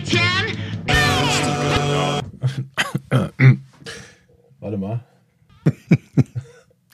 [0.00, 0.56] Etienne,
[4.60, 5.04] Warte mal.
[5.64, 5.74] Das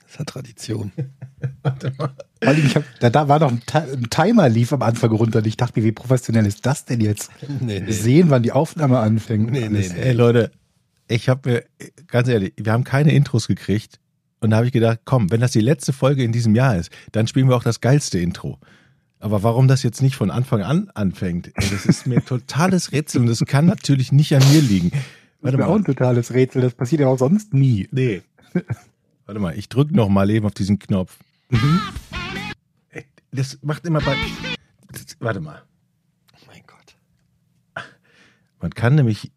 [0.09, 0.91] ist ja Tradition.
[1.63, 5.39] Vor allem, ich hab, da, da war noch ein, ein Timer lief am Anfang runter
[5.39, 7.31] und ich dachte, wie professionell ist das denn jetzt?
[7.61, 7.91] Nee, nee.
[7.91, 9.51] Sehen, wann die Aufnahme anfängt.
[9.51, 10.01] Nee, nee, nee.
[10.01, 10.51] Ey Leute,
[11.07, 11.63] ich habe mir,
[12.07, 13.99] ganz ehrlich, wir haben keine Intros gekriegt.
[14.39, 16.91] Und da habe ich gedacht, komm, wenn das die letzte Folge in diesem Jahr ist,
[17.11, 18.59] dann spielen wir auch das geilste Intro.
[19.19, 23.27] Aber warum das jetzt nicht von Anfang an anfängt, das ist mir totales Rätsel und
[23.27, 24.91] das kann natürlich nicht an mir liegen.
[24.91, 24.99] Das
[25.41, 25.75] Warte ist mir auch mal.
[25.79, 27.87] ein totales Rätsel, das passiert ja auch sonst nie.
[27.91, 28.21] Nee.
[29.25, 31.17] Warte mal, ich drücke noch mal eben auf diesen Knopf.
[32.89, 34.15] Ey, Das macht immer bei.
[34.91, 35.63] Das, warte mal.
[36.33, 36.95] Oh mein Gott.
[38.61, 39.31] Man kann nämlich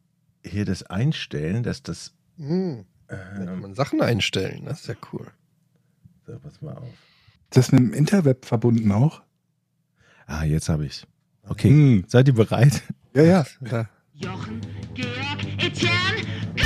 [0.45, 2.13] hier das einstellen, dass das.
[2.39, 2.85] Hm.
[3.09, 5.27] Da kann Ähm, man Sachen einstellen, das ist ja cool.
[6.27, 6.85] so, pass mal auf.
[6.85, 9.23] Ist das mit dem Interweb verbunden auch?
[10.33, 11.05] Ah, jetzt habe ich's.
[11.49, 11.69] Okay.
[11.71, 12.05] Hm.
[12.07, 12.83] Seid ihr bereit?
[13.15, 13.45] Ja, ja.
[13.63, 13.89] Da.
[14.15, 14.61] Jochen,
[14.95, 16.23] Georg, Etienne,
[16.55, 16.63] go!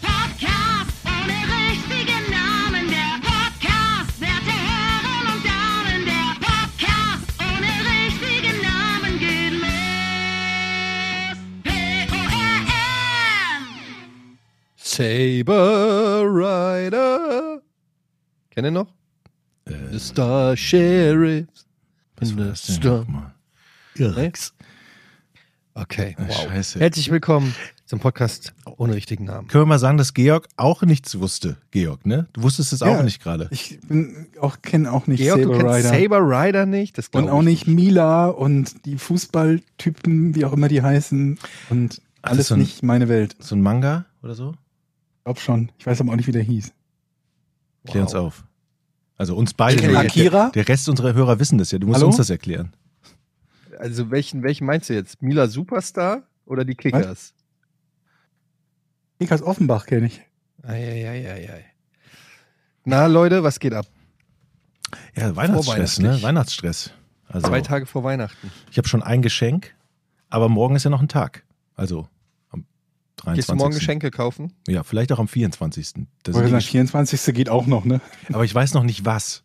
[0.00, 9.18] Podcast ohne richtigen Namen, der Podcast, werte Herren und Damen, der Podcast ohne richtigen Namen
[9.18, 11.36] geht los.
[11.64, 12.78] P-O-R-M!
[14.76, 17.60] Saber Rider.
[18.48, 18.88] Kennt ihr noch?
[19.66, 21.65] The Star Sheriff.
[22.18, 23.34] Was war das denn nochmal?
[23.94, 24.54] Irks.
[25.74, 26.34] Okay, wow.
[26.48, 26.80] Scheiße.
[26.80, 29.48] Herzlich willkommen zum Podcast ohne richtigen Namen.
[29.48, 32.26] Können wir mal sagen, dass Georg auch nichts wusste, Georg, ne?
[32.32, 32.86] Du wusstest es Ja.
[32.98, 33.48] auch nicht gerade.
[33.50, 36.00] Ich bin auch kenne auch nicht Georg, du Saber kennst Rider.
[36.00, 36.96] Saber Rider nicht?
[36.96, 41.38] Das und auch ich nicht Mila und die Fußballtypen, wie auch immer die heißen.
[41.68, 43.36] Und alles so ein- nicht meine Welt.
[43.38, 44.54] So ein Manga oder so?
[45.24, 45.70] Glaub schon.
[45.78, 46.72] Ich weiß aber auch nicht, wie der hieß.
[47.86, 48.44] Klär uns auf.
[49.16, 49.80] Also uns beide.
[49.80, 50.50] Der, Akira?
[50.50, 51.78] der Rest unserer Hörer wissen das ja.
[51.78, 52.08] Du musst Hallo?
[52.08, 52.72] uns das erklären.
[53.78, 55.22] Also welchen, welchen meinst du jetzt?
[55.22, 57.34] Mila Superstar oder die Kickers?
[59.18, 60.22] Nikas Offenbach kenne ich.
[60.62, 61.64] Eieieiei.
[62.84, 63.86] Na Leute, was geht ab?
[65.16, 66.22] Ja, Weihnachtsstress, ne?
[66.22, 66.90] Weihnachtsstress.
[67.28, 68.50] Also Zwei Tage vor Weihnachten.
[68.70, 69.74] ich habe schon ein Geschenk,
[70.30, 71.44] aber morgen ist ja noch ein Tag.
[71.74, 72.08] Also
[73.26, 73.36] 23.
[73.36, 74.52] Gehst du morgen Geschenke kaufen?
[74.68, 76.06] Ja, vielleicht auch am 24.
[76.22, 77.34] Das sagen, die 24.
[77.34, 78.00] geht auch noch, ne?
[78.32, 79.42] Aber ich weiß noch nicht was.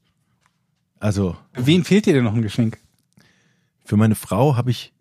[1.00, 2.78] Also Wen fehlt dir denn noch ein Geschenk?
[3.84, 4.94] für meine Frau habe ich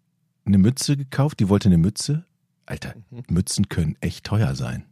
[0.46, 1.38] eine Mütze gekauft.
[1.38, 2.24] Die wollte eine Mütze.
[2.66, 3.22] Alter, Mhm.
[3.28, 4.84] Mützen können echt teuer sein.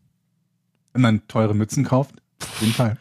[0.92, 2.14] Wenn man teure Mützen kauft?
[2.40, 2.96] Auf jeden Fall.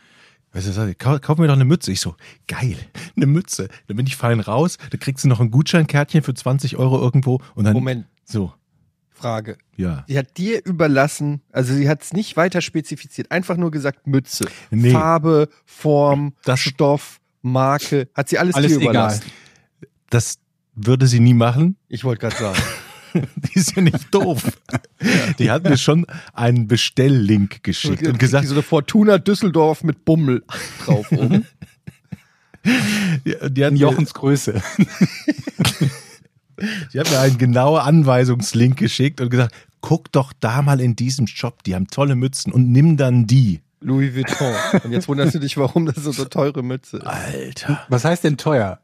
[0.53, 1.91] Weißt du, kauf, kauf mir doch eine Mütze.
[1.91, 2.15] Ich so,
[2.47, 2.77] geil,
[3.15, 3.67] eine Mütze.
[3.87, 7.41] Dann bin ich fein raus, da kriegst du noch ein Gutscheinkärtchen für 20 Euro irgendwo
[7.53, 8.53] und dann Moment, so,
[9.17, 9.57] Frage.
[9.75, 10.03] ja.
[10.07, 14.45] Sie hat dir überlassen, also sie hat es nicht weiter spezifiziert, einfach nur gesagt Mütze.
[14.69, 14.91] Nee.
[14.91, 18.91] Farbe, Form, Das- Stoff, Marke, hat sie alles, Alles dir egal.
[18.91, 19.31] überlassen.
[20.09, 20.39] Das
[20.75, 21.78] würde sie nie machen.
[21.88, 22.59] Ich wollte gerade sagen.
[23.35, 24.44] Die ist ja nicht doof.
[25.39, 30.44] Die hat mir schon einen Bestelllink geschickt und gesagt, so eine Fortuna Düsseldorf mit Bummel
[30.85, 31.47] drauf oben.
[33.25, 34.61] die, die, hat Jochens Größe.
[36.94, 41.28] die hat mir einen genauen Anweisungslink geschickt und gesagt, guck doch da mal in diesem
[41.28, 43.62] Shop, die haben tolle Mützen und nimm dann die.
[43.79, 44.53] Louis Vuitton.
[44.84, 47.06] Und jetzt wunderst du dich, warum das so eine teure Mütze ist.
[47.06, 47.85] Alter.
[47.90, 48.79] Was heißt denn teuer?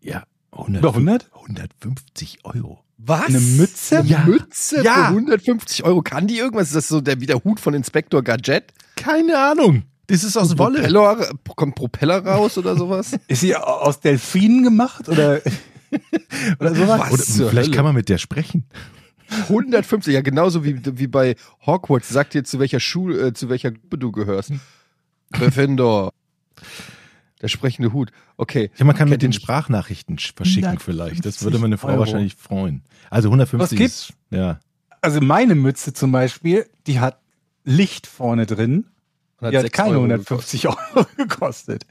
[0.00, 1.30] Ja, Über 100?
[1.34, 2.80] 150 Euro.
[2.96, 3.26] Was?
[3.26, 3.98] Eine Mütze?
[3.98, 4.24] Eine Ja.
[4.24, 4.94] Mütze Ja.
[4.94, 6.00] für 150 Euro.
[6.02, 6.68] Kann die irgendwas?
[6.68, 8.72] Ist das so der, wie der Hut von Inspektor Gadget?
[8.96, 9.82] Keine Ahnung.
[10.06, 10.78] Das ist aus Wolle.
[10.80, 13.12] Propeller, kommt Propeller raus oder sowas?
[13.26, 15.40] Ist sie aus Delfinen gemacht oder,
[16.60, 17.00] oder sowas?
[17.00, 17.12] Was?
[17.40, 17.76] Oder vielleicht Hölle?
[17.76, 18.66] kann man mit der sprechen.
[19.48, 21.34] 150, ja genauso wie, wie bei
[21.66, 22.08] Hogwarts.
[22.08, 24.52] Sagt dir, zu welcher Schule, äh, zu welcher Gruppe du gehörst.
[25.32, 26.12] Gryffindor.
[27.42, 28.10] Der sprechende Hut.
[28.36, 28.70] Okay.
[28.78, 29.32] Ja, man kann mit den.
[29.32, 31.26] Sprachnachrichten sch- verschicken vielleicht.
[31.26, 32.00] Das würde meine Frau Euro.
[32.00, 32.82] wahrscheinlich freuen.
[33.10, 34.60] Also 150 Was ist, ja.
[35.00, 37.20] Also meine Mütze zum Beispiel, die hat
[37.64, 38.86] Licht vorne drin.
[39.42, 41.84] Die hat keine Euro 150 Euro gekostet.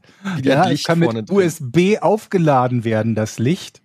[0.43, 1.35] Die ja, hat es Licht kann mit vorne drin.
[1.37, 3.82] USB aufgeladen werden, das Licht.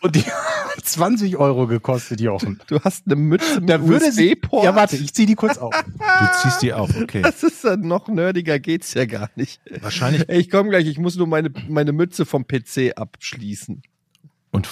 [0.00, 2.60] Und die hat 20 Euro gekostet, Jochen.
[2.66, 4.36] Du hast eine Mütze mit Da würde sie.
[4.52, 5.74] Ja, warte, ich zieh die kurz auf.
[5.74, 7.22] Du ziehst die auf, okay.
[7.22, 9.60] Das ist ja noch nerdiger geht's ja gar nicht.
[9.80, 10.28] Wahrscheinlich.
[10.28, 13.82] Ey, ich komme gleich, ich muss nur meine, meine Mütze vom PC abschließen.
[14.50, 14.68] Und,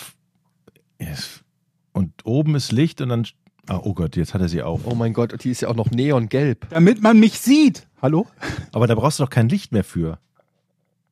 [1.92, 3.26] und oben ist Licht und dann.
[3.66, 4.86] Ah, oh Gott, jetzt hat er sie auf.
[4.86, 6.70] Oh mein Gott, und die ist ja auch noch neongelb.
[6.70, 7.86] Damit man mich sieht.
[8.00, 8.26] Hallo?
[8.72, 10.18] Aber da brauchst du doch kein Licht mehr für.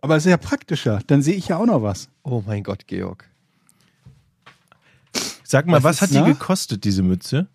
[0.01, 1.01] Aber es ist ja praktischer.
[1.07, 2.09] Dann sehe ich ja auch noch was.
[2.23, 3.29] Oh mein Gott, Georg.
[5.47, 6.27] Sag mal, Was was, hat die na?
[6.27, 7.49] gekostet, diese Mütze?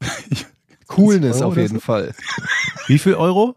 [0.86, 1.80] Coolness auf jeden so?
[1.80, 2.14] Fall.
[2.88, 3.56] Wie viel Euro?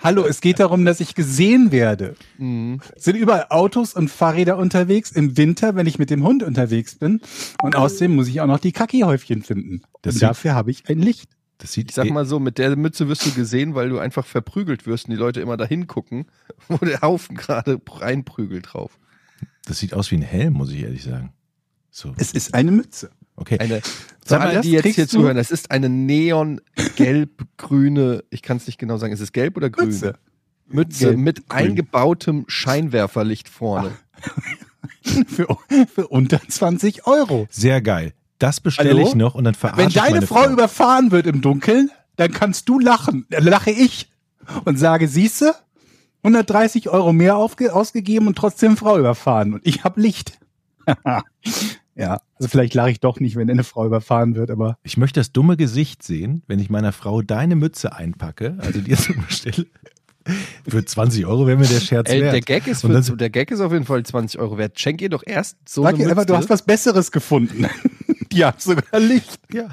[0.00, 2.14] Hallo, es geht darum, dass ich gesehen werde.
[2.38, 2.80] Mhm.
[2.94, 6.94] Es sind überall Autos und Fahrräder unterwegs im Winter, wenn ich mit dem Hund unterwegs
[6.94, 7.22] bin.
[7.62, 9.82] Und außerdem muss ich auch noch die Kaki-Häufchen finden.
[10.02, 11.30] Das und dafür habe ich ein Licht.
[11.58, 14.26] Das sieht Ich sag mal so, mit der Mütze wirst du gesehen, weil du einfach
[14.26, 16.26] verprügelt wirst und die Leute immer dahin gucken,
[16.68, 18.98] wo der Haufen gerade reinprügelt drauf.
[19.64, 21.32] das sieht aus wie ein Helm, muss ich ehrlich sagen.
[21.94, 23.10] So, Es ist eine Mütze.
[23.36, 23.58] okay.
[23.58, 23.82] Eine,
[24.24, 28.96] Sag mal, die jetzt hier zuhören, es ist eine neon-gelb-grüne, ich kann es nicht genau
[28.96, 29.88] sagen, ist es gelb oder grün?
[29.88, 30.14] Mütze.
[30.68, 31.58] Mütze Gelb, mit grün.
[31.58, 33.90] eingebautem Scheinwerferlicht vorne.
[35.26, 35.48] Für,
[35.92, 37.46] für unter 20 Euro.
[37.50, 38.14] Sehr geil.
[38.38, 41.40] Das bestelle ich noch und dann verarsche Wenn ich deine meine Frau, überfahren wird im
[41.42, 43.26] Dunkeln, dann kannst du lachen.
[43.30, 44.08] Dann lache ich
[44.64, 45.54] und sage, siehste,
[46.22, 49.54] 130 Euro mehr aufge ausgegeben und trotzdem Frau überfahren.
[49.54, 50.38] Und ich habe Licht.
[51.94, 55.20] ja, also vielleicht lache ich doch nicht, wenn eine Frau überfahren wird, aber Ich möchte
[55.20, 59.66] das dumme Gesicht sehen, wenn ich meiner Frau deine Mütze einpacke, also dir zum bestelle.
[60.68, 62.32] Für 20 Euro wäre mir der Scherz Ey, wert.
[62.32, 64.78] der, Gag ist für, der Gag ist auf jeden Fall 20 Euro wert.
[64.78, 66.26] Schenk ihr doch erst so sag eine ihr Mütze.
[66.26, 67.66] du hast was Besseres gefunden.
[68.32, 69.40] Die hat sogar Licht.
[69.52, 69.68] ja.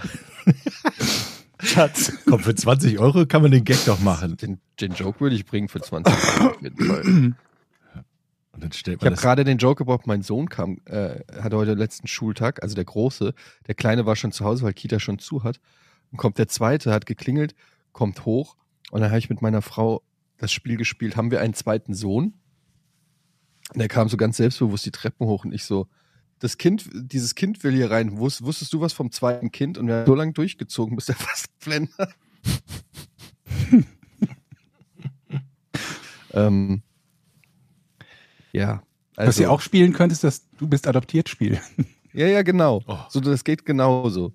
[1.61, 2.13] Schatz.
[2.25, 4.37] Komm, für 20 Euro kann man den Gag doch machen.
[4.37, 7.33] den, den Joke würde ich bringen für 20 Euro auf jeden Fall.
[8.51, 9.21] Und dann stellt Ich man habe das.
[9.21, 13.33] gerade den Joke gebraucht, mein Sohn kam, äh, hatte heute letzten Schultag, also der Große.
[13.67, 15.59] Der Kleine war schon zu Hause, weil Kita schon zu hat.
[16.11, 17.55] Und kommt der Zweite, hat geklingelt,
[17.91, 18.55] kommt hoch.
[18.91, 20.01] Und dann habe ich mit meiner Frau
[20.37, 21.15] das Spiel gespielt.
[21.15, 22.33] Haben wir einen zweiten Sohn?
[23.73, 25.87] Und er kam so ganz selbstbewusst die Treppen hoch und ich so,
[26.39, 28.17] das Kind, dieses Kind will hier rein.
[28.17, 29.77] Wus, wusstest du was vom zweiten Kind?
[29.77, 32.15] Und wir haben so lange durchgezogen, bis er fast flendert.
[36.33, 36.81] ähm,
[38.51, 38.83] ja.
[39.15, 41.59] Was Also, ihr auch spielen könnt, ist das Du bist adoptiert Spiel.
[42.13, 42.81] ja, ja, genau.
[42.87, 42.97] Oh.
[43.09, 44.33] So, das geht genauso.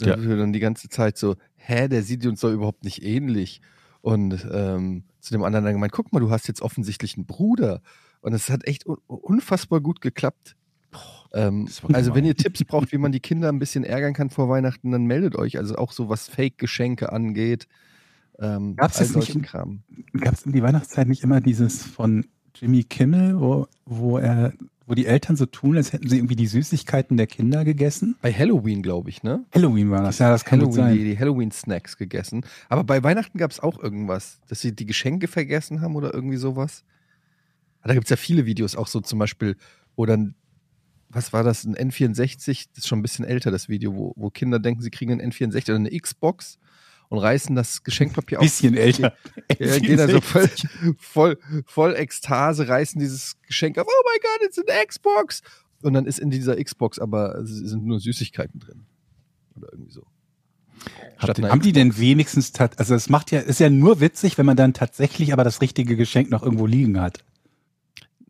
[0.00, 0.20] Ja.
[0.20, 3.60] Wir dann die ganze Zeit so, hä, der sieht uns doch überhaupt nicht ähnlich.
[4.00, 7.82] Und ähm, zu dem anderen dann gemeint, guck mal, du hast jetzt offensichtlich einen Bruder.
[8.20, 10.56] Und es hat echt un unfassbar gut geklappt.
[11.32, 14.48] Ähm, also wenn ihr Tipps braucht, wie man die Kinder ein bisschen ärgern kann vor
[14.48, 15.56] Weihnachten, dann meldet euch.
[15.58, 17.68] Also auch so was Fake-Geschenke angeht.
[18.38, 19.82] Ähm, all das nicht Kram.
[20.18, 24.52] Gab es um die Weihnachtszeit nicht immer dieses von Jimmy Kimmel, wo, wo er,
[24.86, 28.16] wo die Eltern so tun, als hätten sie irgendwie die Süßigkeiten der Kinder gegessen?
[28.20, 29.44] Bei Halloween, glaube ich, ne?
[29.54, 31.04] Halloween war das, ja, das kann Halloween, die, sein.
[31.04, 32.44] die Halloween-Snacks gegessen.
[32.68, 36.36] Aber bei Weihnachten gab es auch irgendwas, dass sie die Geschenke vergessen haben oder irgendwie
[36.36, 36.84] sowas.
[37.80, 39.56] Ah, Da gibt es ja viele Videos, auch so zum Beispiel,
[39.96, 40.34] wo dann,
[41.08, 44.30] was war das, ein N64, das ist schon ein bisschen älter, das Video, wo, wo
[44.30, 46.58] Kinder denken, sie kriegen ein N64 oder eine Xbox
[47.12, 48.42] und reißen das Geschenkpapier auf.
[48.42, 49.12] Bisschen älter.
[49.58, 50.48] Ja, gehen da so voll,
[50.98, 53.86] voll, voll Ekstase, reißen dieses Geschenk auf.
[53.86, 55.42] Oh mein Gott, it's an Xbox!
[55.82, 58.86] Und dann ist in dieser Xbox aber sind nur Süßigkeiten drin.
[59.54, 60.06] Oder irgendwie so.
[61.18, 64.56] Einer Haben die denn wenigstens, also es macht ja, ist ja nur witzig, wenn man
[64.56, 67.18] dann tatsächlich aber das richtige Geschenk noch irgendwo liegen hat.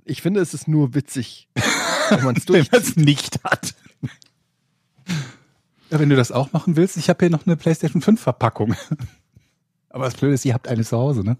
[0.04, 1.48] Ich finde, es ist nur witzig,
[2.10, 3.76] wenn man es nicht hat.
[5.92, 8.74] Ja, wenn du das auch machen willst, ich habe hier noch eine PlayStation 5 Verpackung.
[9.90, 11.36] Aber das Blöde ist, ihr habt eine zu Hause, ne?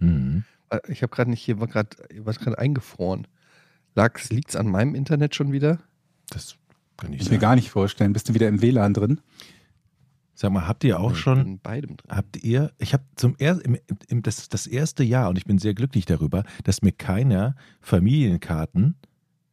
[0.00, 0.44] Mhm.
[0.68, 3.26] Äh, Ich habe gerade nicht hier, war gerade war gerade eingefroren.
[3.94, 5.78] Lag's, liegt's an meinem Internet schon wieder?
[6.28, 6.56] Das
[6.98, 8.12] kann ich Ich mir gar nicht vorstellen.
[8.12, 9.22] Bist du wieder im WLAN drin?
[10.34, 12.14] Sag mal, habt ihr auch ich schon bin in beidem drin.
[12.14, 13.78] Habt ihr, ich habe zum er, im,
[14.08, 18.96] im, das, das erste Jahr und ich bin sehr glücklich darüber, dass mir keiner Familienkarten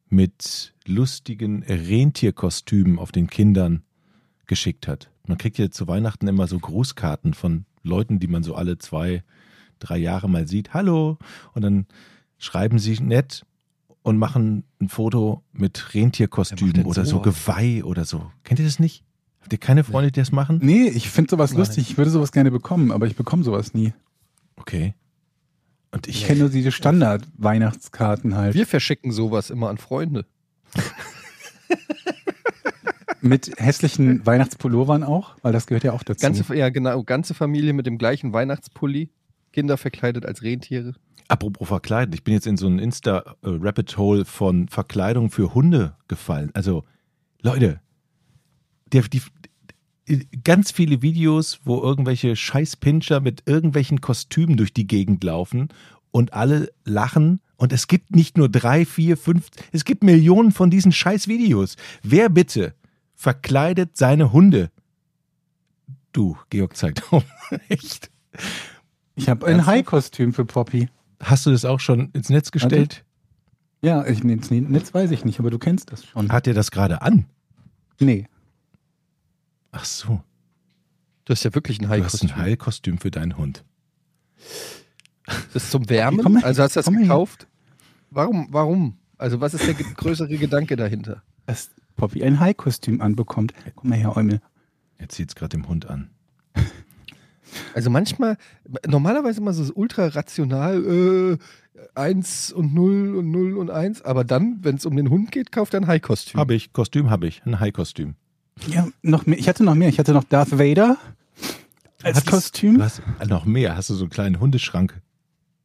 [0.10, 3.84] mit lustigen Rentierkostümen auf den Kindern
[4.48, 5.10] geschickt hat.
[5.28, 9.24] Man kriegt ja zu Weihnachten immer so Grußkarten von Leuten, die man so alle zwei,
[9.80, 10.74] drei Jahre mal sieht.
[10.74, 11.18] Hallo!
[11.54, 11.86] Und dann
[12.38, 13.46] schreiben sie nett
[14.02, 17.22] und machen ein Foto mit Rentierkostümen oder so?
[17.22, 18.32] Geweih oder so.
[18.44, 19.04] Kennt ihr das nicht?
[19.42, 20.60] Habt ihr keine Freunde, die das machen?
[20.62, 21.60] Nee, ich finde sowas Nein.
[21.60, 21.90] lustig.
[21.90, 23.94] Ich würde sowas gerne bekommen, aber ich bekomme sowas nie.
[24.56, 24.94] Okay.
[25.92, 28.56] Und Ich ich, kenne nur diese Standard-Weihnachtskarten halt.
[28.56, 30.26] Wir verschicken sowas immer an Freunde.
[33.24, 36.22] Mit hässlichen Weihnachtspullovern auch, weil das gehört ja auch dazu.
[36.22, 39.10] Ganze, ja, genau, ganze Familie mit dem gleichen Weihnachtspulli.
[39.54, 40.94] Kinder verkleidet als Rentiere.
[41.30, 46.52] Apropos verkleiden, ich bin jetzt in so ein Insta-Rabbit-Hole von Verkleidung für Hunde gefallen.
[46.54, 46.84] Also,
[47.42, 47.80] Leute,
[48.92, 49.22] die, die,
[50.10, 55.70] die, ganz viele Videos, wo irgendwelche Scheißpinscher mit irgendwelchen Kostümen durch die Gegend laufen
[56.12, 57.40] und alle lachen.
[57.56, 61.78] Und es gibt nicht nur drei, vier, fünf, es gibt Millionen von diesen Scheiß-Videos.
[62.02, 62.74] Wer bitte
[63.24, 64.70] verkleidet seine Hunde?
[66.12, 67.24] Du, Georg zeigt auf.
[67.70, 68.12] Echt?
[69.16, 69.66] ich habe ein?
[69.66, 70.90] Hai-Kostüm für Poppy.
[71.22, 73.06] Hast du das auch schon ins Netz gestellt?
[73.82, 76.32] Ja, ich, nee, Netz weiß ich nicht, aber du kennst das schon.
[76.32, 77.26] Hat er das gerade an?
[78.00, 78.28] Nee.
[79.72, 80.22] Ach so.
[81.24, 82.30] Du hast ja wirklich ein Du hast High-Kostüm.
[82.30, 83.64] ein Heilkostüm für deinen Hund.
[85.26, 86.22] Das ist zum Wärmen?
[86.22, 87.48] Komm also hast du das gekauft?
[88.10, 88.48] Warum?
[88.52, 88.98] Warum?
[89.18, 91.24] Also was ist der größere Gedanke dahinter?
[91.46, 93.54] Dass Poppy ein High-Kostüm anbekommt.
[93.76, 94.42] Komm mal her, Eumel.
[94.98, 96.10] Er zieht es gerade dem Hund an.
[97.76, 98.38] Also manchmal,
[98.88, 101.38] normalerweise immer so ultra rational, äh,
[101.94, 105.52] 1 und 0 und 0 und 1, aber dann, wenn es um den Hund geht,
[105.52, 106.40] kauft er ein High-Kostüm.
[106.40, 108.16] Habe ich, Kostüm habe ich, ein Heilkostüm.
[108.68, 109.38] Ja, noch mehr.
[109.38, 109.90] Ich hatte noch mehr.
[109.90, 110.98] Ich hatte noch Darth Vader
[112.02, 112.78] als Hattest- Kostüm.
[112.78, 113.76] Du hast noch mehr.
[113.76, 115.00] Hast du so einen kleinen Hundeschrank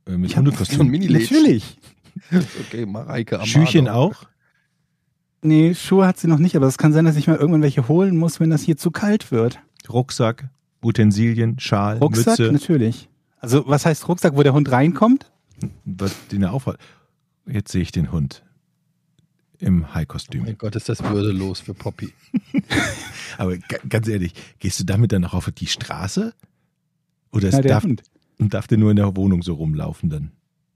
[0.07, 0.91] äh, mit Ich Hundekostüm?
[0.91, 1.79] Natürlich.
[2.31, 3.49] Okay, Mareike Amado.
[3.49, 4.25] Schüchen auch?
[5.43, 7.87] Nee, Schuhe hat sie noch nicht, aber es kann sein, dass ich mal irgendwann welche
[7.89, 9.61] holen muss, wenn das hier zu kalt wird.
[9.89, 10.49] Rucksack,
[10.83, 13.09] Utensilien, Schal, Rucksack, Mütze, natürlich.
[13.41, 15.31] Also, was heißt Rucksack, wo der Hund reinkommt?
[15.85, 16.79] was den er aufhat.
[17.47, 18.45] Jetzt sehe ich den Hund
[19.59, 20.43] im Oh Heilkostüm.
[20.45, 22.13] mein Gott, ist das würdelos für Poppy.
[23.39, 26.33] Aber ga- ganz ehrlich, gehst du damit dann auch auf die Straße?
[27.33, 28.03] Oder der darf, Hund.
[28.39, 30.31] darf der nur in der Wohnung so rumlaufen dann?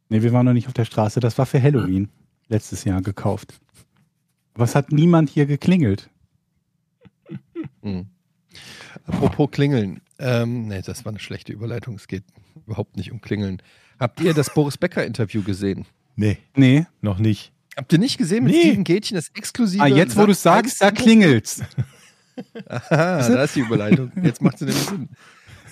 [0.09, 1.21] Nee, wir waren noch nicht auf der Straße.
[1.21, 2.09] Das war für Halloween
[2.49, 3.55] letztes Jahr gekauft.
[4.59, 6.09] Es hat niemand hier geklingelt.
[7.83, 8.07] Hm.
[9.07, 10.01] Apropos Klingeln.
[10.19, 11.95] Ähm, nee, das war eine schlechte Überleitung.
[11.97, 12.25] Es geht
[12.67, 13.63] überhaupt nicht um Klingeln.
[13.99, 15.87] Habt ihr das Boris Becker-Interview gesehen?
[16.17, 16.87] Nee, Nee.
[17.01, 17.53] noch nicht.
[17.77, 18.61] Habt ihr nicht gesehen mit Nee.
[18.63, 19.83] Steven Gätchen, das exklusive?
[19.83, 21.63] Ah, jetzt, wo du es sagst, da klingelt's.
[22.69, 24.13] Aha, da ist die Überleitung.
[24.23, 25.09] Jetzt macht sie nämlich Sinn.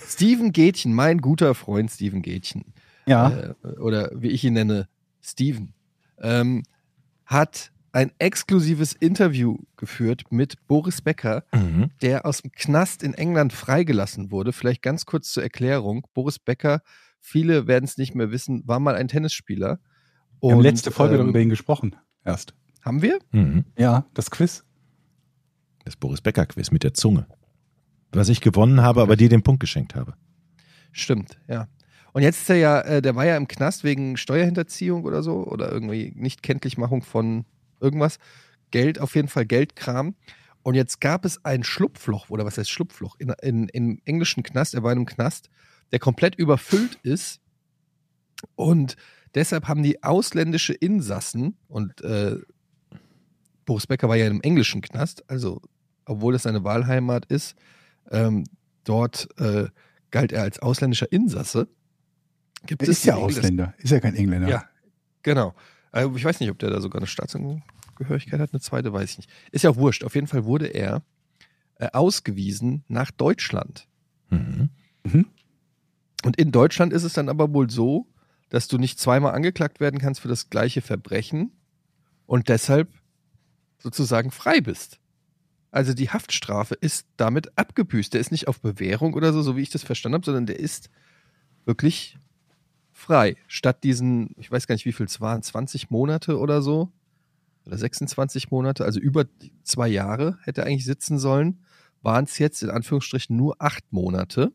[0.07, 2.73] Steven Gätchen, mein guter Freund Steven Gätchen,
[3.05, 3.29] Ja.
[3.63, 4.87] äh, oder wie ich ihn nenne,
[5.21, 5.73] Steven,
[6.21, 6.63] ähm,
[7.25, 11.91] hat ein exklusives Interview geführt mit Boris Becker, Mhm.
[12.01, 14.53] der aus dem Knast in England freigelassen wurde.
[14.53, 16.07] Vielleicht ganz kurz zur Erklärung.
[16.13, 16.81] Boris Becker,
[17.19, 19.79] viele werden es nicht mehr wissen, war mal ein Tennisspieler.
[20.41, 21.95] Wir haben Und, letzte Folge ähm, über ihn gesprochen.
[22.23, 22.53] Erst.
[22.81, 23.19] Haben wir?
[23.31, 23.65] Mhm.
[23.77, 24.63] Ja, das Quiz.
[25.85, 27.27] Das Boris Becker Quiz mit der Zunge.
[28.11, 30.15] Was ich gewonnen habe, aber dir den Punkt geschenkt habe.
[30.91, 31.67] Stimmt, ja.
[32.13, 35.45] Und jetzt ist er ja, äh, der war ja im Knast wegen Steuerhinterziehung oder so
[35.47, 37.45] oder irgendwie Nichtkenntlichmachung von
[37.81, 38.17] irgendwas.
[38.71, 40.15] Geld, auf jeden Fall Geldkram.
[40.63, 43.15] Und jetzt gab es ein Schlupfloch, oder was heißt Schlupfloch?
[43.19, 45.49] In, in, Im englischen Knast, er war in einem Knast,
[45.91, 47.41] der komplett überfüllt ist.
[48.55, 48.95] Und
[49.35, 52.37] deshalb haben die ausländische Insassen, und äh,
[53.65, 55.61] Boris Becker war ja in einem englischen Knast, also
[56.05, 57.55] obwohl das seine Wahlheimat ist,
[58.09, 58.43] ähm,
[58.83, 59.67] dort äh,
[60.09, 61.67] galt er als ausländischer Insasse.
[62.65, 63.73] Gibt Er ist ja dass- Ausländer.
[63.77, 64.49] Ist ja kein Engländer.
[64.49, 64.65] Ja,
[65.23, 65.53] genau.
[65.91, 69.17] Äh, ich weiß nicht, ob der da sogar eine Staatsangehörigkeit hat, eine zweite weiß ich
[69.17, 69.29] nicht.
[69.51, 70.03] Ist ja auch wurscht.
[70.03, 71.03] Auf jeden Fall wurde er
[71.75, 73.87] äh, ausgewiesen nach Deutschland.
[74.29, 74.69] Mhm.
[76.23, 78.07] Und in Deutschland ist es dann aber wohl so,
[78.49, 81.51] dass du nicht zweimal angeklagt werden kannst für das gleiche Verbrechen
[82.25, 82.89] und deshalb
[83.79, 84.99] sozusagen frei bist.
[85.71, 88.13] Also die Haftstrafe ist damit abgebüßt.
[88.13, 90.59] Der ist nicht auf Bewährung oder so, so wie ich das verstanden habe, sondern der
[90.59, 90.89] ist
[91.65, 92.17] wirklich
[93.01, 93.35] frei.
[93.47, 96.91] Statt diesen, ich weiß gar nicht, wie viel es waren, 20 Monate oder so,
[97.65, 99.25] oder 26 Monate, also über
[99.63, 101.59] zwei Jahre hätte er eigentlich sitzen sollen,
[102.01, 104.51] waren es jetzt in Anführungsstrichen nur acht Monate.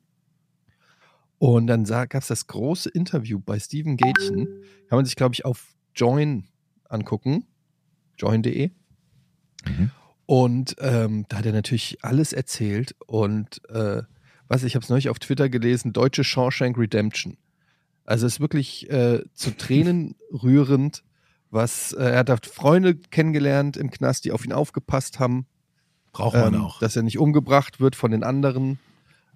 [1.38, 4.46] Und dann gab es das große Interview bei Steven Gätchen.
[4.88, 6.48] Kann man sich, glaube ich, auf Join
[6.88, 7.46] angucken.
[8.18, 8.70] Join.de.
[9.66, 9.90] Mhm.
[10.24, 12.96] Und ähm, da hat er natürlich alles erzählt.
[13.06, 14.02] Und äh,
[14.48, 17.36] was, ich habe es neulich auf Twitter gelesen, deutsche Shawshank Redemption.
[18.06, 21.02] Also es ist wirklich äh, zu Tränen rührend,
[21.50, 25.46] was äh, er hat Freunde kennengelernt im Knast, die auf ihn aufgepasst haben,
[26.12, 26.78] Braucht man ähm, auch.
[26.78, 28.78] dass er nicht umgebracht wird von den anderen.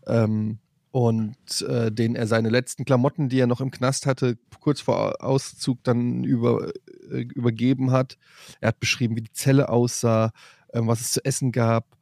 [0.06, 0.58] Ähm,
[0.92, 5.22] und äh, den er seine letzten Klamotten, die er noch im Knast hatte, kurz vor
[5.22, 6.72] Auszug dann über,
[7.10, 8.16] äh, übergeben hat.
[8.60, 10.32] Er hat beschrieben, wie die Zelle aussah,
[10.72, 11.96] ähm, was es zu essen gab.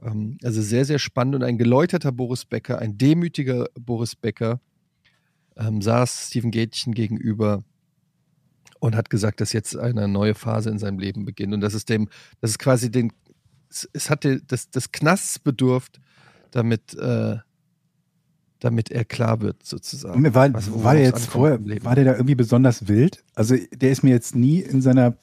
[0.00, 4.60] Ähm, also sehr, sehr spannend und ein geläuterter Boris Becker, ein demütiger Boris Becker
[5.58, 7.64] ähm, saß Steven Gätchen gegenüber
[8.80, 11.84] und hat gesagt, dass jetzt eine neue Phase in seinem Leben beginnt und dass es
[11.84, 12.08] dem,
[12.40, 13.12] dass es quasi den,
[13.68, 16.00] es, es hatte das, das Knasts bedurft,
[16.52, 17.36] damit, äh,
[18.60, 20.32] damit er klar wird, sozusagen.
[20.34, 23.24] War, Also, war der jetzt vorher, war der da irgendwie besonders wild?
[23.34, 25.16] Also der ist mir jetzt nie in seiner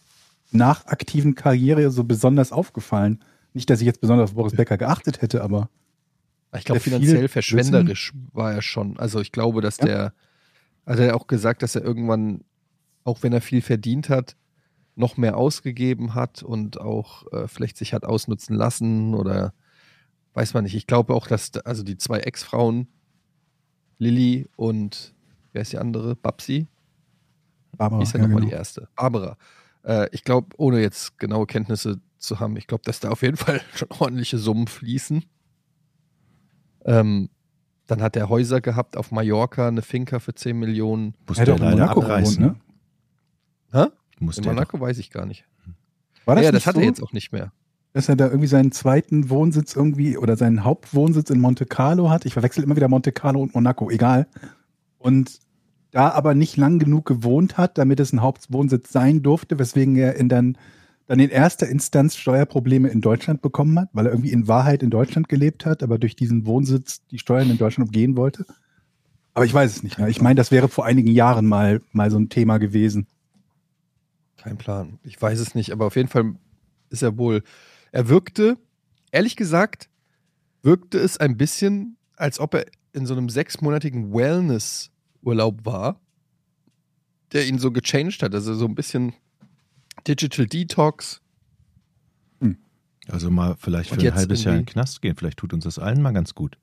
[0.51, 3.23] nachaktiven Karriere so besonders aufgefallen.
[3.53, 5.69] Nicht, dass ich jetzt besonders auf Boris Becker geachtet hätte, aber
[6.57, 8.97] Ich glaube, finanziell verschwenderisch war er schon.
[8.97, 9.85] Also ich glaube, dass Ja.
[9.85, 10.13] der,
[10.85, 12.43] hat er auch gesagt, dass er irgendwann,
[13.03, 14.35] auch wenn er viel verdient hat,
[14.95, 19.53] noch mehr ausgegeben hat und auch äh, vielleicht sich hat ausnutzen lassen oder
[20.33, 20.75] weiß man nicht.
[20.75, 22.87] Ich glaube auch, dass da- also die zwei Ex-Frauen,
[23.97, 25.13] Lilly und
[25.53, 26.15] wer ist die andere?
[26.15, 26.67] Babsi?
[27.77, 28.49] Barbara, ist ja, ja, nochmal genau.
[28.51, 28.87] die erste?
[28.95, 29.37] Barbara.
[29.83, 33.37] Äh, ich glaube, ohne jetzt genaue Kenntnisse zu haben, ich glaube, dass da auf jeden
[33.37, 35.25] Fall schon ordentliche Summen fließen.
[36.85, 37.29] Ähm,
[37.87, 41.13] Dann hat er Häuser gehabt auf Mallorca, eine Finca für 10 Millionen.
[41.27, 42.37] Muss Er leider Monaco abreißen.
[42.43, 42.57] gewohnt,
[43.73, 43.81] ne?
[43.83, 43.87] Hä?
[44.19, 45.45] Muss In Monaco weiß ich gar nicht.
[46.25, 47.51] War das, ja, nicht das hat so, er jetzt auch nicht mehr.
[47.93, 52.25] dass er da irgendwie seinen zweiten Wohnsitz irgendwie oder seinen Hauptwohnsitz in Monte Carlo hat?
[52.25, 54.27] Ich verwechsel immer wieder Monte Carlo und Monaco, egal.
[54.97, 55.39] Und
[55.91, 60.15] da aber nicht lang genug gewohnt hat, damit es ein Hauptwohnsitz sein durfte, weswegen er
[60.15, 60.57] in dann,
[61.07, 64.89] dann in erster Instanz Steuerprobleme in Deutschland bekommen hat, weil er irgendwie in Wahrheit in
[64.89, 68.45] Deutschland gelebt hat, aber durch diesen Wohnsitz die Steuern in Deutschland umgehen wollte.
[69.33, 70.07] Aber ich weiß es nicht mehr.
[70.07, 73.05] Ich meine, das wäre vor einigen Jahren mal, mal so ein Thema gewesen.
[74.37, 74.99] Kein Plan.
[75.03, 76.35] Ich weiß es nicht, aber auf jeden Fall
[76.89, 77.43] ist er wohl.
[77.91, 78.57] Er wirkte,
[79.11, 79.89] ehrlich gesagt,
[80.63, 85.99] wirkte es ein bisschen, als ob er in so einem sechsmonatigen Wellness-Urlaub war,
[87.33, 88.33] der ihn so gechanged hat.
[88.33, 89.13] Also so ein bisschen
[90.07, 91.21] Digital Detox.
[93.07, 95.15] Also mal vielleicht für ein halbes Jahr in den Knast gehen.
[95.15, 96.57] Vielleicht tut uns das allen mal ganz gut.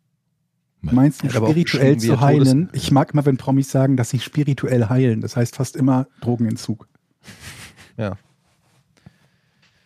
[0.81, 2.67] Meinst du, spirituell zu heilen?
[2.67, 5.21] Todes- Ich mag immer, wenn Promis sagen, dass sie spirituell heilen.
[5.21, 6.89] Das heißt fast immer Drogenentzug.
[7.99, 8.17] Ja.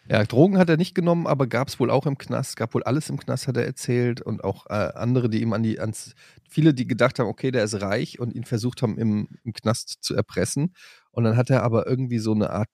[0.08, 2.84] Ja, Drogen hat er nicht genommen, aber gab es wohl auch im Knast, gab wohl
[2.84, 4.20] alles im Knast, hat er erzählt.
[4.22, 6.14] Und auch äh, andere, die ihm an die, ans,
[6.48, 9.98] viele, die gedacht haben, okay, der ist reich und ihn versucht haben, im, im Knast
[10.02, 10.72] zu erpressen.
[11.10, 12.68] Und dann hat er aber irgendwie so eine Art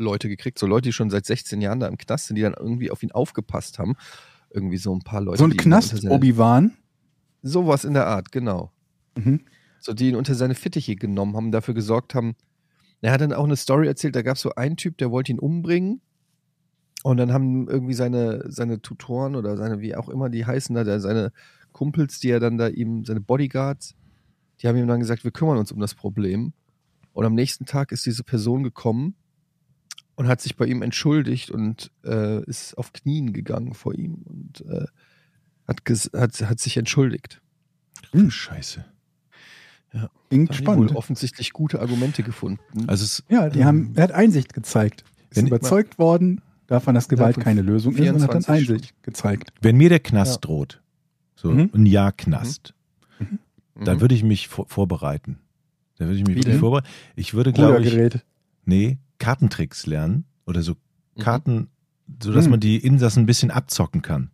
[0.00, 2.54] Tutor-Leute gekriegt, so Leute, die schon seit 16 Jahren da im Knast sind, die dann
[2.54, 3.94] irgendwie auf ihn aufgepasst haben.
[4.52, 5.38] Irgendwie so ein paar Leute.
[5.38, 6.72] So ein Knast-Obi-Wan.
[7.42, 8.72] Sowas in der Art, genau
[9.16, 9.40] Mhm.
[9.80, 12.36] so die ihn unter seine Fittiche genommen haben, dafür gesorgt haben.
[13.00, 15.32] Er hat dann auch eine Story erzählt, da gab es so einen Typ, der wollte
[15.32, 16.00] ihn umbringen.
[17.02, 21.00] Und dann haben irgendwie seine, seine Tutoren oder seine, wie auch immer die heißen, da,
[21.00, 21.32] seine
[21.72, 23.94] Kumpels, die er dann da ihm, seine Bodyguards,
[24.60, 26.52] die haben ihm dann gesagt, wir kümmern uns um das Problem.
[27.12, 29.16] Und am nächsten Tag ist diese Person gekommen
[30.20, 34.60] und hat sich bei ihm entschuldigt und äh, ist auf Knien gegangen vor ihm und
[34.68, 34.84] äh,
[35.66, 35.80] hat,
[36.14, 37.40] hat, hat sich entschuldigt.
[38.12, 38.30] Hm.
[38.30, 38.84] Scheiße.
[40.28, 40.92] Klingt Da haben die wohl spannend.
[40.92, 42.60] offensichtlich gute Argumente gefunden.
[42.86, 45.04] Also es, Ja, die haben, er hat Einsicht gezeigt.
[45.30, 49.02] Ist überzeugt worden, davon, dass Gewalt von keine Lösung ist und hat dann 24 Einsicht
[49.02, 49.52] gezeigt.
[49.62, 50.40] wenn mir der Knast Ja.
[50.40, 50.82] droht,
[51.34, 51.70] so Mhm.
[51.74, 52.74] ein Jahr Knast,
[53.74, 54.00] dann Mhm.
[54.02, 55.38] würde ich mich vor, vorbereiten.
[55.96, 56.60] Dann würde ich mich Wie wirklich denn?
[56.60, 56.88] vorbereiten.
[57.16, 58.20] Ich würde, glaube ich,
[58.66, 60.72] nee, Kartentricks lernen oder so
[61.14, 61.20] Mhm.
[61.22, 61.68] Karten,
[62.20, 62.50] so dass Mhm.
[62.52, 64.30] man die Insassen ein bisschen abzocken kann.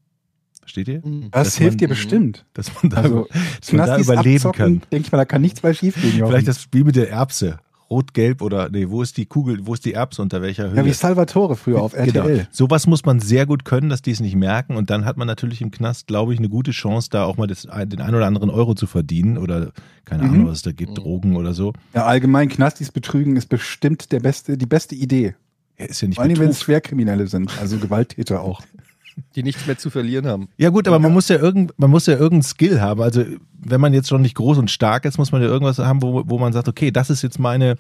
[0.61, 1.07] Versteht ihr?
[1.07, 1.31] Mhm.
[1.31, 2.47] Das dass hilft man- dir bestimmt.
[2.55, 3.29] Dass man da, Also,
[3.61, 4.83] dass man da überleben abzocken, kann.
[4.91, 6.13] denke ich mal, da kann nichts bei schief gehen.
[6.27, 7.59] Vielleicht das Spiel mit der Erbse.
[7.89, 10.77] Rot, gelb oder nee, wo ist die Kugel, wo ist die Erbse unter welcher Höhe?
[10.77, 12.13] ja, wie Salvatore früher auf RTL.
[12.37, 12.47] Genau.
[12.51, 14.77] Sowas muss man sehr gut können, dass die es nicht merken.
[14.77, 17.47] Und dann hat man natürlich im Knast, glaube ich, eine gute Chance, da auch mal
[17.47, 19.39] das, den ein oder anderen Euro zu verdienen.
[19.39, 19.71] Oder
[20.05, 20.31] keine Mhm.
[20.31, 20.95] Ahnung, was es da gibt, Mhm.
[20.97, 21.73] Drogen oder so.
[21.95, 25.35] Ja, allgemein Knastis betrügen ist bestimmt der beste, die beste Idee.
[25.79, 26.63] Ja, ist ja nicht Vor allem, wenn es.
[26.63, 28.63] Schwerkriminelle sind, also Gewalttäter auch.
[29.35, 30.49] Die nichts mehr zu verlieren haben.
[30.59, 33.01] Ja gut, aber man muss ja irgend, man muss ja irgendeinen Skill haben.
[33.01, 33.25] Also
[33.59, 36.23] wenn man jetzt schon nicht groß und stark ist, muss man ja irgendwas haben, wo,
[36.27, 37.77] wo man sagt, okay, das ist jetzt meine,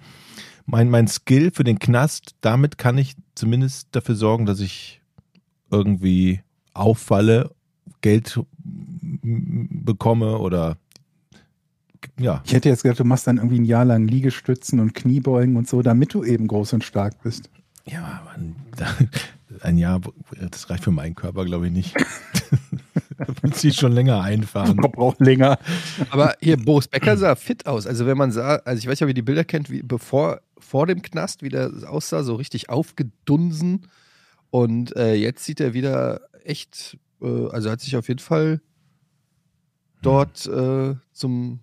[0.64, 2.35] mein, mein Skill für den Knast.
[2.40, 5.03] Damit kann ich zumindest dafür sorgen, dass ich
[5.70, 6.40] irgendwie
[6.72, 7.51] auffalle,
[8.01, 10.77] Geld mm, bekomme oder
[12.18, 12.42] ja.
[12.44, 15.68] Ich hätte jetzt gedacht, du machst dann irgendwie ein Jahr lang Liegestützen und Kniebeugen und
[15.68, 17.51] so, damit du eben groß und stark bist.
[17.85, 18.57] Ja, man,
[19.62, 20.01] ein Jahr,
[20.51, 21.95] das reicht für meinen Körper, glaube ich, nicht.
[23.19, 24.77] da muss ich schon länger einfahren.
[24.77, 25.59] braucht länger.
[26.11, 27.87] Aber hier, Boris Becker sah fit aus.
[27.87, 30.87] Also wenn man sah, also ich weiß ja, wie die Bilder kennt, wie bevor, vor
[30.87, 33.87] dem Knast, wie der aussah, so richtig aufgedunsen.
[34.51, 38.61] Und äh, jetzt sieht er wieder echt, äh, also hat sich auf jeden Fall
[40.03, 41.61] dort äh, zum,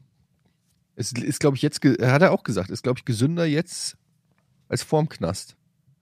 [0.95, 3.97] es ist, glaube ich, jetzt, hat er auch gesagt, ist, glaube ich, gesünder jetzt
[4.67, 5.56] als vorm Knast.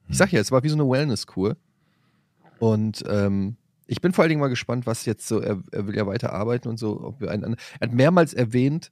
[0.07, 1.55] Ich sag ja, es war wie so eine Wellness-Kur.
[2.61, 5.95] Und ähm, ich bin vor allen Dingen mal gespannt, was jetzt so, er, er will
[5.95, 8.91] ja weiter arbeiten und so, ob wir einen, er hat mehrmals erwähnt,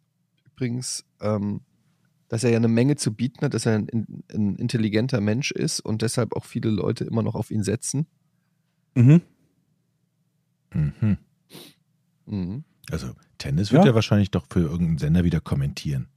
[0.51, 1.61] übrigens, ähm,
[2.29, 5.81] dass er ja eine Menge zu bieten hat, dass er ein, ein intelligenter Mensch ist
[5.81, 8.07] und deshalb auch viele Leute immer noch auf ihn setzen.
[8.95, 9.21] Mhm.
[10.73, 11.17] Mhm.
[12.25, 12.63] Mhm.
[12.89, 13.91] Also Tennis wird Ja.
[13.91, 16.07] er wahrscheinlich doch für irgendeinen Sender wieder kommentieren.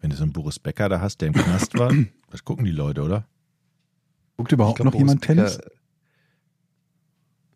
[0.00, 1.90] Wenn du so einen Boris Becker da hast, der im Knast war,
[2.30, 3.26] das gucken die Leute, oder?
[4.36, 5.79] Guckt überhaupt glaub, noch jemand Boris Tennis?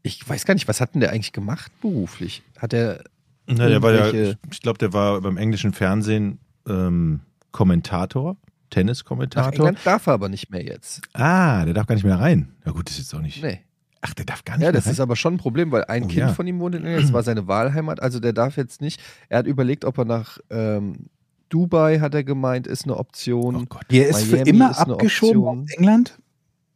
[0.06, 2.42] Ich weiß gar nicht, was hat denn der eigentlich gemacht beruflich?
[2.58, 3.02] Hat er
[3.46, 6.38] Na, der war ja, ich glaube, der war beim englischen Fernsehen
[6.68, 7.20] ähm,
[7.52, 8.36] Kommentator,
[8.70, 9.52] Tenniskommentator.
[9.52, 11.00] England darf er aber nicht mehr jetzt.
[11.14, 12.52] Ah, der darf gar nicht mehr rein.
[12.66, 13.42] Ja gut, das ist jetzt auch nicht.
[13.42, 13.60] Nee.
[14.02, 14.92] Ach, der darf gar nicht Ja, mehr das rein.
[14.92, 16.28] ist aber schon ein Problem, weil ein Oh, Kind ja.
[16.34, 19.00] von ihm wohnt in England, das war seine Wahlheimat, also der darf jetzt nicht.
[19.30, 21.06] Er hat überlegt, ob er nach ähm,
[21.48, 23.56] Dubai, hat er gemeint, ist eine Option.
[23.56, 23.84] oh Gott.
[23.90, 26.18] Der ist für Miami immer ist abgeschoben England?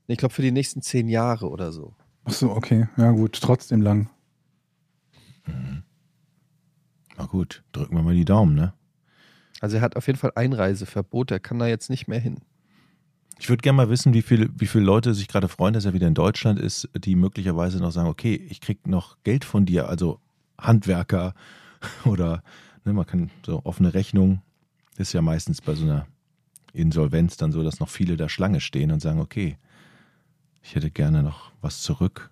[0.07, 1.93] Ich glaube, für die nächsten zehn Jahre oder so.
[2.29, 2.89] Ach so, okay.
[2.99, 4.11] Ja gut, trotzdem lang.
[7.17, 8.75] Na gut, drücken wir mal die Daumen, ne?
[9.61, 12.43] Also er hat auf jeden Fall Einreiseverbot, er kann da jetzt nicht mehr hin.
[13.39, 15.95] Ich würde gerne mal wissen, wie, viel, wie viele Leute sich gerade freuen, dass er
[15.95, 19.89] wieder in Deutschland ist, die möglicherweise noch sagen, okay, ich krieg noch Geld von dir,
[19.89, 20.21] also
[20.61, 21.33] Handwerker
[22.05, 22.43] oder
[22.85, 24.43] ne, man kann so offene Rechnung.
[24.97, 26.07] Das ist ja meistens bei so einer
[26.75, 29.57] Insolvenz dann so, dass noch viele da Schlange stehen und sagen, okay,
[30.63, 32.31] ich hätte gerne noch was zurück.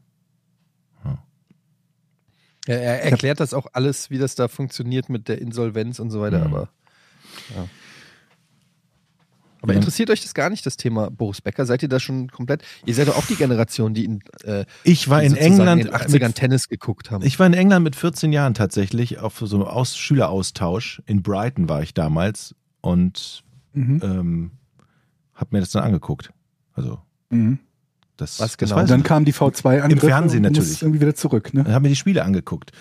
[2.69, 6.21] Er, er erklärt das auch alles, wie das da funktioniert mit der Insolvenz und so
[6.21, 6.55] weiter, Mhm.
[6.55, 6.69] aber.
[7.55, 7.69] Ja.
[9.63, 9.79] Aber Ja.
[9.79, 11.65] interessiert euch das gar nicht, das Thema Boris Becker?
[11.65, 12.63] Seid ihr da schon komplett?
[12.85, 15.87] Ihr seid doch auch die Generation, die in, äh, Ich war die in England in
[15.87, 17.25] den 80ern mit Tennis geguckt haben.
[17.25, 21.03] Ich war in England mit 14 Jahren tatsächlich auf so einem Aus Schüleraustausch.
[21.07, 24.01] In Brighton war ich damals und Mhm.
[24.03, 24.51] ähm,
[25.35, 26.33] habe mir das dann angeguckt.
[26.75, 27.59] Also Mhm.
[28.17, 28.83] Das, Was das genau?
[28.83, 29.91] ich dann kam die V2 an.
[29.91, 30.83] Im Fernsehen natürlich.
[30.83, 31.65] irgendwie wieder zurück, ne?
[31.65, 32.73] Dann haben mir die Spiele angeguckt.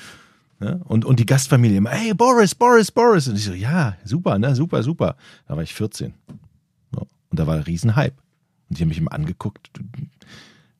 [0.59, 0.81] Ne?
[0.85, 3.27] Und, und die Gastfamilie immer, hey Boris, Boris, Boris.
[3.27, 5.15] Und ich so, ja, super, ne, super, super.
[5.47, 6.13] Da war ich 14.
[6.93, 7.07] So.
[7.29, 8.15] Und da war ein Riesenhype.
[8.69, 9.69] Und die haben mich immer angeguckt.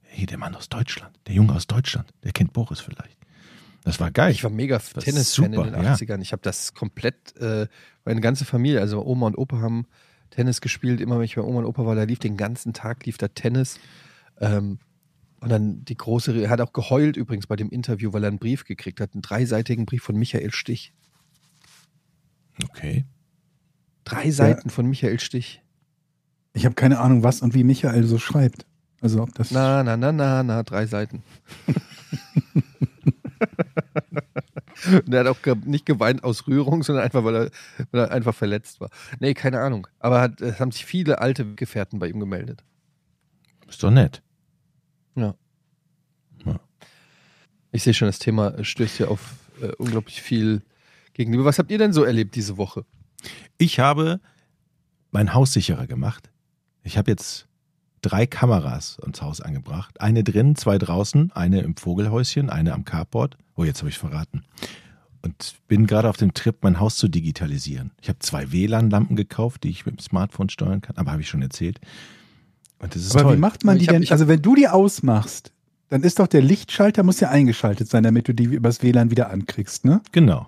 [0.04, 3.18] Hey, der Mann aus Deutschland, der Junge aus Deutschland, der kennt Boris vielleicht.
[3.84, 4.32] Das war geil.
[4.32, 5.94] Ich war mega Tennis-Fan in den ja.
[5.94, 6.22] 80ern.
[6.22, 7.68] Ich habe das komplett, äh,
[8.04, 9.86] meine ganze Familie, also Oma und Opa haben
[10.32, 11.02] Tennis gespielt.
[11.02, 13.28] Immer wenn ich bei Oma und Opa war, da lief den ganzen Tag lief da
[13.28, 13.80] Tennis.
[14.40, 14.80] Ähm,
[15.40, 18.40] und dann die große, er hat auch geheult übrigens bei dem Interview, weil er einen
[18.40, 20.94] Brief gekriegt hat, einen dreiseitigen Brief von Michael Stich.
[22.64, 23.06] okay.
[24.04, 25.62] Drei Seiten von Michael Stich.
[26.54, 28.66] Ich habe keine Ahnung, was und wie Michael so schreibt.
[29.02, 29.52] Also ob das.
[29.52, 31.24] Na, na, na, na, na, drei Seiten.
[35.06, 37.52] Und er hat auch ge nicht geweint aus Rührung, sondern einfach, weil er,
[37.92, 38.90] weil er einfach verletzt war.
[39.20, 39.88] Nee, keine Ahnung.
[40.00, 42.64] Aber hat, es haben sich viele alte Gefährten bei ihm gemeldet.
[43.68, 44.22] Ist doch nett.
[47.76, 50.62] Ich sehe schon, das Thema stößt hier auf äh, unglaublich viel
[51.12, 51.44] gegenüber.
[51.44, 52.86] Was habt ihr denn so erlebt diese Woche?
[53.58, 54.22] Ich habe
[55.12, 56.32] mein Haus sicherer gemacht.
[56.84, 57.48] Ich habe jetzt
[58.02, 60.00] drei Kameras ins Haus angebracht.
[60.00, 63.38] Eine drin, zwei draußen, eine im Vogelhäuschen, eine am Carport.
[63.56, 64.46] Oh, jetzt habe ich verraten.
[65.22, 67.92] Und bin gerade auf dem Trip, mein Haus zu digitalisieren.
[68.02, 71.28] Ich habe zwei WLAN-Lampen gekauft, die ich mit dem Smartphone steuern kann, aber habe ich
[71.28, 71.82] schon erzählt.
[72.80, 73.36] Und das ist Aber toll.
[73.36, 74.12] wie macht man Ich die hab- denn?
[74.12, 75.52] Also wenn du die ausmachst,
[75.90, 79.30] dann ist doch der Lichtschalter muss ja eingeschaltet sein, damit du die übers WLAN wieder
[79.30, 80.02] ankriegst, ne?
[80.12, 80.48] genau.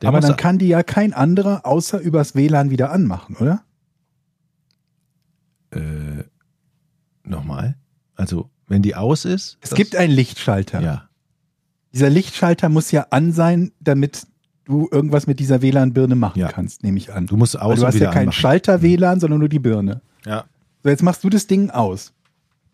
[0.00, 3.62] Der Aber dann kann die ja kein anderer außer übers WLAN wieder anmachen, oder?
[5.72, 6.24] äh,
[7.22, 7.76] nochmal.
[8.16, 9.58] Also, wenn die aus ist.
[9.60, 10.80] Es gibt einen Lichtschalter.
[10.80, 11.08] Ja.
[11.92, 14.26] Dieser Lichtschalter muss ja an sein, damit
[14.64, 16.48] du irgendwas mit dieser WLAN-Birne machen Ja.
[16.50, 17.26] kannst, nehme ich an.
[17.26, 18.40] Du musst Weil aus du und hast wieder ja keinen anmachen.
[18.40, 20.00] Schalter-WLAN, sondern nur die Birne.
[20.24, 20.44] Ja.
[20.82, 22.12] So, jetzt machst du das Ding aus.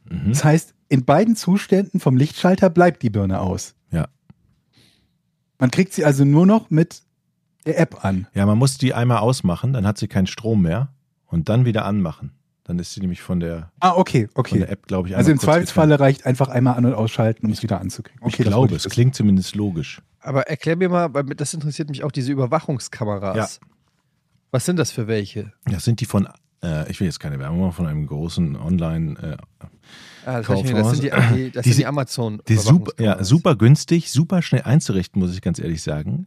[0.08, 0.28] Mhm.
[0.30, 3.74] Das heißt, in beiden Zuständen vom Lichtschalter bleibt die Birne aus.
[3.90, 4.06] Ja.
[5.58, 7.02] Man kriegt sie also nur noch mit
[7.64, 8.26] der App an.
[8.34, 10.92] Ja, man muss die einmal ausmachen, dann hat sie keinen Strom mehr
[11.26, 12.32] und dann wieder anmachen.
[12.62, 14.58] Dann ist sie nämlich von der, Ah, okay, von okay.
[14.58, 17.62] der App, glaube ich, Also im Zweifelsfalle reicht einfach einmal an- und ausschalten, um es
[17.62, 18.20] wieder anzukriegen.
[18.22, 18.90] Okay, Ich das glaube, es wissen.
[18.90, 20.02] klingt zumindest logisch.
[20.20, 23.60] Aber erklär mir mal, weil das interessiert mich auch, diese Überwachungskameras.
[24.50, 25.52] Was sind das für welche?
[25.64, 26.28] Das sind die von,
[26.66, 29.36] äh, ich will jetzt keine Werbung machen, von einem großen Online, äh,
[30.28, 30.98] Ah, das, das Kaufhaus.
[30.98, 32.42] sind die, die, das Die sind die Amazon.
[32.48, 36.26] die super, ja, super günstig, super schnell einzurichten, muss ich ganz ehrlich sagen.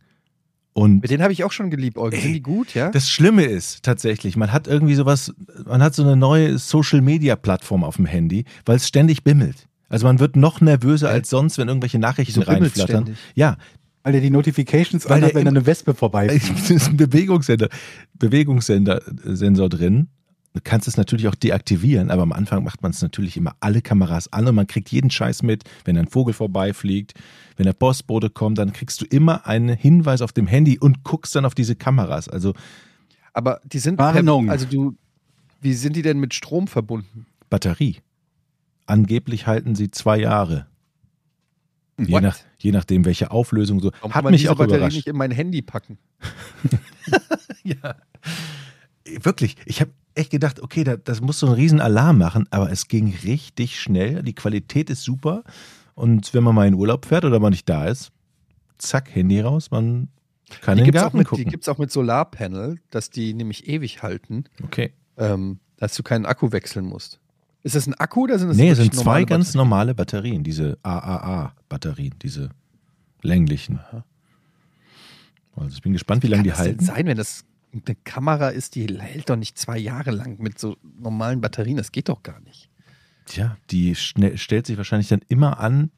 [0.72, 2.22] Und Mit denen habe ich auch schon geliebäugelt.
[2.22, 2.92] Sind die gut, ja?
[2.92, 5.34] Das Schlimme ist tatsächlich, man hat irgendwie sowas,
[5.66, 9.68] man hat so eine neue Social Media Plattform auf dem Handy, weil es ständig bimmelt.
[9.90, 11.14] Also man wird noch nervöser Ja.
[11.16, 13.04] als sonst, wenn irgendwelche Nachrichten bimmelt's reinflattern.
[13.04, 13.18] ständig?
[13.36, 13.58] Ja,
[14.04, 16.88] Weil der die Notifications Weil an hat, wenn da im- eine Wespe vorbei es ist
[16.88, 17.68] ein Bewegungssender,
[18.14, 20.08] Bewegungssender Sensor drin.
[20.54, 23.82] Du kannst es natürlich auch deaktivieren, aber am Anfang macht man es natürlich immer alle
[23.82, 27.14] Kameras an und man kriegt jeden Scheiß mit, wenn ein Vogel vorbeifliegt,
[27.56, 31.36] wenn der Postbote kommt, dann kriegst du immer einen Hinweis auf dem Handy und guckst
[31.36, 32.28] dann auf diese Kameras.
[32.28, 32.54] Also
[33.34, 34.00] Aber die sind.
[34.00, 34.50] Warnung.
[34.50, 34.96] also du.
[35.62, 37.26] Wie sind die denn mit Strom verbunden?
[37.50, 37.98] Batterie.
[38.86, 40.68] Angeblich halten sie zwei Jahre.
[42.00, 43.92] Je, nach, je nachdem, welche Auflösung so.
[43.92, 44.96] Warum Hat kann man mich diese auch Batterie überrascht.
[44.96, 46.00] nicht in mein Handy packen?
[47.64, 47.96] Ja.
[49.22, 52.72] Wirklich, ich habe echt gedacht, okay, da, das muss so einen riesen Alarm machen, aber
[52.72, 54.22] es ging richtig schnell.
[54.24, 55.44] Die Qualität ist super.
[55.96, 58.12] Und wenn man mal in Urlaub fährt oder man nicht da ist,
[58.78, 60.08] zack, Handy raus, man
[60.62, 61.46] kann Die in den gibt es auch, Garten mit- die gucken.
[61.52, 64.94] gibt's auch mit Solarpanel, dass die nämlich ewig halten, Okay.
[65.18, 67.20] ähm, dass du keinen Akku wechseln musst.
[67.62, 69.58] Ist das ein Akku oder sind das Nee, es sind zwei ganz Batterien?
[69.58, 72.50] normale Batterien, diese AAA-Batterien, diese
[73.22, 73.80] länglichen.
[75.56, 76.86] Also ich bin gespannt, wie lange die das denn halten.
[76.86, 80.78] sein, wenn das eine Kamera ist, die hält doch nicht zwei Jahre lang mit so
[81.00, 81.78] normalen Batterien.
[81.78, 82.70] Das geht doch gar nicht.
[83.26, 85.92] Tja, die schnell, stellt sich wahrscheinlich dann immer an,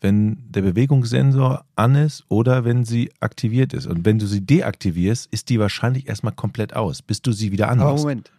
[0.00, 3.86] wenn der Bewegungssensor an ist oder wenn sie aktiviert ist.
[3.86, 7.68] Und wenn du sie deaktivierst, ist die wahrscheinlich erstmal komplett aus, bis du sie wieder
[7.68, 8.04] Aber anmachst.
[8.04, 8.30] Moment.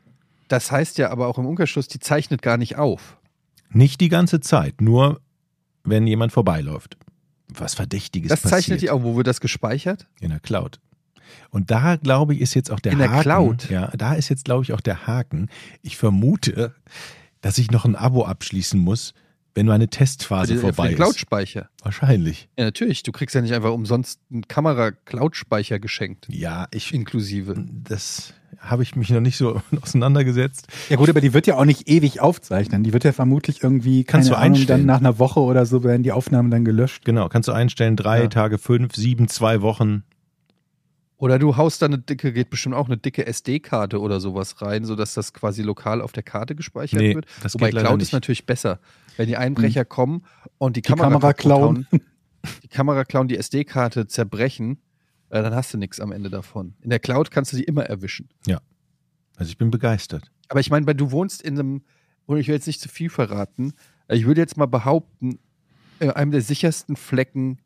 [0.48, 3.18] Das heißt ja aber auch im Umkehrschluss, die zeichnet gar nicht auf.
[3.72, 5.22] Nicht die ganze Zeit, nur
[5.84, 6.98] wenn jemand vorbeiläuft.
[7.50, 9.04] Was Verdächtiges Das passiert zeichnet die auch.
[9.04, 10.08] Wo wird das gespeichert?
[10.22, 10.80] in der Cloud.
[11.50, 13.22] Und da, glaube ich, ist jetzt auch der In der Haken.
[13.22, 13.70] Cloud?
[13.70, 15.50] Ja, da ist jetzt, glaube ich, auch der Haken.
[15.82, 16.74] Ich vermute,
[17.42, 19.14] dass ich noch ein Abo abschließen muss,
[19.56, 20.98] wenn meine Testphase Für für vorbei den ist.
[20.98, 21.70] Cloud-Speicher.
[21.84, 22.50] Wahrscheinlich.
[22.58, 23.04] Ja, natürlich.
[23.04, 26.28] Du kriegst ja nicht einfach umsonst einen Kamera-Cloud-Speicher geschenkt.
[26.30, 27.56] Ja, ich, Inklusive.
[27.84, 30.68] das habe ich mich noch nicht so auseinandergesetzt.
[30.90, 32.84] Ja gut, aber die wird ja auch nicht ewig aufzeichnen.
[32.84, 34.80] Die wird ja vermutlich irgendwie, keine Kannst du Ahnung, einstellen.
[34.82, 37.06] dann nach einer Woche oder so werden die Aufnahmen dann gelöscht.
[37.06, 38.28] Genau, kannst du einstellen, drei Ja.
[38.28, 40.04] Tage, fünf, sieben, zwei Wochen.
[41.20, 44.86] Oder du haust da eine dicke, geht bestimmt auch eine dicke SD-Karte oder sowas rein,
[44.86, 47.26] sodass das quasi lokal auf der Karte gespeichert Nee, wird.
[47.44, 48.04] das Wobei Cloud nicht.
[48.08, 48.80] ist natürlich besser.
[49.18, 50.24] Wenn die Einbrecher kommen
[50.58, 51.86] und die, Die Kamera, klauen.
[52.64, 54.80] die Kamera klauen, die SD-Karte zerbrechen,
[55.30, 56.76] äh, dann hast du nichts am Ende davon.
[56.82, 58.30] In der Cloud kannst du die immer erwischen.
[59.36, 60.32] Also ich bin begeistert.
[60.48, 61.82] Aber ich meine, weil du wohnst in einem,
[62.28, 63.74] und ich will jetzt nicht zu viel verraten,
[64.08, 65.40] äh, ich würde jetzt mal behaupten,
[66.00, 67.60] in einem der sichersten Flecken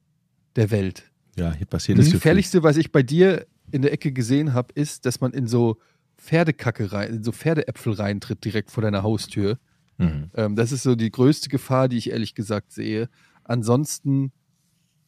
[0.56, 1.12] der Welt.
[1.36, 2.20] Ja, hier passiert Das so viel.
[2.20, 5.78] Gefährlichste, was ich bei dir in der Ecke gesehen habe, ist, dass man in so
[6.18, 9.58] Pferdekacke rein, in so Pferdeäpfel reintritt direkt vor deiner Haustür.
[9.98, 10.30] Mhm.
[10.36, 13.10] Ähm, das ist so die größte Gefahr, die ich ehrlich gesagt sehe.
[13.44, 14.32] Ansonsten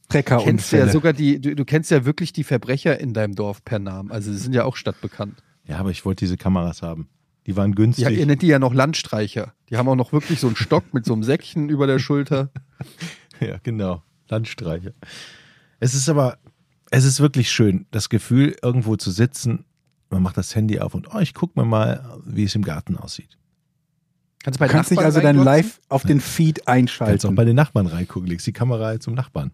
[0.09, 0.91] kennst du ja Treckerunfälle.
[0.91, 4.11] sogar die, du, du kennst ja wirklich die Verbrecher in deinem Dorf per Namen.
[4.11, 5.41] Also sie sind ja auch stadtbekannt.
[5.67, 7.07] Ja, aber ich wollte diese Kameras haben.
[7.47, 8.17] Die waren Ja, günstig.
[8.17, 9.53] ihr nennt die ja noch Landstreicher.
[9.69, 12.49] Die haben auch noch wirklich so einen Stock mit so einem Säckchen über der Schulter.
[13.41, 14.01] Ja, genau.
[14.29, 14.93] Landstreiche.
[15.79, 16.37] Es ist aber,
[16.91, 19.65] es ist wirklich schön, das Gefühl, irgendwo zu sitzen.
[20.09, 22.97] Man macht das Handy auf und oh, ich guck mir mal, wie es im Garten
[22.97, 23.37] aussieht.
[24.43, 25.45] Kannst bei Du kannst dich also dann reinglotzen?
[25.45, 27.35] live auf den Feed Kannst auch einschalten.
[27.35, 29.51] bei den Nachbarn reingucken, legst die Kamera zum Nachbarn.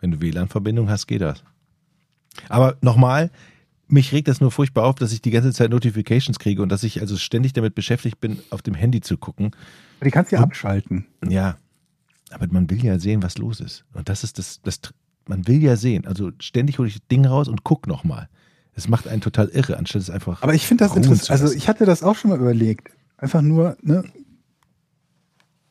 [0.00, 1.42] Wenn du WLAN-Verbindung hast, geht das.
[2.48, 3.30] Aber nochmal,
[3.88, 6.84] mich regt das nur furchtbar auf, dass ich die ganze Zeit Notifications kriege und dass
[6.84, 9.50] ich also ständig damit beschäftigt bin, auf dem Handy zu gucken.
[10.02, 11.06] Die kannst du ja abschalten.
[11.28, 11.58] Ja,
[12.30, 13.84] aber man will ja sehen, was los ist.
[13.92, 14.80] Und das ist das, das
[15.26, 16.06] man will ja sehen.
[16.06, 18.28] Also ständig hole ich das Ding raus und guck nochmal.
[18.74, 20.42] Es macht einen total irre, anstatt es einfach.
[20.42, 21.30] Aber ich finde das interessant.
[21.30, 22.90] Also ich hatte das auch schon mal überlegt.
[23.16, 24.04] Einfach nur ne,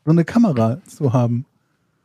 [0.05, 1.45] so eine Kamera zu haben.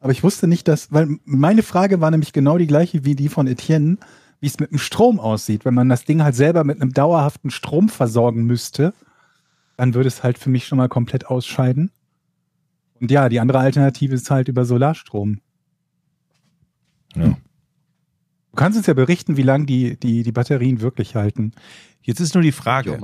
[0.01, 3.29] Aber ich wusste nicht, dass, weil meine Frage war nämlich genau die gleiche wie die
[3.29, 3.99] von Etienne,
[4.41, 5.65] wie es mit dem Strom aussieht.
[5.65, 8.93] Wenn man das Ding halt selber mit einem dauerhaften Strom versorgen müsste,
[9.77, 11.91] dann würde es halt für mich schon mal komplett ausscheiden.
[13.01, 15.41] Und ja, die andere Alternative ist halt über Solarstrom.
[17.15, 17.29] Ja.
[17.29, 21.53] Du kannst uns ja berichten, wie lange die, die, die Batterien wirklich halten.
[22.03, 22.99] Jetzt ist nur die Frage.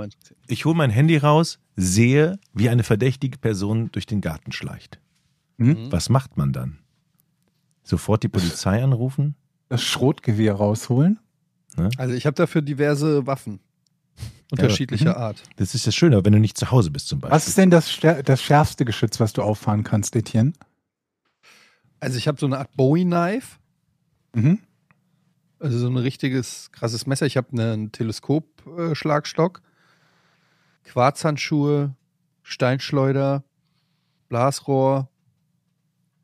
[0.46, 5.00] Ich hole mein Handy raus, sehe, wie eine verdächtige Person durch den Garten schleicht.
[5.56, 5.90] Mhm.
[5.90, 6.78] Was macht man dann?
[7.82, 9.34] Sofort die Polizei anrufen?
[9.68, 11.18] Das Schrotgewehr rausholen.
[11.96, 13.60] Also ich habe dafür diverse Waffen.
[14.50, 15.42] Unterschiedlicher Art.
[15.56, 17.34] Das ist das Schöne, wenn du nicht zu Hause bist zum Beispiel.
[17.34, 20.52] Was ist denn das, das schärfste Geschütz, was du auffahren kannst, Etienne?
[22.00, 23.59] Also ich habe so eine Art Bowie-Knife.
[24.34, 24.58] Mhm.
[25.58, 27.26] Also so ein richtiges krasses Messer.
[27.26, 29.60] Ich habe einen Teleskop-Schlagstock,
[30.84, 31.94] Quarzhandschuhe,
[32.42, 33.44] Steinschleuder,
[34.28, 35.10] Blasrohr.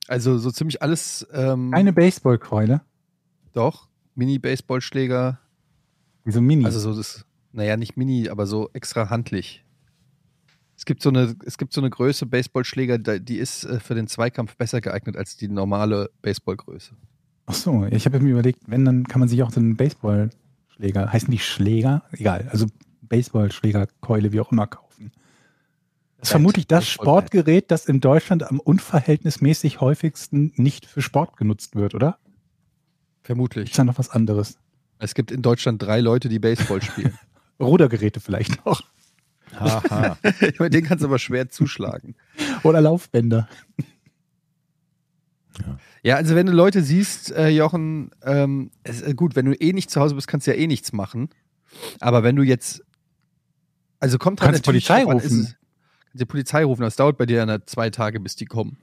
[0.08, 1.26] Also so ziemlich alles.
[1.32, 2.80] Ähm, Eine Baseballkeule.
[3.52, 5.38] Doch, Mini-Baseballschläger.
[6.24, 6.64] Wieso Mini?
[6.64, 9.64] Also so das, naja, nicht Mini, aber so extra handlich.
[10.76, 14.06] Es gibt so eine, es gibt so eine Größe Baseballschläger, die ist äh, für den
[14.08, 16.94] Zweikampf besser geeignet als die normale Baseballgröße.
[17.46, 21.12] Ach so, ich habe mir überlegt, wenn, dann kann man sich auch so einen Baseballschläger,
[21.12, 22.02] heißen die Schläger?
[22.12, 22.66] Egal, also
[23.02, 25.12] Baseballschlägerkeule, wie auch immer, kaufen.
[26.18, 26.88] Das ist vermutlich das.
[26.88, 32.18] Sportgerät, das in Deutschland am unverhältnismäßig häufigsten nicht für Sport genutzt wird, oder?
[33.22, 33.70] Vermutlich.
[33.70, 34.58] Ist da noch was anderes?
[34.98, 37.16] Es gibt in Deutschland drei Leute, die Baseball spielen.
[37.60, 38.82] Rudergeräte vielleicht noch.
[39.54, 40.18] Haha.
[40.68, 42.16] Denen kannst du aber schwer zuschlagen.
[42.62, 43.48] Oder Laufbänder.
[46.02, 49.72] Ja, also wenn du Leute siehst, äh, Jochen, ähm, es, äh, gut, wenn du eh
[49.72, 51.28] nicht zu Hause bist, kannst du ja eh nichts machen.
[52.00, 52.82] Aber wenn du jetzt,
[54.00, 55.40] also kommt halt Kannst die Polizei drauf an, rufen.
[55.40, 55.56] ist
[56.04, 58.76] Kannst die Polizei rufen, das dauert bei dir ja zwei Tage, bis die kommen.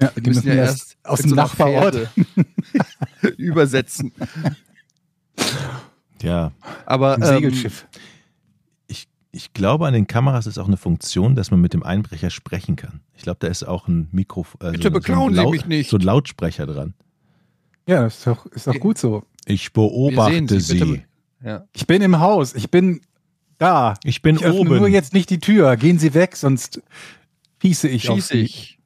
[0.00, 2.10] Ja, Die müssen ja erst aus dem so Nachbarort.
[3.38, 4.12] Übersetzen.
[6.20, 6.52] ja,
[6.84, 7.86] Aber ähm, Segelschiff.
[9.36, 12.76] Ich, glaube, an den Kameras ist auch eine Funktion, dass man mit dem Einbrecher sprechen
[12.76, 13.00] kann.
[13.14, 14.60] Ich glaube, da ist auch ein Mikrofon.
[14.66, 15.90] Äh, Bitte so, beklauen so Sie mich nicht.
[15.90, 16.94] So ein Lautsprecher dran.
[17.86, 19.24] Ja, ist doch, ist doch gut so.
[19.44, 20.78] Ich beobachte sie.
[20.78, 21.02] Bitte,
[21.44, 21.64] ja.
[21.72, 23.00] Ich bin im Haus, ich bin
[23.58, 23.94] da.
[24.02, 24.76] Ich bin Ich öffne oben.
[24.78, 25.76] nur jetzt nicht die Tür.
[25.76, 26.82] Gehen Sie weg, sonst
[27.62, 28.40] schieße ich auf Schieße Sie.
[28.40, 28.78] ich.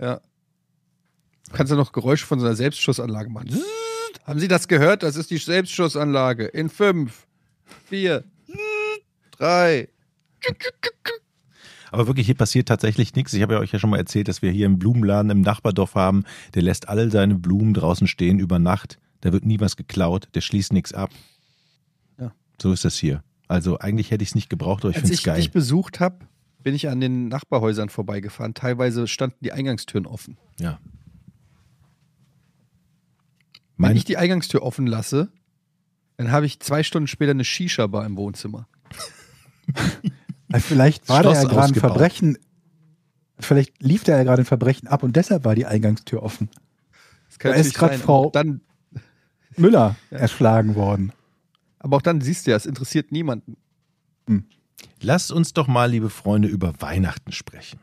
[0.00, 0.16] Ja.
[1.48, 3.50] Du kannst ja noch Geräusche von so einer Selbstschussanlage machen.
[4.24, 5.02] Haben Sie das gehört?
[5.02, 6.46] Das ist die Selbstschussanlage.
[6.46, 7.26] In fünf,
[7.88, 8.24] vier,
[9.40, 9.88] drei.
[11.92, 13.32] Aber wirklich, hier passiert tatsächlich nichts.
[13.32, 15.96] Ich habe ja euch ja schon mal erzählt, dass wir hier einen Blumenladen im Nachbardorf
[15.96, 16.24] haben.
[16.54, 18.98] Der lässt alle seine Blumen draußen stehen über Nacht.
[19.22, 20.28] Da wird nie was geklaut.
[20.34, 21.10] Der schließt nichts ab.
[22.18, 22.32] Ja.
[22.62, 23.24] So ist das hier.
[23.48, 25.36] Also eigentlich hätte ich es nicht gebraucht, aber ich Als finde es ich geil.
[25.36, 26.26] dich besucht habe,
[26.62, 28.54] bin ich an den Nachbarhäusern vorbeigefahren.
[28.54, 30.36] Teilweise standen die Eingangstüren offen.
[30.60, 30.78] Ja.
[33.76, 35.32] Wenn ich die Eingangstür offen lasse,
[36.18, 38.68] dann habe ich zwei Stunden später eine Shisha-Bar im Wohnzimmer.
[40.52, 41.74] Äh, Vielleicht war da ja gerade ein.
[41.74, 42.38] Verbrechen.
[43.38, 46.48] Vielleicht lief da ja gerade ein Verbrechen ab und deshalb war die Eingangstür offen.
[47.28, 48.60] Das kann Da ist sein, Frau- Dann,
[49.56, 50.18] Müller Ja.
[50.18, 51.12] erschlagen worden.
[51.78, 53.56] aber auch dann siehst du ja, es interessiert niemanden.
[55.00, 57.78] lasst uns doch mal, liebe Freunde, über Weihnachten sprechen.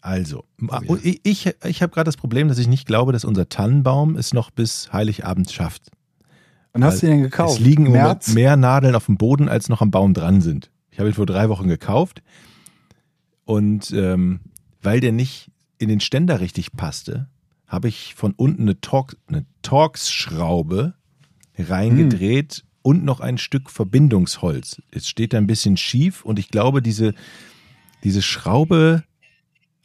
[0.00, 0.80] Also, ja.
[1.02, 4.32] ich, ich, ich habe gerade das Problem, dass ich nicht glaube, dass unser Tannenbaum es
[4.32, 5.90] noch bis Heiligabend schafft.
[6.72, 7.54] Wann hast du den gekauft?
[7.54, 8.28] Es liegen im März?
[8.28, 10.70] Moment mehr Nadeln auf dem Boden, als noch am Baum dran sind.
[10.92, 12.22] Ich habe ihn vor drei Wochen gekauft
[13.44, 14.40] und ähm,
[14.82, 17.28] weil der nicht in den Ständer richtig passte,
[17.66, 20.94] habe ich von unten eine, Torx, eine Torx-Schraube
[21.58, 24.82] reingedreht und noch ein Stück Verbindungsholz.
[24.92, 27.14] Jetzt steht da ein bisschen schief und ich glaube, diese,
[28.04, 29.02] diese Schraube,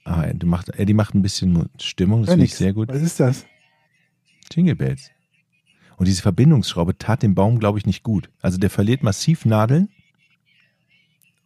[0.04, 2.90] ah, die macht, äh, die macht ein bisschen Stimmung, das Ja, finde ich sehr gut.
[2.90, 3.46] Was ist das?
[4.52, 5.10] Jingle Bells.
[5.96, 8.30] Und diese Verbindungsschraube tat dem Baum, glaube ich, nicht gut.
[8.42, 9.90] Also der verliert massiv Nadeln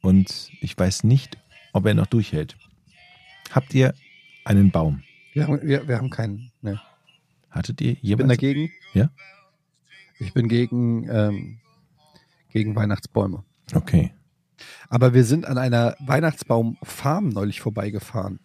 [0.02, 1.38] und ich weiß nicht,
[1.74, 2.58] ob er noch durchhält.
[3.52, 3.94] Habt ihr
[4.46, 5.04] einen Baum?
[5.34, 6.52] Wir haben, wir, wir haben keinen.
[6.62, 6.80] Ne.
[7.50, 8.72] Hattet ihr Ich bin dagegen.
[8.94, 9.10] Ja?
[10.20, 11.60] Ich bin gegen, ähm,
[12.50, 13.44] gegen Weihnachtsbäume.
[13.74, 14.14] Okay.
[14.90, 18.40] Aber wir sind an einer Weihnachtsbaumfarm neulich vorbeigefahren,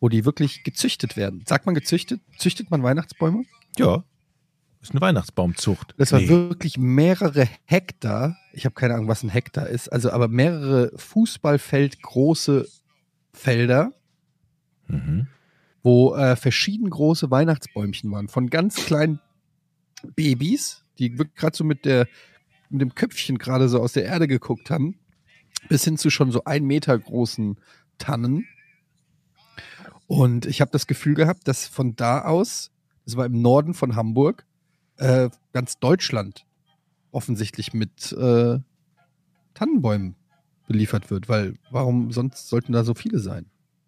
[0.00, 1.44] wo die wirklich gezüchtet werden.
[1.46, 2.20] Sagt man gezüchtet?
[2.36, 3.44] Züchtet man Weihnachtsbäume?
[3.76, 4.04] Ja.
[4.80, 5.94] Ist eine Weihnachtsbaumzucht.
[5.98, 6.28] Das war Nee.
[6.28, 8.36] wirklich mehrere Hektar.
[8.52, 9.88] Ich habe keine Ahnung, was ein Hektar ist.
[9.88, 12.68] Also aber mehrere Fußballfeld große
[13.32, 13.92] Felder,
[14.86, 15.26] Mhm.
[15.82, 18.28] wo äh, verschieden große Weihnachtsbäumchen waren.
[18.28, 19.20] Von ganz kleinen
[20.14, 22.06] Babys, die gerade so mit der
[22.70, 24.98] mit dem Köpfchen gerade so aus der Erde geguckt haben,
[25.68, 27.58] bis hin zu schon so ein Meter großen
[27.96, 28.46] Tannen.
[30.06, 32.70] Und ich habe das Gefühl gehabt, dass von da aus,
[33.04, 34.44] das war im Norden von Hamburg,
[34.98, 36.44] äh, ganz Deutschland
[37.10, 38.58] offensichtlich mit äh,
[39.54, 40.14] Tannenbäumen
[40.66, 43.46] beliefert wird, weil warum sonst sollten da so viele sein?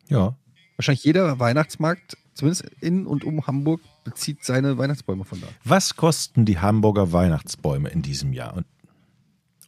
[0.08, 0.36] Ja.
[0.76, 5.46] Wahrscheinlich jeder Weihnachtsmarkt, zumindest in und um Hamburg, bezieht seine Weihnachtsbäume von da.
[5.64, 8.56] Was kosten die Hamburger Weihnachtsbäume in diesem Jahr?
[8.56, 8.66] Und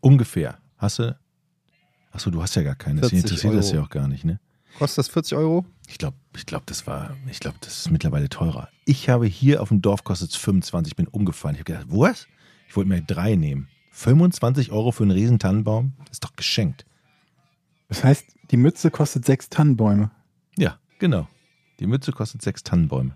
[0.00, 0.58] ungefähr.
[0.78, 1.16] Hast du?
[2.10, 3.00] Achso, du hast ja gar keine.
[3.00, 3.76] Das 40 interessiert das Euro.
[3.76, 4.40] ja auch gar nicht, ne?
[4.78, 5.64] Kostet das 40 Euro?
[5.86, 8.68] Ich glaube, ich glaube, das war, ich glaube, das ist mittlerweile teurer.
[8.84, 11.54] Ich habe hier auf dem Dorf kostet es 25, bin umgefallen.
[11.54, 12.26] Ich habe gedacht, was?
[12.68, 13.68] Ich wollte mir drei nehmen.
[13.90, 15.92] 25 Euro für einen riesen Tannenbaum?
[15.98, 16.86] Das ist doch geschenkt.
[17.88, 20.10] Das heißt, die Mütze kostet sechs Tannenbäume.
[20.56, 21.28] Ja, genau.
[21.78, 23.14] Die Mütze kostet sechs Tannenbäume.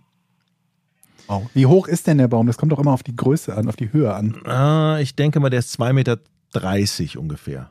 [1.29, 1.49] Wow.
[1.55, 2.47] Wie hoch ist denn der Baum?
[2.47, 4.47] Das kommt doch immer auf die Größe an, auf die Höhe an.
[4.47, 6.19] Ah, ich denke mal, der ist 2,30 Meter
[7.19, 7.71] ungefähr.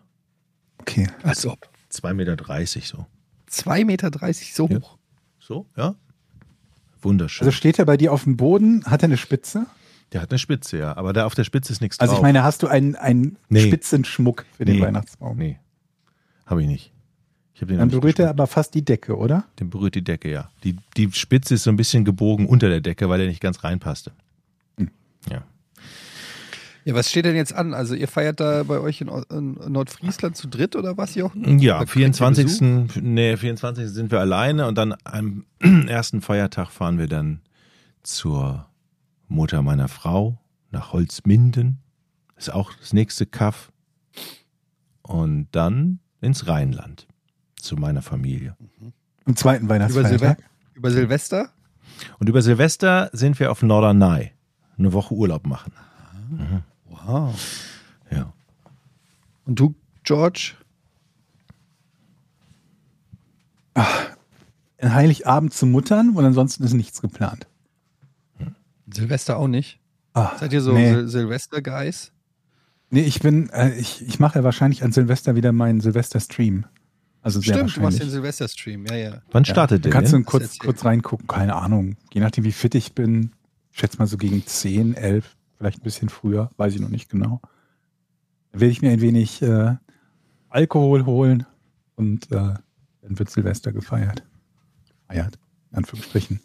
[0.80, 1.08] Okay.
[1.24, 1.70] Als ob.
[1.92, 3.06] 2,30 Meter so.
[3.50, 4.12] 2,30 Meter
[4.54, 4.80] so Ja.
[4.80, 4.98] hoch.
[5.40, 5.96] So, ja.
[7.02, 7.46] Wunderschön.
[7.48, 9.68] Also steht er bei dir auf dem Boden, hat er eine Spitze?
[10.12, 10.96] der hat eine Spitze, ja.
[10.96, 12.20] Aber da auf der Spitze ist nichts Also drauf.
[12.20, 13.68] ich meine, hast du einen, einen Nee.
[13.68, 14.82] Spitzenschmuck für den Nee.
[14.82, 15.38] Weihnachtsbaum?
[15.38, 15.60] Nee.
[16.46, 16.92] Habe ich nicht.
[17.54, 19.46] Ich habe den Dann berührt er aber fast die Decke, oder?
[19.60, 20.50] Den berührt die Decke, ja.
[20.64, 23.64] Die, die Spitze ist so ein bisschen gebogen unter der Decke, weil er nicht ganz
[23.64, 24.12] reinpasste.
[24.78, 24.90] Hm.
[25.30, 25.44] Ja.
[26.86, 27.74] Ja, was steht denn jetzt an?
[27.74, 31.58] Also ihr feiert da bei euch in, in Nordfriesland zu dritt oder was, Jochen?
[31.58, 32.62] Ja, ihr 24.
[33.02, 33.90] Nee, 24.
[33.90, 35.46] sind wir alleine und dann am
[35.88, 37.42] ersten Feiertag fahren wir dann
[38.04, 38.68] zur
[39.28, 41.80] Mutter meiner Frau nach Holzminden.
[42.36, 43.72] Ist auch das nächste Kaff.
[45.02, 47.08] Und dann ins Rheinland
[47.60, 48.56] zu meiner Familie.
[49.26, 50.44] Am zweiten Über, Silve Weihnachtsfeiertag.
[50.76, 51.50] über Silvester?
[52.20, 54.34] Und über Silvester sind wir auf Norderney.
[54.78, 55.72] Eine Woche Urlaub machen.
[57.04, 57.36] Wow.
[58.12, 58.34] Ja.
[59.46, 60.54] Und du, George?
[64.78, 67.48] Ein Heiligabend zu Muttern und ansonsten ist nichts geplant.
[68.92, 69.80] Silvester auch nicht?
[70.14, 70.94] Ah, Seid ihr so nee.
[70.94, 72.12] Sil Silvester-Guys?
[72.92, 76.66] nee, ich bin, äh, ich, ich mache ja wahrscheinlich an Silvester wieder meinen Silvester-Stream.
[77.22, 78.10] Also sehr Stimmt, du machst den.
[78.10, 79.22] Silvester-Stream, ja, ja.
[79.32, 79.52] Wann Ja.
[79.52, 81.98] startet Da der kannst du kurz, kurz reingucken, keine Ahnung.
[82.14, 83.32] Je nachdem, wie fit ich bin.
[83.72, 87.10] Ich schätze mal so gegen 10, 11, vielleicht ein bisschen früher, weiß ich noch nicht
[87.10, 87.42] genau.
[88.52, 89.76] Dann werde ich mir ein wenig äh,
[90.50, 91.46] Alkohol holen
[91.96, 92.54] und äh,
[93.02, 94.24] dann wird Silvester gefeiert.
[95.08, 95.38] Feiert,
[95.72, 96.40] in Anführungsstrichen.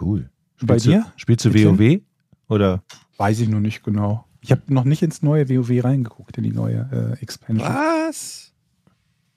[0.00, 0.30] Cool.
[0.62, 1.00] Bei Spielst dir?
[1.00, 1.54] Du, spielst du?
[1.54, 2.00] WoW?
[2.48, 2.82] Oder?
[3.16, 4.26] Weiß ich noch nicht genau.
[4.40, 7.68] Ich habe noch nicht ins neue WoW reingeguckt, in die neue äh, Expansion.
[7.68, 8.52] Was?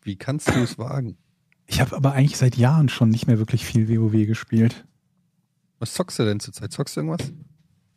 [0.02, 1.18] Wie kannst du es wagen?
[1.66, 4.86] Ich habe aber eigentlich seit Jahren schon nicht mehr wirklich viel WoW gespielt.
[5.80, 6.72] Was zockst du denn zurzeit?
[6.72, 7.32] Zockst du irgendwas?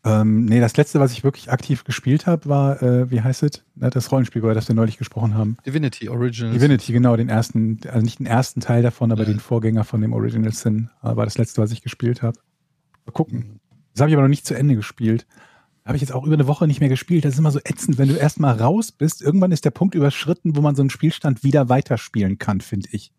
[0.06, 3.64] Ähm, nee, das letzte, was ich wirklich aktiv gespielt habe, war, äh, wie heißt es?
[3.74, 5.56] Das Rollenspiel, über das wir neulich gesprochen haben.
[5.66, 6.54] Divinity Originals.
[6.54, 9.30] Divinity, genau, den ersten, also nicht den ersten Teil davon, aber Ja.
[9.30, 12.38] den Vorgänger von dem Original Sin, äh, war das letzte, was ich gespielt habe.
[13.04, 13.58] Mal gucken.
[13.92, 15.26] Das habe ich aber noch nicht zu Ende gespielt.
[15.84, 17.24] Habe ich jetzt auch über eine Woche nicht mehr gespielt.
[17.24, 19.22] Das ist immer so ätzend, wenn du erstmal raus bist.
[19.22, 23.12] Irgendwann ist der Punkt überschritten, wo man so einen Spielstand wieder weiterspielen kann, finde ich.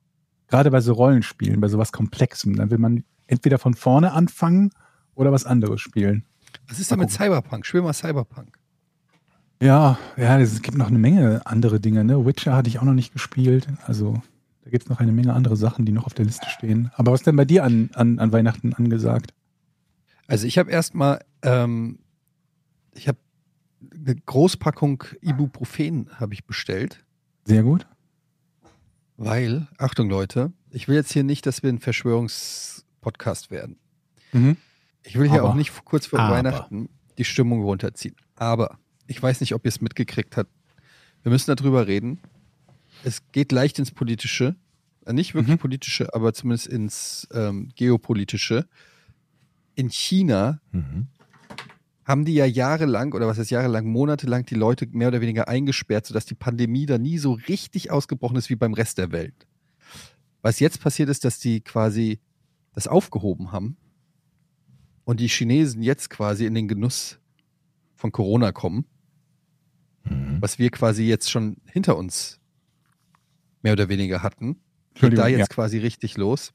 [0.48, 2.56] Gerade bei so Rollenspielen, bei sowas Komplexem.
[2.56, 4.72] Dann will man entweder von vorne anfangen
[5.16, 6.24] oder was anderes spielen.
[6.68, 7.66] Was ist denn mit Cyberpunk?
[7.66, 8.58] Spiel mal Cyberpunk.
[9.62, 12.04] Ja, ja, es gibt noch eine Menge andere Dinge.
[12.04, 12.26] Ne?
[12.26, 13.68] Witcher hatte ich auch noch nicht gespielt.
[13.86, 14.22] Also
[14.64, 16.92] da gibt es noch eine Menge andere Sachen, die noch auf der Liste stehen.
[16.96, 19.34] Aber was ist denn bei dir an, an, an Weihnachten angesagt?
[20.28, 22.00] Also ich habe erstmal, ähm,
[22.94, 23.18] ich habe
[23.94, 27.04] eine Großpackung Ibuprofen habe ich bestellt,
[27.46, 27.88] Sehr gut.
[29.16, 33.78] weil, Achtung Leute, ich will jetzt hier nicht, dass wir ein Verschwörungspodcast werden.
[34.34, 34.58] Mhm.
[35.04, 36.36] Ich will hier Aber- auch nicht kurz vor aber.
[36.36, 38.16] Weihnachten die Stimmung runterziehen.
[38.36, 38.78] Aber
[39.08, 40.52] ich weiß nicht, ob ihr es mitgekriegt habt.
[41.24, 42.20] Wir müssen darüber reden.
[43.04, 44.56] Es geht leicht ins Politische.
[45.06, 45.60] Äh, Nicht wirklich Mhm.
[45.60, 48.68] politische, aber zumindest ins ähm, Geopolitische.
[49.76, 51.08] In China Mhm.
[52.06, 56.06] haben die ja jahrelang, oder was heißt jahrelang, monatelang die Leute mehr oder weniger eingesperrt,
[56.06, 59.48] sodass die Pandemie da nie so richtig ausgebrochen ist wie beim Rest der Welt.
[60.42, 62.20] Was jetzt passiert ist, dass die quasi
[62.74, 63.78] das aufgehoben haben
[65.08, 67.18] und die Chinesen jetzt quasi in den Genuss
[67.96, 68.86] von Corona kommen,
[70.10, 70.38] Mhm.
[70.42, 72.40] was wir quasi jetzt schon hinter uns
[73.62, 74.58] mehr oder weniger hatten,
[74.94, 75.46] geht da jetzt ja.
[75.48, 76.54] quasi richtig los.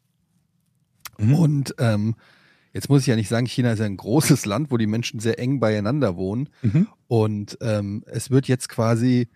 [1.18, 1.34] Mhm.
[1.34, 2.14] Und ähm,
[2.72, 5.20] jetzt muss ich ja nicht sagen, China ist ja ein großes Land, wo die Menschen
[5.20, 6.48] sehr eng beieinander wohnen.
[6.62, 6.88] Mhm.
[7.08, 9.28] Und ähm, es wird jetzt quasi,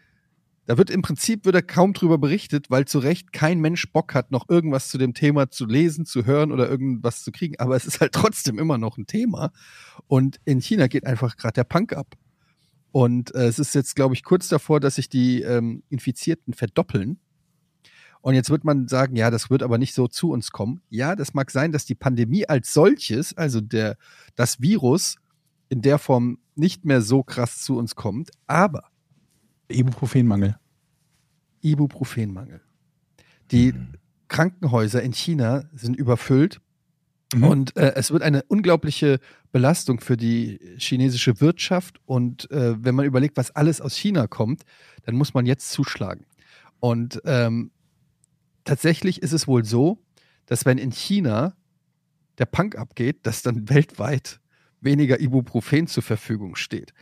[0.66, 4.14] da wird im Prinzip wird da kaum drüber berichtet, weil zu Recht kein Mensch Bock
[4.14, 7.54] hat, noch irgendwas zu dem Thema zu lesen, zu hören oder irgendwas zu kriegen.
[7.58, 9.52] Aber es ist halt trotzdem immer noch ein Thema.
[10.08, 12.14] Und in China geht einfach gerade der Punk ab.
[12.90, 17.20] Und äh, es ist jetzt, glaube ich, kurz davor, dass sich die ähm, Infizierten verdoppeln.
[18.20, 20.80] Und jetzt wird man sagen, ja, das wird aber nicht so zu uns kommen.
[20.90, 23.96] Ja, das mag sein, dass die Pandemie als solches, also der,
[24.34, 25.16] das Virus
[25.68, 28.90] in der Form nicht mehr so krass zu uns kommt, aber
[29.68, 30.56] Ibuprofenmangel.
[31.62, 32.60] Ibuprofenmangel.
[33.50, 33.74] Die
[34.28, 36.60] Krankenhäuser in China sind überfüllt
[37.34, 37.44] Mhm.
[37.44, 39.18] und äh, es wird eine unglaubliche
[39.50, 42.00] Belastung für die chinesische Wirtschaft.
[42.04, 44.62] Und äh, wenn man überlegt, was alles aus China kommt,
[45.04, 46.24] dann muss man jetzt zuschlagen.
[46.78, 47.72] Und ähm,
[48.64, 49.98] tatsächlich ist es wohl so,
[50.46, 51.56] dass wenn in China
[52.38, 54.40] der Punk abgeht, dass dann weltweit
[54.80, 56.92] weniger Ibuprofen zur Verfügung steht.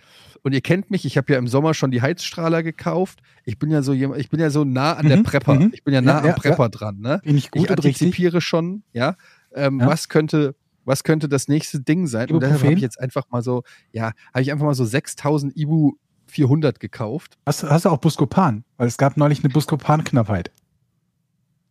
[0.42, 3.20] Und ihr kennt mich, ich habe ja im Sommer schon die Heizstrahler gekauft.
[3.44, 5.54] Ich bin ja so jemand, ich bin ja so nah an der Mhm, Prepper.
[5.54, 5.70] mhm.
[5.72, 7.20] Ich bin ja nah Ja, ja, am Prepper dran, ne?
[7.24, 8.02] Bin ich gut ich und richtig?
[8.02, 9.16] antizipiere schon, ja,
[9.54, 9.86] ähm, Ja.
[9.86, 10.54] was könnte
[10.86, 12.28] was könnte das nächste Ding sein?
[12.30, 12.66] Und deshalb Ibuprofen?
[12.66, 13.62] habe ich jetzt einfach mal so,
[13.92, 15.92] ja, habe ich einfach mal so 6000 Ibu
[16.26, 17.38] 400 gekauft.
[17.46, 18.64] Hast, hast du auch Buscopan?
[18.76, 20.50] Weil es gab neulich eine Buscopan-Knappheit.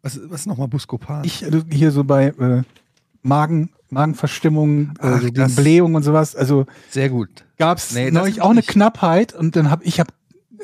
[0.01, 1.23] Was, was ist nochmal Buscopan?
[1.25, 2.63] Ich äh, hier so bei äh,
[3.23, 6.35] Magen, Magenverstimmung, Ach, äh, so gegen das- Blähung und sowas.
[6.35, 7.45] Also Sehr gut.
[7.57, 10.13] gab es Nee, neulich auch eine nicht- Knappheit und dann habe ich hab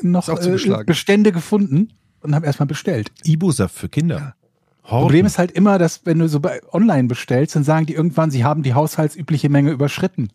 [0.01, 0.85] noch äh, zugeschlagen.
[0.85, 3.11] Bestände gefunden und habe erstmal bestellt.
[3.23, 4.35] Ibu-Saft für Kinder.
[4.83, 5.01] Horten.
[5.05, 8.31] Problem ist halt immer, dass wenn du so bei online bestellst, dann sagen die irgendwann,
[8.31, 10.29] sie haben die haushaltsübliche Menge überschritten.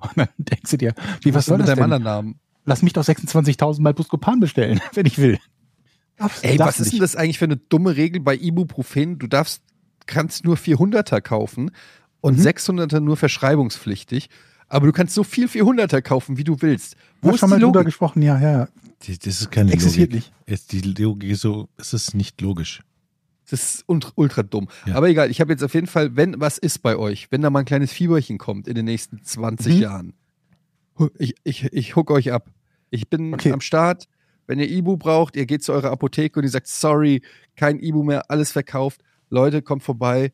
[0.00, 1.92] Und dann denkst du dir, wie was soll mit das deinem denn?
[1.94, 2.40] anderen Namen?
[2.66, 5.38] Lass mich doch 26.000 Mal Buscopan bestellen, wenn ich will.
[6.18, 9.18] Darfst- Ey, was ist denn das eigentlich für eine dumme Regel bei Ibuprofen?
[9.18, 9.62] Du darfst,
[10.06, 11.70] kannst nur 400er kaufen
[12.20, 12.42] und Mhm.
[12.44, 14.28] 600er nur verschreibungspflichtig.
[14.68, 16.96] Aber du kannst so viel 400er kaufen, wie du willst.
[17.20, 17.86] Wo ist schon die mal drüber Logik?
[17.86, 18.68] gesprochen, ja, ja, ja.
[19.02, 20.30] Die- Das ist keine Existiert Logik.
[20.46, 22.82] Ist die Logik ist so, es ist nicht logisch.
[23.50, 24.68] Das ist ultra, ultra dumm.
[24.86, 24.94] Ja.
[24.94, 27.50] Aber egal, ich habe jetzt auf jeden Fall, wenn was ist bei euch, wenn da
[27.50, 29.80] mal ein kleines Fieberchen kommt in den nächsten 20 Mhm.
[29.82, 30.12] Jahren,
[31.18, 32.50] ich, ich, ich hook euch ab.
[32.90, 33.52] Ich bin Okay.
[33.52, 34.04] am Start.
[34.46, 37.22] Wenn ihr Ibu braucht, ihr geht zu eurer Apotheke und ihr sagt, sorry,
[37.56, 39.02] kein Ibu mehr, alles verkauft.
[39.30, 40.32] Leute, kommt vorbei.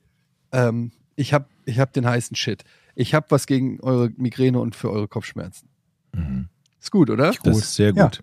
[0.53, 2.65] Ähm, ich habe ich hab den heißen Shit.
[2.95, 5.69] Ich habe was gegen eure Migräne und für eure Kopfschmerzen.
[6.15, 6.49] Mhm.
[6.81, 7.33] Ist gut, oder?
[7.45, 8.05] Das ist sehr Ja.
[8.07, 8.23] gut.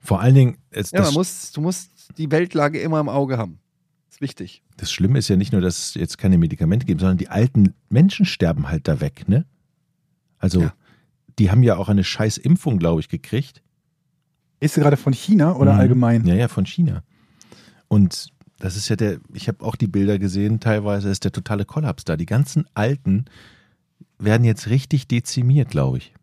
[0.00, 3.58] Vor allen Dingen, es, Ja, man muss, du musst die Weltlage immer im Auge haben.
[4.08, 4.62] Ist wichtig.
[4.78, 7.74] das Schlimme ist ja nicht nur, dass es jetzt keine Medikamente gibt, sondern die alten
[7.88, 9.44] Menschen sterben halt da weg, ne?
[10.38, 10.74] Also, Ja.
[11.38, 13.62] die haben ja auch eine scheiß Impfung, glaube ich, gekriegt.
[14.60, 15.80] Ist du gerade von China oder Mhm.
[15.80, 16.26] allgemein?
[16.26, 17.02] Ja, ja, von China.
[17.88, 18.28] Und
[18.58, 22.04] das ist ja der, ich habe auch die Bilder gesehen, teilweise ist der totale Kollaps
[22.04, 22.16] da.
[22.16, 23.26] Die ganzen Alten,
[24.18, 26.14] werden jetzt richtig dezimiert, glaube ich.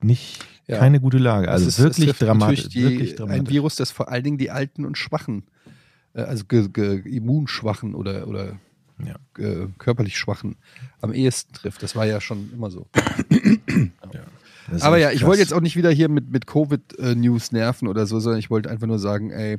[0.00, 0.78] Nicht, Ja.
[0.78, 1.48] keine gute Lage.
[1.48, 2.68] Also ist- wirklich dramatisch.
[2.68, 3.48] Die, wirklich ein dramatisch.
[3.50, 5.44] Virus, das vor allen Dingen die Alten und Schwachen,
[6.14, 8.58] äh, also ge, ge, immunschwachen oder, oder
[8.98, 9.14] Ja.
[9.38, 10.56] äh, körperlich Schwachen
[11.00, 11.84] am ehesten trifft.
[11.84, 12.88] Das war ja schon immer so.
[14.72, 18.06] Ist Aber ja, ich wollte jetzt auch nicht wieder hier mit, mit Covid-News nerven oder
[18.06, 19.58] so, sondern ich wollte einfach nur sagen, ey,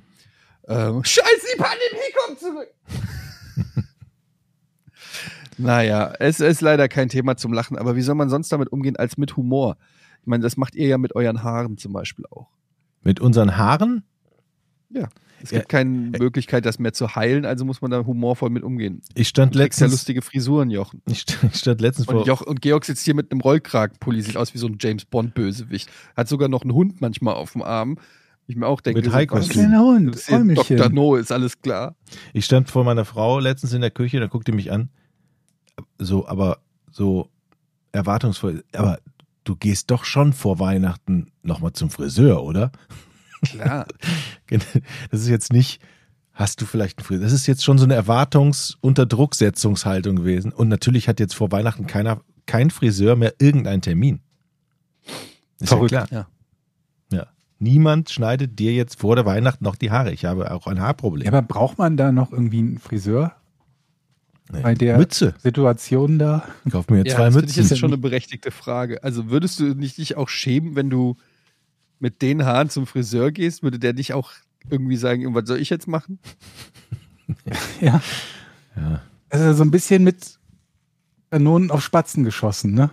[0.67, 2.67] ähm, scheiße, die Pandemie kommt zurück.
[5.57, 8.95] naja, es ist leider kein Thema zum Lachen, aber wie soll man sonst damit umgehen
[8.95, 9.77] als mit Humor?
[10.21, 12.47] Ich meine, das macht ihr ja mit euren Haaren zum Beispiel auch.
[13.01, 14.03] Mit unseren Haaren?
[14.89, 15.09] Ja.
[15.41, 15.57] Es Ja.
[15.57, 19.01] gibt keine Möglichkeit, das mehr zu heilen, also muss man da humorvoll mit umgehen.
[19.13, 21.01] Ich stand Du trägst ja letztens, lustige Frisuren, Jochen.
[21.05, 24.21] ich stand, ich stand letztens Und, vor, Joch, und Georg sitzt hier mit einem Rollkragenpulli,
[24.21, 25.89] sieht aus wie so ein James Bond-Bösewicht.
[26.15, 27.97] Hat sogar noch einen Hund manchmal auf dem Arm.
[28.47, 29.13] Ich mir auch denke, Mit ist
[29.53, 29.69] hier
[30.29, 30.77] Räumelchen.
[30.77, 30.89] Dr.
[30.89, 31.95] No, ist alles klar.
[32.33, 34.89] ich stand vor meiner Frau letztens in der Küche, da guckte mich an.
[35.97, 36.59] So, aber
[36.91, 37.29] so
[37.93, 38.63] erwartungsvoll.
[38.73, 38.99] Aber
[39.43, 42.71] du gehst doch schon vor Weihnachten nochmal zum Friseur, oder?
[43.43, 43.87] Klar.
[45.09, 45.81] Das ist jetzt nicht,
[46.33, 47.23] hast du vielleicht einen Friseur?
[47.23, 50.51] Das ist jetzt schon so eine Erwartungs-Unterdrucksetzungshaltung gewesen.
[50.51, 54.19] Und natürlich hat jetzt vor Weihnachten keiner, kein Friseur mehr irgendeinen Termin.
[55.59, 55.91] Ist Verrückt.
[55.91, 56.21] ja klar.
[56.21, 56.27] Ja.
[57.63, 60.11] Niemand schneidet dir jetzt vor der Weihnacht noch die Haare.
[60.11, 61.25] Ich habe auch ein Haarproblem.
[61.25, 63.35] Ja, aber braucht man da noch irgendwie einen Friseur
[64.51, 64.61] Nee.
[64.61, 65.33] bei der Mütze.
[65.39, 66.43] Situation da?
[66.69, 67.63] Kauf mir Ja, zwei das Mützen.
[67.63, 69.01] jetzt schon eine berechtigte Frage.
[69.03, 71.15] Also würdest du nicht dich auch schämen, wenn du
[71.99, 73.63] mit den Haaren zum Friseur gehst?
[73.63, 74.31] Würde der dich auch
[74.69, 76.19] irgendwie sagen, was soll ich jetzt machen?
[77.79, 78.01] Ja.
[78.75, 79.01] Ja.
[79.29, 80.37] Also so ein bisschen mit
[81.31, 82.91] Kanonen auf Spatzen geschossen, ne?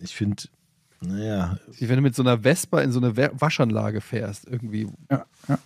[0.00, 0.42] Ich finde,
[1.06, 4.86] naja, Wie wenn du mit so einer Vespa in so eine Wa- Waschanlage fährst, irgendwie.
[5.10, 5.58] Ja, ja.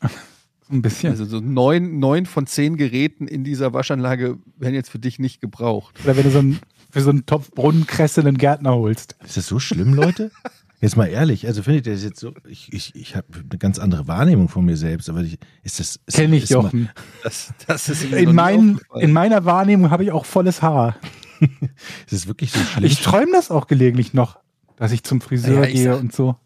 [0.69, 1.11] Ein bisschen.
[1.11, 5.41] Also so neun, neun von zehn Geräten in dieser Waschanlage werden jetzt für dich nicht
[5.41, 5.95] gebraucht.
[6.05, 6.59] Oder wenn du so einen,
[6.91, 9.15] für so einen Topf Brunnenkresse einen Gärtner holst.
[9.25, 10.31] ist das so schlimm, Leute?
[10.81, 13.79] Jetzt mal ehrlich, also findet ihr das jetzt so, ich, ich, ich habe eine ganz
[13.79, 15.99] andere Wahrnehmung von mir selbst, aber ich, ist das...
[16.05, 16.91] Ist, Kenn ich, ist mal- Jochen.
[17.23, 20.97] Das, das ist In, mein, in meiner Wahrnehmung habe ich auch volles Haar.
[21.41, 22.85] Ist das wirklich so schlimm?
[22.85, 24.39] Ich träume das auch gelegentlich noch,
[24.77, 26.37] dass ich zum Friseur Ja, ich gehe sag- und so.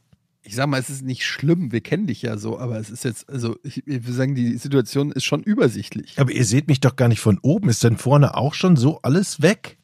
[0.43, 3.05] ich sag mal, es ist nicht schlimm, wir kennen dich ja so, aber es ist
[3.05, 6.15] jetzt, also ich, ich will sagen, die Situation ist schon übersichtlich.
[6.19, 7.69] aber ihr seht mich doch gar nicht von oben.
[7.69, 9.79] Ist denn vorne auch schon so alles weg?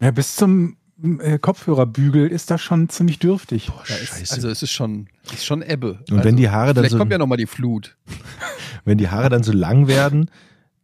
[0.00, 0.76] Ja, bis zum
[1.20, 3.66] äh, Kopfhörerbügel ist das schon ziemlich dürftig.
[3.68, 4.34] Boah, scheiße.
[4.34, 6.00] also es ist schon, es ist schon Ebbe.
[6.10, 7.96] Und also, wenn die Haare dann Vielleicht so, kommt ja nochmal die Flut.
[8.84, 10.30] wenn die Haare dann so lang werden,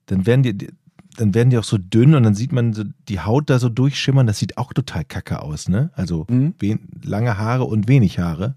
[0.07, 0.69] dann werden die,
[1.17, 3.69] dann werden die auch so dünn und dann sieht man so die Haut da so
[3.69, 4.27] durchschimmern.
[4.27, 5.91] Das sieht auch total kacke aus, ne?
[5.95, 6.55] Also Mhm.
[7.03, 8.55] lange Haare und wenig Haare.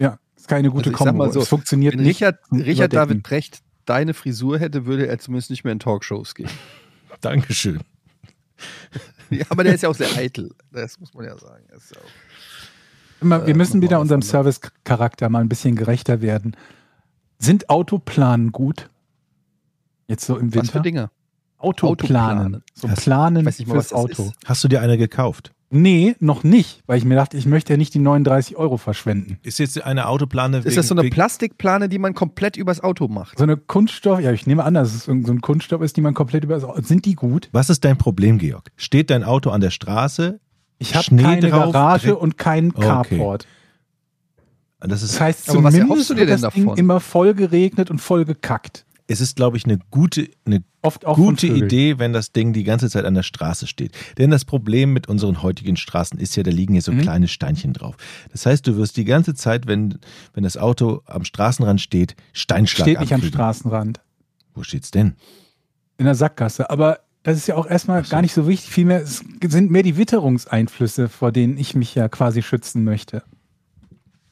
[0.00, 1.24] Ja, ist keine gute Also Kombo.
[1.24, 2.16] mal so, es funktioniert Wenn nicht.
[2.22, 2.92] Richard, Richard.
[2.92, 6.50] David Brecht deine Frisur hätte, würde er zumindest nicht mehr in Talkshows gehen.
[7.20, 7.80] Dankeschön.
[9.30, 10.50] ja, aber der ist ja auch sehr eitel.
[10.72, 11.64] Das muss man ja sagen.
[11.68, 14.30] Er ist ja auch- Immer, wir äh, müssen wieder unserem anderes.
[14.30, 16.56] Service-Charakter mal ein bisschen gerechter werden.
[17.40, 18.88] Sind Autoplanen gut?
[20.06, 21.10] Jetzt so im Was für Winter?
[21.58, 21.98] Autoplanen.
[22.54, 22.62] Autoplanen.
[22.74, 24.22] So Hast- planen nicht mal, fürs was das Auto.
[24.30, 24.32] ist.
[24.44, 25.52] Hast du dir eine gekauft?
[25.70, 29.38] Nee, noch nicht, weil ich mir dachte, ich möchte ja nicht die 39 Euro verschwenden.
[29.42, 33.36] Ist jetzt eine Autoplane Ist das so eine Plastikplane, die man komplett übers Auto macht?
[33.36, 36.14] So eine Kunststoff, ja, ich nehme an, dass es so ein Kunststoff ist, die man
[36.14, 36.58] komplett über.
[36.82, 37.50] Sind die gut?
[37.52, 38.70] Was ist dein Problem, Georg?
[38.76, 40.40] Steht dein Auto an der Straße?
[40.78, 42.86] Ich habe keine drauf, Garage und keinen Okay.
[42.86, 43.46] Carport.
[44.80, 46.78] Das ist, Das heißt, Aber was zumindest erhoffst du dir wird denn das Ding davon?
[46.78, 48.86] immer voll geregnet und voll gekackt.
[49.10, 51.46] Es ist, glaube ich, eine gute, eine Oft auch gute.
[51.46, 53.92] Idee, wenn das Ding die ganze Zeit an der Straße steht.
[54.18, 57.00] Denn das Problem mit unseren heutigen Straßen ist ja, da liegen hier so Mhm.
[57.00, 57.96] kleine Steinchen drauf.
[58.30, 59.98] Das heißt, du wirst die ganze Zeit, wenn,
[60.34, 63.22] wenn das Auto am Straßenrand steht, Steinschlag Steht nicht am.
[63.22, 64.00] Straßenrand.
[64.54, 65.14] Wo steht's denn?
[65.96, 66.68] In der Sackgasse.
[66.68, 68.10] Aber das ist ja auch erstmal so.
[68.10, 68.70] gar nicht so wichtig.
[68.70, 73.22] Vielmehr es sind mehr die Witterungseinflüsse, vor denen ich mich ja quasi schützen möchte.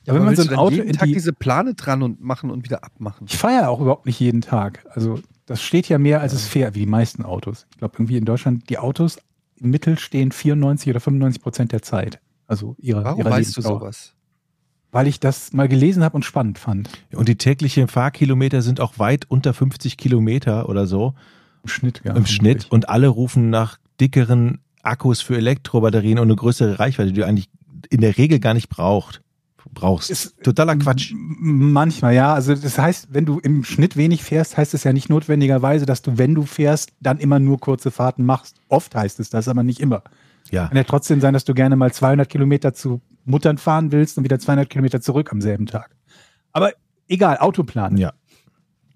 [0.07, 2.51] Ja, wenn man so ein Auto jeden in Tag die- diese Plane dran und machen
[2.51, 3.27] und wieder abmachen.
[3.29, 4.85] Ich fahre ja auch überhaupt nicht jeden Tag.
[4.91, 7.67] Also das steht ja mehr, als es fährt, wie die meisten Autos.
[7.73, 9.19] Ich glaube, irgendwie in Deutschland, die Autos
[9.57, 12.21] im Mittel stehen 94 oder 95 Prozent der Zeit.
[12.47, 14.13] Also ihrer, Warum ihrer weißt du sowas?
[14.93, 16.89] Weil ich das mal gelesen habe und spannend fand.
[17.13, 21.15] Und die täglichen Fahrkilometer sind auch weit unter 50 Kilometer oder so
[21.65, 22.15] Im Schnitt, ja.
[22.15, 22.67] im Schnitt.
[22.71, 27.49] Und alle rufen nach dickeren Akkus für Elektrobatterien und eine größere Reichweite, die du eigentlich
[27.91, 29.23] in der Regel gar nicht braucht,
[29.75, 30.11] brauchst.
[30.11, 31.13] Ist- Totaler Quatsch.
[31.15, 32.33] Manchmal, ja.
[32.35, 36.03] Also das heißt, wenn du im Schnitt wenig fährst, heißt es ja nicht notwendigerweise, dass
[36.03, 38.57] du, wenn du fährst, dann immer nur kurze Fahrten machst.
[38.69, 40.03] Oft heißt es das, aber nicht immer.
[40.51, 40.69] Ja.
[40.69, 44.25] Kann ja trotzdem sein, dass du gerne mal 200 Kilometer zu Muttern fahren willst und
[44.25, 45.91] wieder 200 Kilometer zurück am selben Tag.
[46.53, 46.73] Aber
[47.09, 47.97] egal, Autoplan.
[47.97, 48.13] Ja.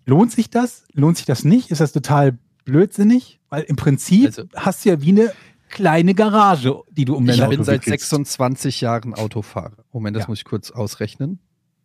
[0.06, 0.84] Lohnt sich das?
[0.92, 1.70] Lohnt sich das nicht?
[1.70, 3.40] Ist das total blödsinnig?
[3.48, 5.32] Weil im Prinzip Also- hast du ja wie eine
[5.70, 8.10] kleine Garage, die du um dein Ich Auto bin seit wickelst.
[8.10, 9.84] 26 Jahren Autofahrer.
[9.92, 10.28] Moment, das Ja.
[10.28, 11.38] muss ich kurz ausrechnen,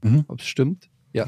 [0.03, 0.25] Mhm.
[0.27, 0.89] ob es stimmt.
[1.13, 1.27] Ja.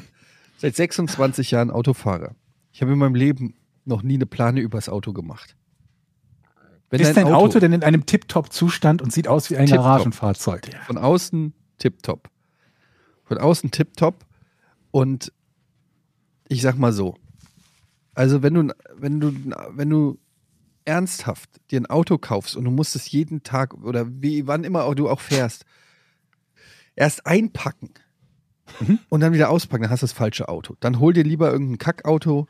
[0.57, 2.35] Seit 26 Jahren Autofahrer.
[2.73, 3.55] Ich habe in meinem Leben
[3.85, 5.55] noch nie eine Plane übers Auto gemacht.
[6.89, 9.67] Wenn Ist dein Auto, denn in einem Tipptopp-Zustand und sieht aus wie ein.
[9.67, 10.69] Garagenfahrzeug?
[10.85, 12.29] von außen tipptopp.
[13.25, 14.25] Von außen tipptopp.
[14.91, 15.33] Und
[16.47, 17.15] ich sag mal so.
[18.13, 19.33] Also wenn du, wenn du,
[19.71, 20.17] wenn du
[20.87, 24.85] ernsthaft dir ein Auto kaufst und du musst es jeden Tag oder wie, wann immer
[24.85, 25.65] auch du auch fährst,
[26.95, 27.91] erst einpacken
[28.81, 28.99] Mhm.
[29.09, 30.75] und dann wieder auspacken, dann hast du das falsche Auto.
[30.81, 32.47] Dann hol dir lieber irgendein Kackauto,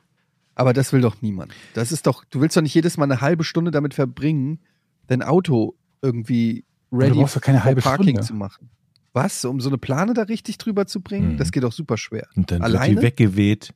[0.55, 1.53] aber das will doch niemand.
[1.75, 4.59] Das ist doch, du willst doch nicht jedes Mal eine halbe Stunde damit verbringen,
[5.05, 8.21] dein Auto irgendwie ready brauchst doch keine halbe Parking Stunde.
[8.23, 8.69] zu machen.
[9.13, 9.45] Was?
[9.45, 11.33] Um so eine Plane da richtig drüber zu bringen?
[11.33, 11.37] Mhm.
[11.37, 12.27] Das geht doch super schwer.
[12.35, 12.95] Und dann Alleine?
[12.95, 13.73] wird die weggeweht.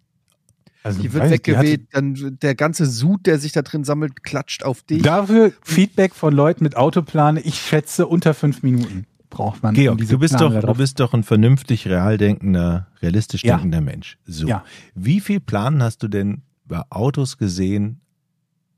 [0.84, 4.64] Also, Die wird die weggeweht, dann der ganze Sud, der sich da drin sammelt, klatscht
[4.64, 5.04] auf dich.
[5.04, 9.76] Dafür Feedback von Leuten mit Autoplane, ich schätze unter fünf Minuten braucht man.
[9.76, 13.44] um Georg, diese du bist, Plane doch, du bist doch ein vernünftig, real denkender, realistisch
[13.44, 13.56] Ja.
[13.56, 14.18] denkender Mensch.
[14.26, 14.46] So.
[14.48, 14.64] Ja.
[14.94, 18.02] Wie viel Planen hast du denn bei Autos gesehen,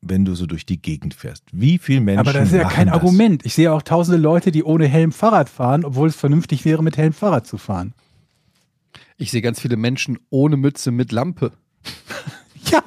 [0.01, 1.43] wenn du so durch die Gegend fährst?
[1.51, 2.95] Wie viele Menschen Aber das ist ja kein das?
[2.95, 3.45] Argument.
[3.45, 6.97] Ich sehe auch tausende Leute, die ohne Helm Fahrrad fahren, obwohl es vernünftig wäre, mit
[6.97, 7.93] Helm Fahrrad zu fahren.
[9.17, 11.51] Ich sehe ganz viele Menschen ohne Mütze mit Lampe.
[12.73, 12.83] Ja,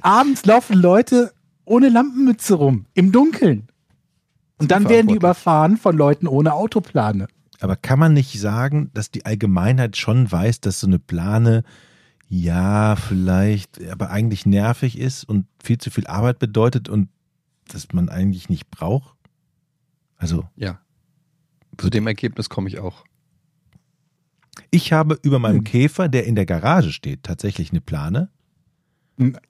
[0.00, 1.32] abends laufen Leute
[1.64, 3.68] ohne Lampenmütze rum, im Dunkeln.
[4.58, 7.26] Und dann werden die überfahren von Leuten ohne Autoplane.
[7.60, 11.62] Aber kann man nicht sagen, dass die Allgemeinheit schon weiß, dass so eine Plane
[12.28, 17.08] ja vielleicht, aber eigentlich nervig ist und viel zu viel Arbeit bedeutet und
[17.68, 19.16] dass man eigentlich nicht braucht?
[20.16, 20.80] Also Ja.
[21.78, 23.04] Zu dem Ergebnis komme ich auch.
[24.70, 25.64] ich habe über meinem Hm.
[25.64, 28.28] Käfer, der in der Garage steht, tatsächlich eine Plane.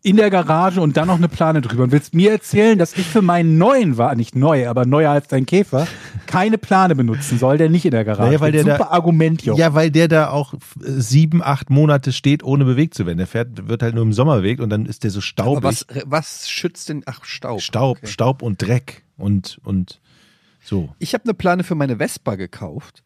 [0.03, 1.85] In der Garage und dann noch eine Plane drüber.
[1.85, 5.29] Und willst mir erzählen, dass ich für meinen neuen war, nicht neu, aber neuer als
[5.29, 5.87] dein Käfer,
[6.27, 8.67] keine Plane benutzen soll, der nicht in der Garage Naja, weil steht.
[8.67, 9.57] der Super da- Argument, Jo.
[9.57, 13.19] Ja, weil der da auch f- sieben, acht Monate steht, ohne bewegt zu werden.
[13.19, 15.63] Der fährt, wird halt nur im Sommer bewegt und dann ist der so Aber staubig.
[15.65, 17.03] was, was schützt denn?
[17.07, 17.61] Ach, Staub.
[17.61, 18.07] Staub, Okay.
[18.09, 20.01] Staub und Dreck und, und
[20.63, 20.91] so.
[20.99, 23.03] Ich habe eine Plane für meine Vespa gekauft,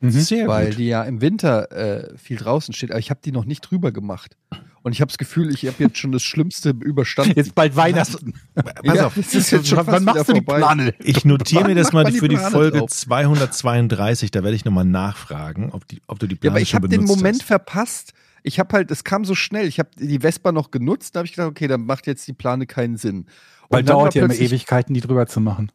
[0.00, 0.10] Mhm.
[0.12, 0.78] Sehr weil gut.
[0.78, 3.90] die ja im Winter äh, viel draußen steht, aber ich habe die noch nicht drüber
[3.90, 4.36] gemacht.
[4.82, 7.34] Und ich habe das Gefühl, ich habe jetzt schon das Schlimmste überstanden.
[7.36, 8.34] Jetzt bald Weihnachten.
[8.84, 10.40] Pass auf, das ist jetzt schon Wann machst du die.
[10.40, 10.94] Plane?
[11.00, 12.90] ich notiere mir das mal für die Folge drauf?
[12.90, 14.30] 232.
[14.30, 16.88] Da werde ich nochmal nachfragen, ob, die, ob du die Ja, Plane aber ich habe
[16.88, 17.46] den Moment hast.
[17.46, 18.12] verpasst.
[18.42, 19.66] Ich habe halt, es kam so schnell.
[19.66, 21.14] Ich habe die Vespa noch genutzt.
[21.14, 23.18] Da habe ich gedacht, okay, dann macht jetzt die Plane keinen Sinn.
[23.18, 23.26] Und
[23.70, 25.70] Weil dauert ja immer Ewigkeiten, die drüber zu machen.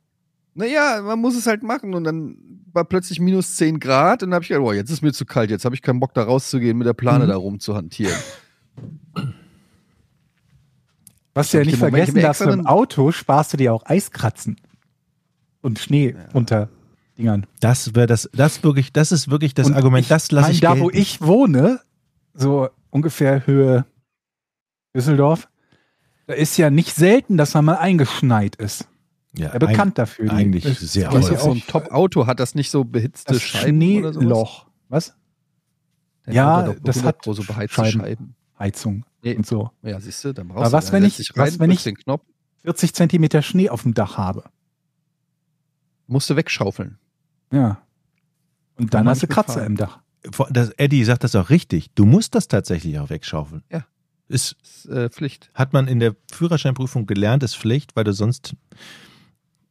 [0.56, 1.93] Naja, man muss es halt machen.
[1.93, 2.38] Und dann
[2.72, 4.24] war plötzlich minus 10 Grad.
[4.24, 5.49] Und dann habe ich gedacht, boah, jetzt ist mir zu kalt.
[5.51, 7.30] Jetzt habe ich keinen Bock, da rauszugehen, mit der Plane Mhm.
[7.30, 8.16] da rumzuhantieren.
[11.34, 14.57] Was du ja nicht Moment vergessen darfst, beim Auto sparst du dir auch Eiskratzen.
[15.61, 16.69] Und Schnee unter
[17.17, 17.47] Dingern.
[17.59, 20.53] Das wäre das, das wirklich, das ist wirklich das Und Argument, ich das lasse mein,
[20.55, 20.84] ich Da, gelten.
[20.86, 21.80] wo ich wohne,
[22.34, 23.86] so ungefähr Höhe
[24.95, 25.47] Düsseldorf,
[26.28, 28.88] da ist ja nicht selten, dass man mal eingeschneit ist.
[29.36, 30.26] ja, Ja, bekannt dafür.
[30.26, 33.34] Die- eigentlich das- sehr ist ja so auch ein Top-Auto hat das nicht so behitzte
[33.34, 34.24] das Scheiben oder sowas?
[34.24, 34.65] Schneeloch.
[34.89, 35.15] Was?
[36.28, 37.99] Der Ja, hat doch das 100 hat so beheizte Scheiben.
[38.01, 38.36] Scheiben.
[38.64, 39.36] Heizung Nee.
[39.36, 39.72] und so.
[39.82, 41.84] Ja, siehst du, dann brauchst Aber du was, dann wenn ich- rein, was, wenn ich-
[41.84, 42.24] den Knopf,
[42.64, 44.45] 40 Zentimeter Schnee auf dem Dach habe.
[46.07, 46.97] musst du wegschaufeln.
[47.51, 47.82] Ja.
[48.78, 49.72] Und dann hast du Kratzer mitfahren.
[49.74, 50.49] im Dach.
[50.51, 51.91] Das, Eddie sagt das auch richtig.
[51.95, 53.64] Du musst das tatsächlich auch wegschaufeln.
[53.72, 53.86] Ja.
[54.30, 55.49] Ist, ist äh, Pflicht.
[55.53, 58.55] hat man in der Führerscheinprüfung gelernt, ist Pflicht, weil du sonst,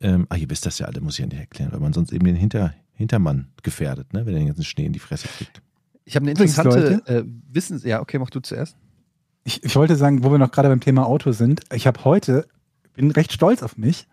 [0.01, 2.13] ähm, ah, ihr wisst das ja alle, muss ich ja nicht erklären, weil man sonst
[2.13, 5.63] eben den Hinter, Hintermann gefährdet, ne, wenn er den ganzen Schnee in die Fresse kriegt.
[6.05, 7.83] Ich habe eine interessante äh, Wissens...
[7.85, 8.77] Ja, okay, mach du zuerst.
[9.45, 12.47] Ich, ich wollte sagen, wo wir noch gerade beim Thema Auto sind, ich habe heute,
[12.95, 14.07] bin recht stolz auf mich,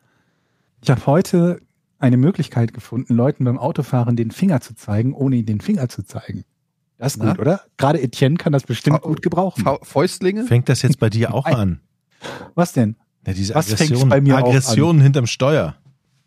[0.82, 1.59] ich habe heute
[1.99, 6.03] eine Möglichkeit gefunden, Leuten beim Autofahren den Finger zu zeigen, ohne ihnen den Finger zu
[6.03, 6.45] zeigen.
[6.97, 7.32] Das ist Na?
[7.32, 7.61] gut, oder?
[7.77, 9.63] Gerade Etienne kann das bestimmt Fa- gut gebrauchen.
[9.63, 10.45] Fa Fäustlinge?
[10.45, 11.55] Fängt das jetzt bei dir auch Nein.
[11.55, 11.80] an?
[12.55, 12.95] Was denn?
[13.27, 15.75] Ja, diese Was Aggression, bei mir auch Aggression hinterm Steuer.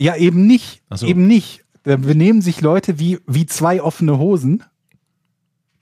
[0.01, 0.83] Ja, eben nicht.
[0.91, 1.07] So.
[1.07, 1.65] Eben nicht.
[1.85, 4.63] Da benehmen sich Leute wie, wie zwei offene Hosen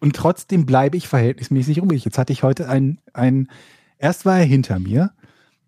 [0.01, 2.05] und trotzdem bleibe ich verhältnismäßig ruhig.
[2.05, 3.49] Jetzt hatte ich heute ein, ein,
[3.99, 5.13] erst war er hinter mir,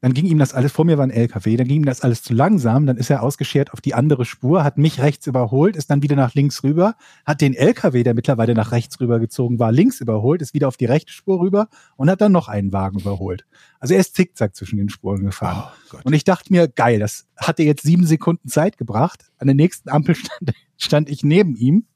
[0.03, 2.25] dann ging ihm das alles, vor mir war ein LKW, dann ging ihm das alles
[2.25, 5.91] zu langsam, dann ist er ausgeschert auf die andere Spur, hat mich rechts überholt, ist
[5.91, 9.71] dann wieder nach links rüber, hat den LKW, der mittlerweile nach rechts rüber gezogen war,
[9.71, 12.99] links überholt, ist wieder auf die rechte Spur rüber und hat dann noch einen Wagen
[12.99, 13.47] überholt.
[13.79, 15.71] Also er ist zickzack zwischen den Spuren gefahren.
[15.93, 15.99] Oh.
[16.03, 19.31] Und ich dachte mir, geil, das hat dir jetzt sieben Sekunden Zeit gebracht.
[19.39, 21.87] An der nächsten Ampel stand, stand ich neben ihm.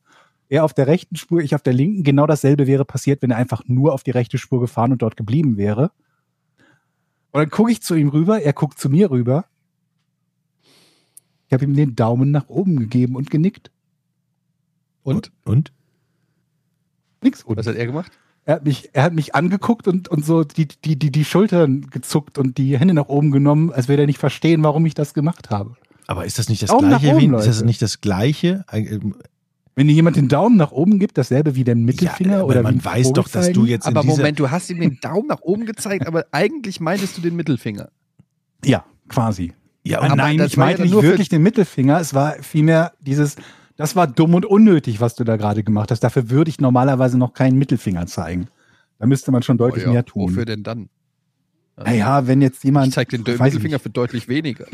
[0.48, 2.04] Er auf der rechten Spur, ich auf der linken.
[2.04, 5.16] Genau dasselbe wäre passiert, wenn er einfach nur auf die rechte Spur gefahren und dort
[5.16, 5.90] geblieben wäre.
[7.32, 9.46] Und dann gucke ich zu ihm rüber, er guckt zu mir rüber.
[11.48, 13.70] Ich habe ihm den Daumen nach oben gegeben und genickt.
[15.02, 15.32] Und?
[15.44, 15.72] Und?
[17.22, 17.42] Nix.
[17.42, 18.12] Und Was hat er gemacht?
[18.46, 21.90] er hat mich, er hat mich angeguckt und, und so die, die, die, die Schultern
[21.90, 25.14] gezuckt und die Hände nach oben genommen, als würde er nicht verstehen, warum ich das
[25.14, 25.76] gemacht habe.
[26.06, 27.12] Aber ist das nicht das Daumen gleiche?
[27.16, 28.64] oben, wie, ist das nicht das gleiche?
[29.76, 32.62] Wenn dir jemand den Daumen nach oben gibt, dasselbe wie den Mittelfinger ja, aber oder
[32.62, 35.42] man weiß doch, dass du jetzt Aber in Moment, du hast ihm den Daumen nach
[35.42, 37.90] oben gezeigt, aber eigentlich meintest du den Mittelfinger.
[38.64, 39.52] Ja, quasi.
[39.84, 42.00] Ja, Aber nein, ich ja meinte dann nicht wirklich den Mittelfinger.
[42.00, 43.36] Es war vielmehr dieses,
[43.76, 46.00] das war dumm und unnötig, was du da gerade gemacht hast.
[46.00, 48.48] Dafür würde ich normalerweise noch keinen Mittelfinger zeigen.
[48.98, 50.30] Da müsste man schon deutlich Oh ja, mehr tun.
[50.30, 50.88] Wofür denn dann?
[51.76, 52.88] Naja, wenn jetzt jemand.
[52.88, 54.66] Ich zeig den Mittelfinger für deutlich weniger.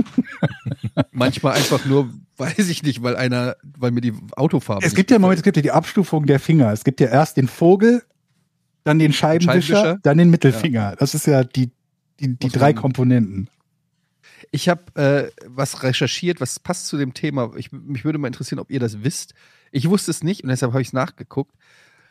[1.10, 4.84] Manchmal einfach nur, weiß ich nicht, weil einer, weil mir die Autofarbe.
[4.86, 6.72] Es gibt ja Moment, es gibt ja die Abstufung der Finger.
[6.72, 8.02] Es gibt ja erst den Vogel,
[8.84, 9.98] dann den Scheibenwischer, Scheibenwischer.
[10.02, 10.96] dann den Mittelfinger.
[10.96, 11.70] Das ist ja die,
[12.20, 13.48] die, die drei man- Komponenten.
[14.50, 17.52] Ich habe äh, was recherchiert, was passt zu dem Thema.
[17.56, 19.34] Ich, mich würde mal interessieren, ob ihr das wisst.
[19.70, 21.54] Ich wusste es nicht und deshalb habe ich es nachgeguckt.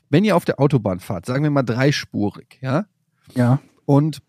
[0.09, 2.85] Wenn ihr auf der Autobahn fahrt, sagen wir mal dreispurig, ja,
[3.35, 3.59] Ja.
[3.85, 4.21] und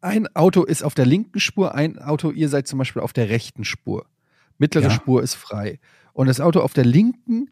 [0.00, 3.28] ein Auto ist auf der linken Spur, ein Auto, ihr seid zum Beispiel auf der
[3.28, 4.06] rechten Spur.
[4.58, 4.90] Mittlere Ja.
[4.90, 5.78] Spur ist frei.
[6.12, 7.50] Und das Auto auf der linken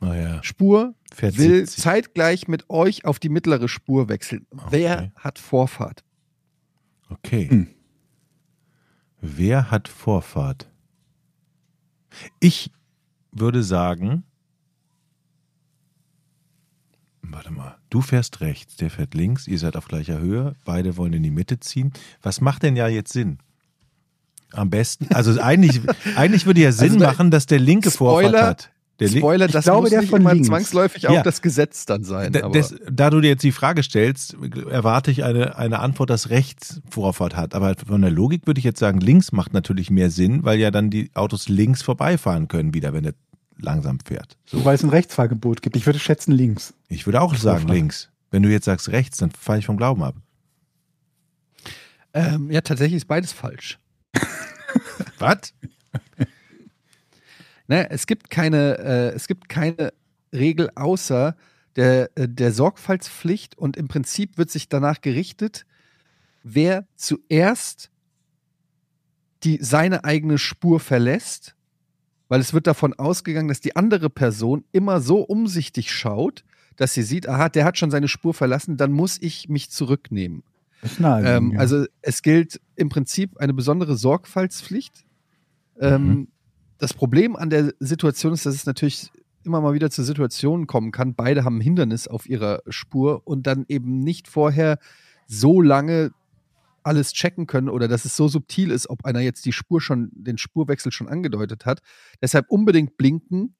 [0.00, 1.82] oh ja, Spur fährt will 70.
[1.82, 4.46] zeitgleich mit euch auf die mittlere Spur wechseln.
[4.70, 6.04] Wer hat Vorfahrt?
[7.08, 7.48] Okay.
[7.48, 7.68] Hm.
[9.20, 10.70] Wer hat Vorfahrt?
[12.40, 12.70] Ich
[13.32, 14.24] würde sagen,
[17.30, 21.12] warte mal, du fährst rechts, der fährt links, ihr seid auf gleicher Höhe, beide wollen
[21.12, 21.92] in die Mitte ziehen.
[22.22, 23.38] Was macht denn ja jetzt Sinn?
[24.52, 25.80] Am besten, also eigentlich,
[26.16, 28.70] eigentlich würde ja Sinn Also da- machen, dass der linke Vorfahrt Spoiler, hat.
[28.98, 31.22] Der Spoiler, Ich das glaube, muss der nicht von immer zwangsläufig auch Ja.
[31.22, 32.32] das Gesetz dann sein.
[32.32, 34.34] Da, aber das, da du dir jetzt die Frage stellst,
[34.70, 37.54] erwarte ich eine, eine Antwort, dass rechts Vorfahrt hat.
[37.54, 40.70] Aber von der Logik würde ich jetzt sagen, links macht natürlich mehr Sinn, weil ja
[40.70, 43.12] dann die Autos links vorbeifahren können, wieder, wenn er
[43.58, 44.36] langsam fährt.
[44.46, 44.64] So.
[44.64, 45.76] Weil es ein Rechtsfahrgebot gibt.
[45.76, 46.74] Ich würde schätzen links.
[46.88, 48.10] Ich würde auch sagen links.
[48.30, 50.16] Wenn du jetzt sagst rechts, dann fahre ich vom Glauben ab.
[52.14, 53.78] ähm, ja, tatsächlich ist beides falsch.
[55.18, 55.54] Was?
[57.68, 59.92] Ne, es gibt keine, äh, es gibt keine
[60.32, 61.36] Regel außer
[61.74, 65.66] der, äh, der Sorgfaltspflicht und im Prinzip wird sich danach gerichtet,
[66.42, 67.90] wer zuerst
[69.42, 71.55] die, seine eigene Spur verlässt,
[72.28, 76.44] weil es wird davon ausgegangen, dass die andere Person immer so umsichtig schaut,
[76.76, 80.42] dass sie sieht, aha, der hat schon seine Spur verlassen, dann muss ich mich zurücknehmen.
[81.24, 81.60] Ähm, ja.
[81.60, 85.04] Also es gilt im Prinzip eine besondere Sorgfaltspflicht.
[85.80, 86.28] Ähm, Mhm.
[86.78, 89.10] Das Problem an der Situation ist, dass es natürlich
[89.44, 91.14] immer mal wieder zu Situationen kommen kann.
[91.14, 94.78] Beide haben ein Hindernis auf ihrer Spur und dann eben nicht vorher
[95.26, 96.10] so lange
[96.86, 100.10] alles checken können oder dass es so subtil ist, ob einer jetzt die Spur schon,
[100.12, 101.80] den Spurwechsel schon angedeutet hat.
[102.22, 103.56] Deshalb unbedingt blinken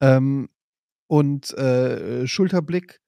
[0.00, 0.48] ähm,
[1.06, 3.00] und äh, Schulterblick.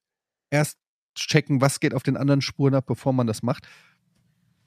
[0.51, 0.79] Erst
[1.15, 3.67] checken, was geht auf den anderen Spuren ab, bevor man das macht.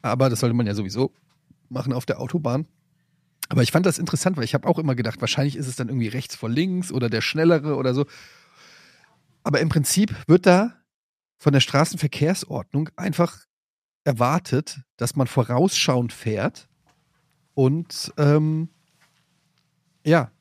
[0.01, 1.13] Aber das sollte man ja sowieso
[1.69, 2.67] machen auf der Autobahn.
[3.47, 5.89] Aber ich fand das interessant, weil ich habe auch immer gedacht, wahrscheinlich ist es dann
[5.89, 8.05] irgendwie rechts vor links oder der schnellere oder so.
[9.43, 10.75] Aber im Prinzip wird da
[11.37, 13.45] von der Straßenverkehrsordnung einfach
[14.09, 16.67] erwartet, dass man vorausschauend fährt
[17.53, 18.69] und ähm,
[20.03, 20.31] ja,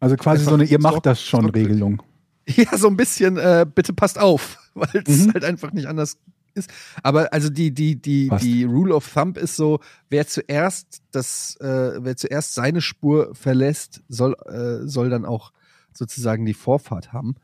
[0.00, 1.48] also quasi einfach so eine Ihr macht das schon.
[1.48, 2.02] Regelung.
[2.48, 5.32] Ja, so ein bisschen, äh, bitte passt auf, weil es Mhm.
[5.34, 6.16] halt einfach nicht anders
[6.54, 6.68] ist.
[7.04, 8.44] Aber also die, die, die, Passt.
[8.44, 9.78] die Rule of Thumb ist so,
[10.10, 15.52] wer zuerst das, äh, wer zuerst seine Spur verlässt, soll, äh, soll dann auch
[15.94, 17.36] sozusagen die Vorfahrt haben.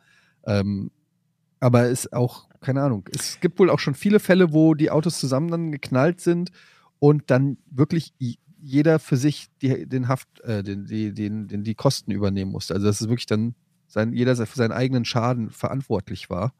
[0.46, 0.90] Ähm,
[1.60, 5.18] aber ist auch, keine Ahnung, es gibt wohl auch schon viele Fälle, wo die Autos
[5.18, 6.50] zusammen dann geknallt sind
[6.98, 8.14] und dann wirklich
[8.60, 12.74] jeder für sich die, den Haft, äh, den, die, den, den, die Kosten übernehmen musste.
[12.74, 13.54] Also dass es wirklich dann
[13.86, 16.52] sein, jeder für seinen eigenen Schaden verantwortlich war.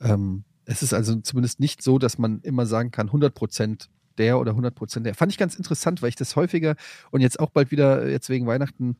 [0.00, 4.52] Ähm, es ist also zumindest nicht so, dass man immer sagen kann, 100% der oder
[4.52, 5.14] 100% der.
[5.14, 6.74] Fand ich ganz interessant, weil ich das häufiger
[7.10, 8.96] und jetzt auch bald wieder, jetzt wegen Weihnachten,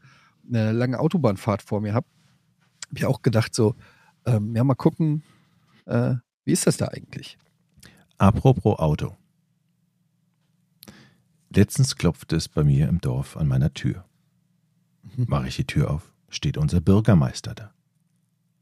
[0.49, 2.07] eine lange Autobahnfahrt vor mir habe.
[2.89, 3.74] Hab ich auch gedacht, so,
[4.24, 5.22] ähm, ja, mal gucken,
[5.89, 7.39] äh, wie ist das da eigentlich?
[8.18, 9.16] Apropos Auto.
[11.51, 14.05] Letztens klopfte es bei mir im Dorf an meiner Tür.
[15.03, 15.26] Mhm.
[15.28, 17.72] Mache ich die Tür auf, steht unser Bürgermeister da.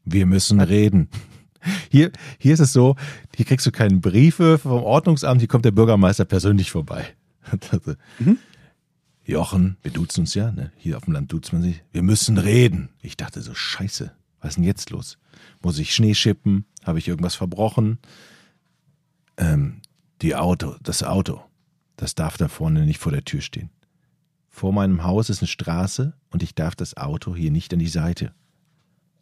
[0.05, 1.09] Wir müssen reden.
[1.91, 2.95] Hier, hier ist es so,
[3.35, 7.15] hier kriegst du keine Briefe vom Ordnungsamt, hier kommt der Bürgermeister persönlich vorbei.
[8.19, 8.39] Mhm.
[9.25, 10.71] Jochen, wir duzen uns ja, ne?
[10.77, 11.83] hier auf dem Land duzt man sich.
[11.93, 12.91] Wir müssen reden.
[13.03, 15.19] Ich dachte so, scheiße, was ist denn jetzt los?
[15.63, 16.65] Muss ich Schnee schippen?
[16.85, 17.99] Habe ich irgendwas verbrochen?
[19.37, 19.81] Ähm,
[20.23, 21.41] die Auto, das Auto,
[21.97, 23.71] das darf da vorne nicht vor der Tür stehen.
[24.49, 27.89] vor meinem Haus ist eine Straße und ich darf das Auto hier nicht an die
[27.89, 28.33] Seite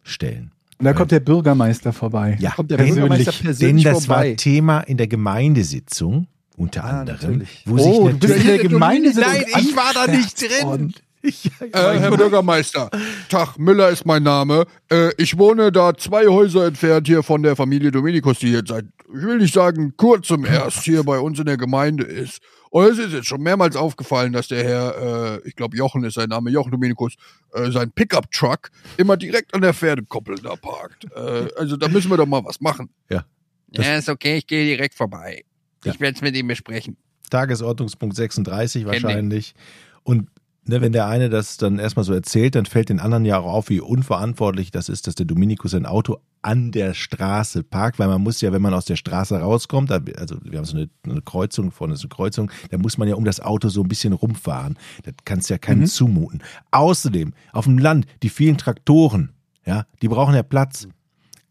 [0.03, 0.51] stellen.
[0.77, 2.37] Und da kommt der Bürgermeister vorbei.
[2.39, 4.29] Ja, Kommt der denn, Bürgermeister denn persönlich das vorbei.
[4.31, 7.63] war Thema in der Gemeindesitzung unter Ah, anderem, natürlich.
[7.65, 10.93] wo Oh, sich du bist in der natürlich Gemeinde Nein, ich war da nicht drin.
[11.25, 12.89] Ich, Äh, Herr Bürgermeister,
[13.29, 14.65] Tag, Müller ist mein Name.
[14.91, 18.85] Äh, ich wohne da zwei Häuser entfernt hier von der Familie Dominikus, die jetzt seit,
[19.07, 22.39] ich will nicht sagen, kurzem erst hier bei uns in der Gemeinde ist.
[22.69, 26.15] Und es ist jetzt schon mehrmals aufgefallen, dass der Herr, äh, ich glaube Jochen ist
[26.15, 27.15] sein Name, Jochen Dominikus,
[27.53, 31.05] äh, sein Pickup-Truck immer direkt an der Pferdekoppel da parkt.
[31.15, 32.89] Äh, also da müssen wir doch mal was machen.
[33.09, 33.25] Ja.
[33.71, 35.43] Ja, ist okay, ich gehe direkt vorbei.
[35.83, 35.93] Ja.
[35.93, 36.97] Ich werde es mit ihm besprechen.
[37.29, 39.03] Tagesordnungspunkt 36 Kenn den.
[39.03, 39.55] wahrscheinlich.
[40.03, 40.29] Und
[40.67, 43.45] ne, wenn der eine das dann erstmal so erzählt, dann fällt den anderen ja auch
[43.45, 48.07] auf, wie unverantwortlich das ist, dass der Dominikus sein Auto an der Straße parkt, weil
[48.07, 51.21] man muss ja, wenn man aus der Straße rauskommt, also wir haben so eine, eine
[51.21, 54.13] Kreuzung, vorne ist eine Kreuzung, da muss man ja um das Auto so ein bisschen
[54.13, 54.77] rumfahren.
[55.03, 56.43] Das kannst ja keinem zumuten.
[56.71, 59.31] Außerdem, auf dem Land, die vielen Traktoren,
[59.65, 60.87] ja, die brauchen ja Platz.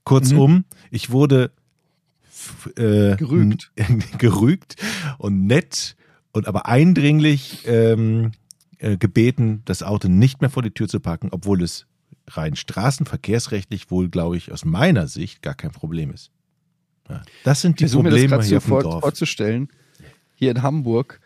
[0.04, 1.50] Kurzum, ich wurde
[2.76, 3.72] äh, Gerügt.
[4.18, 4.76] gerügt
[5.18, 5.96] und nett
[6.32, 8.32] und aber eindringlich ähm,
[8.78, 11.86] äh, gebeten, das Auto nicht mehr vor die Tür zu packen, obwohl es
[12.28, 16.30] rein straßenverkehrsrechtlich wohl, glaube ich, aus meiner Sicht gar kein Problem ist.
[17.08, 18.82] Ja, das sind die Ich versuche mir das Probleme gerade hier so auf dem vor,
[18.82, 19.00] Dorf.
[19.02, 19.68] vorzustellen.
[20.34, 21.20] Hier in Hamburg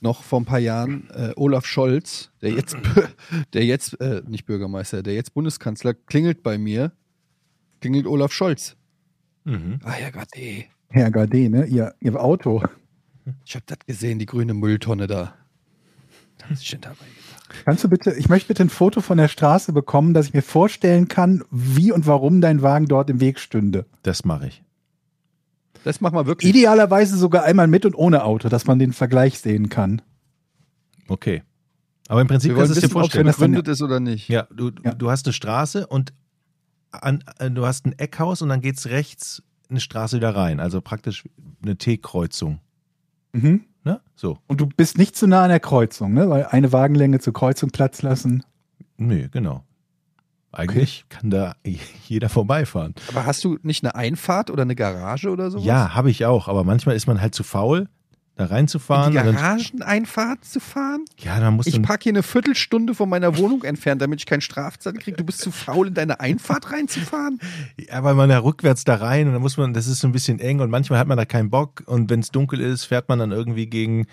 [0.00, 2.76] noch vor ein paar Jahren äh, Olaf Scholz, der jetzt,
[3.52, 6.92] der jetzt äh, nicht Bürgermeister, der jetzt Bundeskanzler, klingelt bei mir.
[7.80, 8.76] Klingelt Olaf Scholz.
[9.44, 9.78] Mhm.
[9.82, 10.68] Ah ja, Gott, ey.
[10.88, 11.66] Herr Gade, ne?
[11.66, 12.62] Ihr, ihr Auto.
[13.44, 15.34] Ich habe das gesehen, die grüne Mülltonne da.
[16.48, 17.64] Da ist dabei gedacht.
[17.64, 20.42] Kannst du bitte, ich möchte bitte ein Foto von der Straße bekommen, dass ich mir
[20.42, 23.86] vorstellen kann, wie und warum dein Wagen dort im Weg stünde.
[24.02, 24.62] Das mache ich.
[25.84, 26.48] Das mach mal wirklich.
[26.50, 30.00] Idealerweise sogar einmal mit und ohne Auto, dass man den Vergleich sehen kann.
[31.08, 31.42] Okay.
[32.08, 33.26] Aber im Prinzip Wir kannst du es dir wissen, ob es vorstellen.
[33.26, 34.28] begründet ist oder nicht.
[34.28, 34.94] Ja, du, Ja.
[34.94, 36.12] du hast eine Straße und
[36.90, 40.60] an, äh, du hast ein Eckhaus und dann geht's rechts eine Straße wieder rein.
[40.60, 41.24] Also praktisch
[41.62, 42.60] eine T-Kreuzung.
[43.32, 43.64] Mhm.
[43.84, 44.00] Ne?
[44.16, 44.38] So.
[44.46, 46.28] Und du bist nicht zu nah an der Kreuzung, ne?
[46.30, 48.42] Weil eine Wagenlänge zur Kreuzung Platz lassen.
[48.96, 49.62] Nö, genau.
[50.52, 51.54] Eigentlich kann da
[52.06, 52.94] jeder vorbeifahren.
[53.08, 55.66] Aber hast du nicht eine Einfahrt oder eine Garage oder sowas?
[55.66, 56.48] Ja, habe ich auch.
[56.48, 57.88] Aber manchmal ist man halt zu faul,
[58.36, 59.12] da In reinzufahren.
[59.12, 61.04] die und dann, Garageneinfahrt zu fahren?
[61.18, 64.26] ja, dann muss Ich dann, parke hier eine Viertelstunde von meiner Wohnung entfernt, damit ich
[64.26, 65.16] keinen Strafzettel kriege.
[65.16, 67.38] Du bist zu faul, in deine Einfahrt reinzufahren?
[67.78, 70.12] ja, weil man da rückwärts da rein und dann muss man, das ist so ein
[70.12, 73.08] bisschen eng und manchmal hat man da keinen Bock und wenn es dunkel ist, fährt
[73.08, 74.06] man dann irgendwie gegen,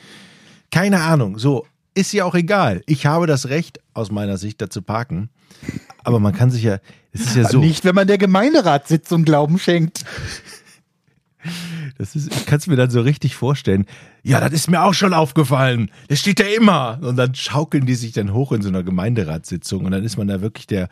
[0.70, 1.40] keine Ahnung.
[1.40, 2.84] So, ist ja auch egal.
[2.86, 5.30] Ich habe das Recht, aus meiner Sicht, da zu parken.
[6.04, 6.78] Aber man kann sich ja,
[7.12, 7.60] es ist ja so.
[7.60, 10.06] Nicht, wenn man der Gemeinderatssitzung Glauben schenkt.
[12.02, 13.86] Das ist, ich kann es mir dann so richtig vorstellen.
[14.24, 15.92] Ja, das ist mir auch schon aufgefallen.
[16.08, 16.98] Das steht da immer.
[17.04, 20.28] Und dann schaukeln die sich dann hoch in so einer Gemeinderatssitzung und dann ist man
[20.28, 20.90] da wirklich der,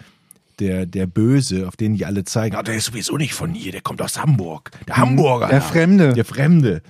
[0.59, 2.55] der, der Böse, auf den die alle zeigen.
[2.55, 4.69] Ah, der ist sowieso nicht von hier, der kommt aus Hamburg.
[4.87, 5.47] Der Hamburger.
[5.47, 5.63] Der.
[5.63, 6.13] Fremde.
[6.13, 6.83] Der Fremde.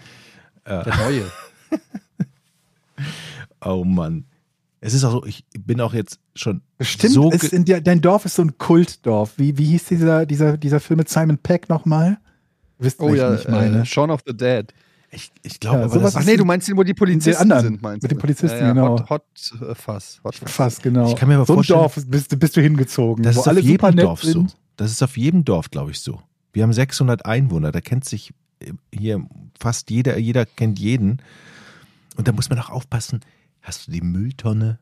[0.66, 1.24] Der Neue.
[3.62, 4.26] Oh Mann.
[4.82, 7.30] Es ist auch so, ich bin auch jetzt schon Stimmt, so.
[7.30, 9.34] ge- in der, dein Dorf ist so ein Kultdorf.
[9.38, 12.18] Wie, wie hieß dieser, dieser, dieser Film mit Simon Peck nochmal?
[12.80, 13.82] Wisst Oh ja, ich meine.
[13.82, 14.74] äh, Shaun of the Dead.
[15.12, 17.64] ich ich glaube, Ja, aber das Ach nee, du meinst den, wo die Polizisten anderen,
[17.64, 18.16] sind, meinst mit du?
[18.16, 19.00] den Polizisten, ja, ja, genau.
[19.00, 19.24] Hot, Hot
[19.70, 20.20] äh, Fass.
[20.24, 20.52] Hot Fass.
[20.52, 21.10] Fast, genau.
[21.10, 23.48] Ich kann mir aber so ein vorstellen- Dorf bist, du- bist du hingezogen, Das ist
[23.48, 24.48] auf jedem Dorf so.
[24.78, 26.22] Das ist auf jedem Dorf, glaube ich, so.
[26.54, 29.26] Wir haben 600 Einwohner, da kennt sich äh, hier
[29.60, 31.22] fast jeder, jeder kennt jeden.
[32.16, 33.20] Und da muss man auch aufpassen,
[33.62, 34.80] hast du die Mülltonne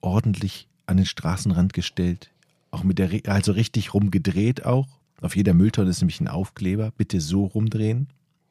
[0.00, 2.30] ordentlich an den Straßenrand gestellt?
[2.70, 4.88] Auch mit der, also richtig rumgedreht auch?
[5.22, 6.92] Auf jeder Mülltonne ist nämlich ein Aufkleber.
[6.96, 8.08] Bitte so rumdrehen,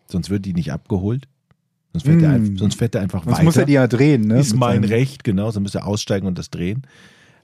[0.08, 1.28] sonst wird die nicht abgeholt.
[1.94, 2.34] Sonst fährt, der, Mm.
[2.34, 3.44] ein- sonst fährt er einfach Sonst weiter.
[3.46, 4.40] muss er die ja drehen, ne?
[4.40, 6.82] Ist mein Recht, genau, so müsste er aussteigen und das drehen.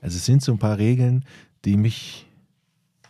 [0.01, 1.23] Also es sind so ein paar Regeln,
[1.63, 2.27] die mich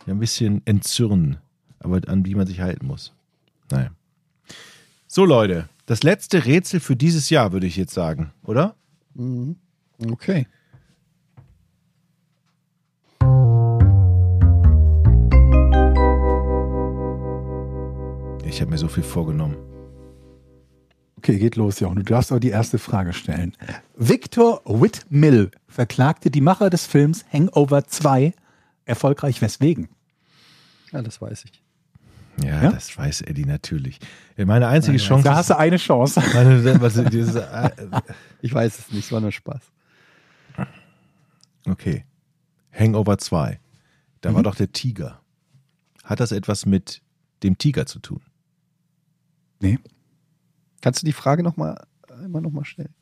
[0.06, 1.38] ein bisschen entzürnen,
[1.80, 3.12] aber an die man sich halten muss.
[3.70, 3.90] Naja.
[5.08, 8.74] So Leute, das letzte Rätsel für dieses Jahr, würde ich jetzt sagen, oder?
[9.14, 9.56] Mhm.
[10.10, 10.46] Okay.
[18.52, 19.56] Ich habe mir so viel vorgenommen.
[21.16, 21.96] Okay, geht los, Jochen.
[21.96, 23.56] Du darfst auch die erste Frage stellen.
[23.96, 28.34] Victor Whitmill verklagte die Macher des Films Hangover 2
[28.84, 29.88] erfolgreich weswegen?
[30.92, 31.62] Ja, das weiß ich.
[32.44, 32.72] Ja, Ja?
[32.72, 34.00] das weiß Eddie natürlich.
[34.36, 36.22] Meine einzige Chance Da hast du eine Chance.
[36.34, 37.70] meine, was, dieses, äh,
[38.42, 39.62] Ich weiß es nicht, es war nur Spaß.
[41.66, 42.04] okay.
[42.70, 43.58] Hangover 2.
[44.20, 45.22] Da war doch der Tiger.
[46.04, 47.00] Hat das etwas mit
[47.42, 48.20] dem Tiger zu tun?
[49.62, 49.78] Nee.
[50.80, 52.94] Kannst du die Frage noch mal, einmal nochmal stellen?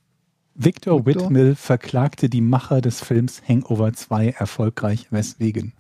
[0.55, 1.25] Victor Victor?
[1.25, 5.11] Whitmill verklagte die Macher des Films Hangover 2 erfolgreich.
[5.11, 5.73] Weswegen?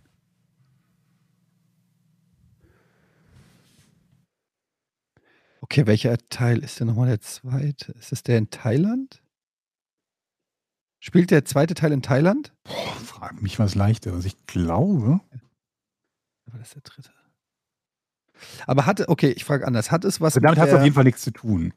[5.61, 7.93] Okay, welcher Teil ist denn nochmal der zweite?
[7.93, 9.22] Ist es der in Thailand?
[10.99, 12.55] Spielt der zweite Teil in Thailand?
[12.64, 14.24] Boah, frag mich was leichteres.
[14.24, 15.20] Ich glaube.
[16.47, 17.11] War das der dritte?
[18.66, 19.91] Aber hatte, okay, ich frage anders.
[19.91, 21.72] Hat es was damit hat es auf jeden Fall nichts zu tun.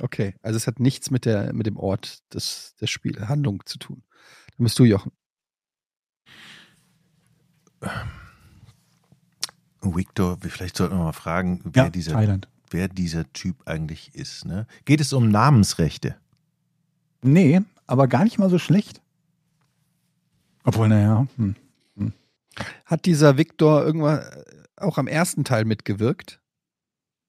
[0.00, 3.78] Okay, also es hat nichts mit, der, mit dem Ort des, der Spiel, Handlung zu
[3.78, 4.02] tun.
[4.56, 5.12] Dann bist du, Jochen.
[9.82, 12.48] Victor, vielleicht sollten wir mal fragen, wer, Ja, dieser, Thailand.
[12.70, 14.44] wer dieser Typ eigentlich ist.
[14.44, 14.66] Ne?
[14.84, 16.16] Geht es um Namensrechte?
[17.22, 19.00] Nee, aber gar nicht mal so schlecht.
[20.64, 21.26] Obwohl, naja.
[21.36, 21.56] Hm.
[22.84, 24.44] Hat dieser Victor irgendwann äh,
[24.76, 26.40] auch am ersten Teil mitgewirkt?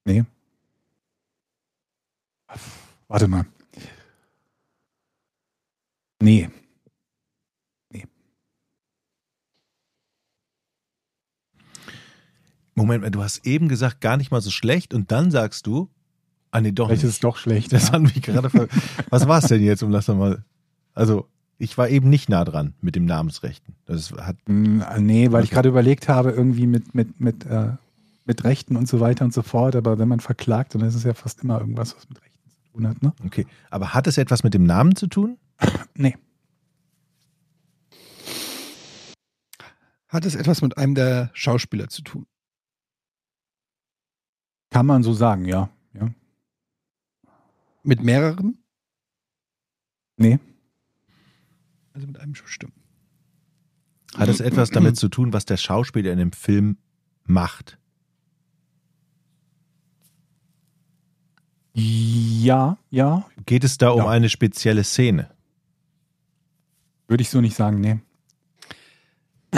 [0.05, 0.25] Nee.
[3.07, 3.45] Warte mal.
[6.21, 6.49] Nee.
[12.73, 15.89] Moment mal, du hast eben gesagt, gar nicht mal so schlecht und dann sagst du,
[16.51, 17.09] ah nee, doch Vielleicht nicht.
[17.09, 17.73] ist es doch schlecht.
[17.73, 17.93] Das ja.
[17.93, 18.67] hat mich gerade ver
[19.09, 20.43] Was war es denn jetzt, um das mal.
[20.93, 21.29] Also,
[21.61, 23.75] ich war eben nicht nah dran mit dem Namensrechten.
[23.85, 24.35] Das hat.
[24.47, 27.73] Hm, Nee, weil ich gerade überlegt habe, irgendwie mit, mit, mit, äh,
[28.25, 29.75] mit Rechten und so weiter und so fort.
[29.75, 32.57] Aber wenn man verklagt, dann ist es ja fast immer irgendwas, was mit Rechten zu
[32.73, 33.13] tun hat, ne?
[33.25, 33.45] Okay.
[33.69, 35.37] Aber hat es etwas mit dem Namen zu tun?
[35.93, 36.15] Nee.
[40.07, 42.25] Hat es etwas mit einem der Schauspieler zu tun?
[44.71, 45.69] Kann man so sagen, ja.
[45.93, 46.09] ja.
[47.83, 48.57] Mit mehreren?
[50.17, 50.39] Nee.
[51.93, 52.73] Also mit einem stimmt.
[54.15, 56.77] Hat es etwas damit zu tun, was der Schauspieler in dem Film
[57.25, 57.77] macht?
[61.73, 63.25] Ja, ja.
[63.45, 64.09] Geht es da um Ja.
[64.09, 65.31] eine spezielle Szene?
[67.07, 67.99] Würde ich so nicht sagen, nee.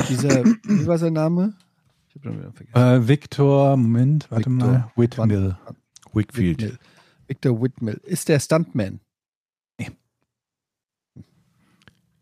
[0.10, 1.54] Dieser, wie war sein Name?
[2.10, 2.78] Ich habe schon wieder vergessen.
[3.04, 4.92] Äh, Victor, Moment, warte Victor mal.
[4.96, 5.58] Whitmill.
[6.14, 6.62] Wickfield.
[6.62, 6.80] Whitmill.
[7.28, 8.02] Victor Whitmill.
[8.04, 9.00] Ist der Stuntman?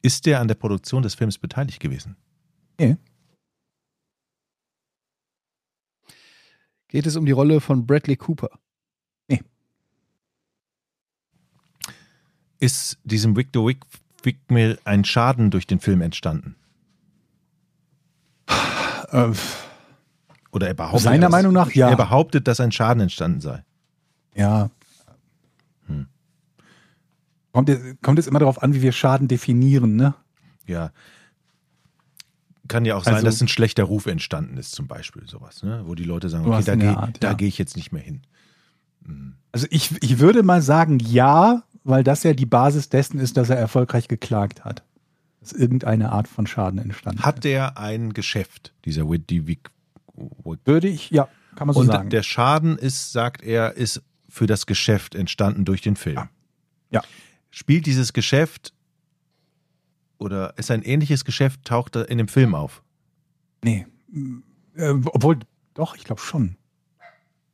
[0.02, 2.16] Ist der an der Produktion des Films beteiligt gewesen?
[6.88, 8.50] Geht es um die Rolle von Bradley Cooper?
[12.60, 13.80] Ist diesem Victor Wick
[14.24, 16.56] Wickmill ein Schaden durch den Film entstanden?
[19.12, 19.34] Äh,
[20.54, 21.90] Oder er behauptet, Seiner dass- Meinung nach ja.
[21.90, 23.64] Er behauptet, dass ein Schaden entstanden sei.
[24.36, 24.70] ja.
[27.52, 30.14] Kommt, jetzt- kommt jetzt immer darauf an, wie wir Schaden definieren, ne?
[30.66, 30.92] Ja.
[32.68, 35.84] Kann ja auch sein, Also- dass ein schlechter Ruf entstanden ist, zum Beispiel sowas, ne?
[35.86, 37.34] wo die Leute sagen, okay, da gehe ja.
[37.34, 38.22] geh ich jetzt nicht mehr hin.
[39.06, 39.36] Hm.
[39.52, 43.50] Also ich, ich würde mal sagen, ja, weil das ja die Basis dessen ist, dass
[43.50, 44.84] er erfolgreich geklagt hat.
[45.42, 49.70] Dass irgendeine Art von Schaden entstanden Hat der ein Geschäft, dieser Whitney Wick?
[50.66, 52.10] Würde ich, ja, kann man so Und sagen.
[52.12, 56.16] der Schaden ist, sagt er, ist für das Geschäft entstanden durch den Film.
[56.16, 56.30] Ja.
[56.92, 57.02] Ja.
[57.52, 58.74] Spielt dieses Geschäft
[60.18, 62.82] oder ist ein ähnliches Geschäft, taucht er in dem Film auf?
[63.64, 63.86] nee.
[64.76, 65.40] Äh, obwohl,
[65.74, 66.56] doch, ich glaube schon.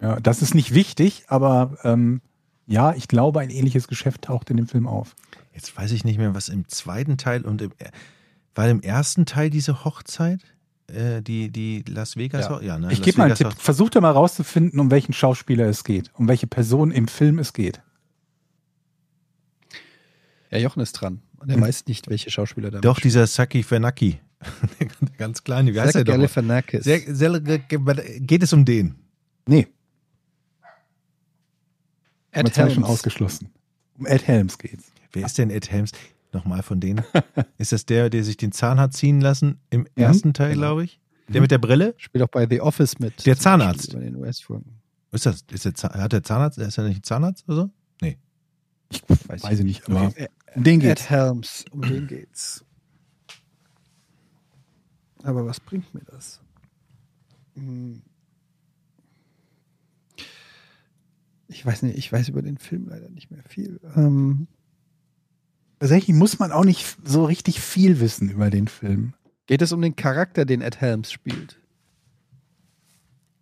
[0.02, 2.22] Ja, das ist nicht wichtig, aber ähm,
[2.68, 5.16] ja, ich glaube, ein ähnliches Geschäft taucht in dem Film auf.
[5.54, 7.72] Jetzt weiß ich nicht mehr, was im zweiten Teil und im,
[8.54, 10.42] war im ersten Teil diese Hochzeit,
[10.88, 12.62] äh, die, die Las Vegas, Ja.
[12.62, 12.92] ja, ne?
[12.92, 13.54] Ich gebe mal einen Tipp.
[13.58, 17.82] Versucht mal rauszufinden, um welchen Schauspieler es geht, um welche Person im Film es geht.
[20.52, 21.22] Ja, Jochen ist dran.
[21.40, 21.62] Und er Hm.
[21.64, 24.20] weiß nicht, welche Schauspieler da Doch, dieser Saki Fenaki.
[24.80, 24.88] Der
[25.18, 26.04] ganz kleine, wie heißt er?
[26.04, 26.84] Galifianakis.
[26.84, 28.96] Sehr, sehr, geht es um den?
[29.48, 29.68] Nee,
[32.32, 32.84] Ed Ed schon Helms.
[32.88, 33.50] ausgeschlossen.
[33.98, 34.92] Um Ed Helms geht's.
[35.14, 35.92] Wer ist denn Ed Helms?
[36.34, 37.04] Nochmal von denen.
[37.58, 40.62] ist das der, der sich den Zahn hat ziehen lassen im ersten Teil, genau.
[40.68, 41.00] glaube ich?
[41.30, 41.94] Der mit der Brille?
[41.98, 43.26] Spielt auch bei The Office mit.
[43.26, 43.94] Der Zahnarzt.
[43.94, 44.76] Bei den US-Folgen.
[45.12, 47.70] Ist das, ist der, Zahn- hat der Zahnarzt, ist er nicht ein Zahnarzt oder so?
[48.90, 50.30] Ich Weiß weiß, ich nicht, aber Okay.
[50.56, 51.02] Um den geht's.
[51.04, 52.64] Ed Helms, um den geht's.
[55.24, 56.42] Aber was bringt mir das?
[57.56, 58.02] Hm.
[61.50, 63.80] Ich weiß nicht, ich weiß über den Film leider nicht mehr viel.
[63.96, 64.48] Ähm,
[65.80, 69.14] Tatsächlich muss man auch nicht so richtig viel wissen über den Film.
[69.46, 71.60] geht es um den Charakter, den Ed Helms spielt?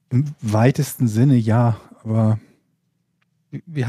[0.10, 2.39] Im weitesten Sinne ja, aber
[3.51, 3.86] Wie, wie,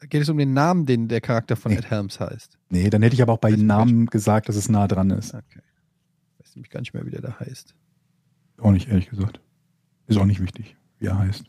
[0.00, 1.78] geht es um den Namen, den der Charakter von Nee.
[1.78, 2.58] Ed Helms heißt?
[2.70, 5.34] nee, dann hätte ich aber auch bei Weiß Namen gesagt, dass es nah dran ist.
[5.34, 5.60] Okay.
[6.38, 7.74] Weiß nämlich gar nicht mehr, wie der da heißt.
[8.58, 9.40] Auch nicht, ehrlich gesagt.
[10.06, 11.44] Ist auch nicht wichtig, wie er heißt.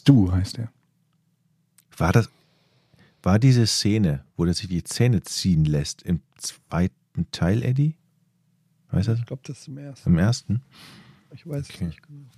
[0.00, 0.70] Stu heißt er.
[1.96, 2.28] War das,
[3.22, 7.96] war diese Szene, wo er sich die Zähne ziehen lässt, im zweiten Teil, Eddie?
[8.90, 9.20] Weißt du das?
[9.20, 10.08] Ich glaube, das ist im ersten.
[10.10, 10.62] Im ersten?
[11.32, 11.74] Ich weiß Okay.
[11.76, 12.28] es nicht genau.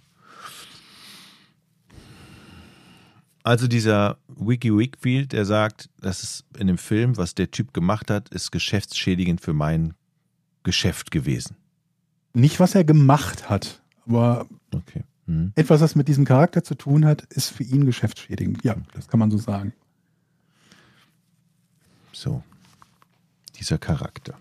[3.47, 8.11] Also dieser Wiki Wickfield, der sagt, das ist in dem Film, was der Typ gemacht
[8.11, 9.95] hat, ist geschäftsschädigend für mein
[10.65, 11.55] Geschäft gewesen.
[12.35, 15.05] Nicht, was er gemacht hat, aber Okay.
[15.27, 15.53] Mhm.
[15.55, 18.65] etwas, was mit diesem Charakter zu tun hat, ist für ihn geschäftsschädigend.
[18.65, 19.73] Ja, das kann man so sagen.
[22.13, 22.43] So.
[23.61, 24.35] Dieser Charakter.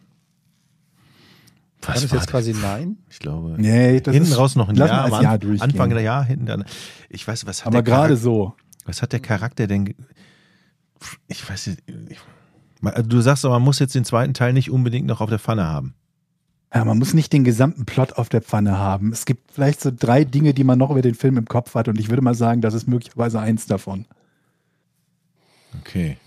[1.83, 2.97] War das war jetzt quasi Nein?
[3.11, 3.53] Ich glaube.
[3.59, 5.61] Nee, das hinten ist- raus noch ein Jahr, durchgehen.
[5.61, 6.65] Anfang der Jahr, hinten dann.
[7.09, 8.55] Ich weiß, was hat Aber der gerade so.
[8.85, 9.93] Was hat der Charakter denn?
[11.27, 11.83] Ich weiß nicht.
[12.09, 12.19] Ich,
[12.81, 15.39] also du sagst aber, man muss jetzt den zweiten Teil nicht unbedingt noch auf der
[15.39, 15.95] Pfanne haben.
[16.73, 19.11] Ja, man muss nicht den gesamten Plot auf der Pfanne haben.
[19.11, 21.87] Es gibt vielleicht so drei Dinge, die man noch über den Film im Kopf hat
[21.87, 24.05] und ich würde mal sagen, das ist möglicherweise eins davon.
[25.79, 26.17] Okay.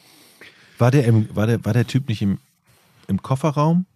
[0.79, 2.39] War der, im, war der, war der Typ nicht im,
[3.09, 3.87] im Kofferraum?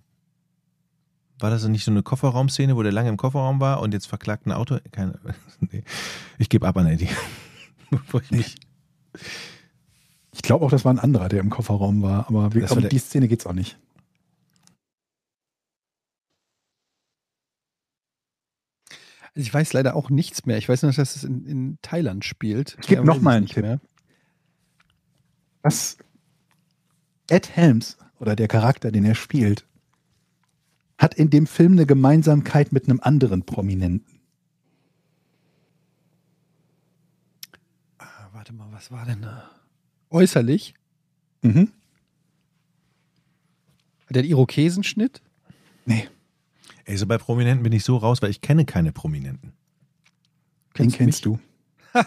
[1.38, 4.46] War das nicht so eine Kofferraumszene, wo der lange im Kofferraum war und jetzt verklagt
[4.46, 4.78] ein Auto?
[4.90, 5.18] Keine,
[5.60, 5.82] nee.
[6.38, 7.08] Ich gebe ab an Eddie.
[7.92, 8.56] Bevor ich mich.
[10.32, 12.98] Ich glaube auch, das war ein anderer, der im Kofferraum war, aber wir, um die
[12.98, 13.78] Szene geht's auch nicht.
[19.34, 20.58] Also ich weiß leider auch nichts mehr.
[20.58, 22.76] Ich weiß nur, dass es in, in Thailand spielt.
[22.80, 23.62] Ich gebe Mehr noch weiß mal ich einen Tipp.
[23.62, 23.80] mehr.
[25.62, 25.98] Was
[27.28, 29.66] Ed Helms oder der Charakter, den er spielt,
[30.98, 34.20] hat in dem Film eine Gemeinsamkeit mit einem anderen Prominenten.
[37.98, 39.48] Ah, warte mal, was war denn da?
[40.10, 40.74] Äußerlich?
[41.42, 41.70] Mhm.
[44.06, 45.22] Hat der einen Irokesenschnitt?
[45.84, 46.08] Nee,
[46.84, 49.52] Ey, so bei Prominenten bin ich so raus, weil ich kenne keine Prominenten.
[50.76, 51.38] den Kennst du.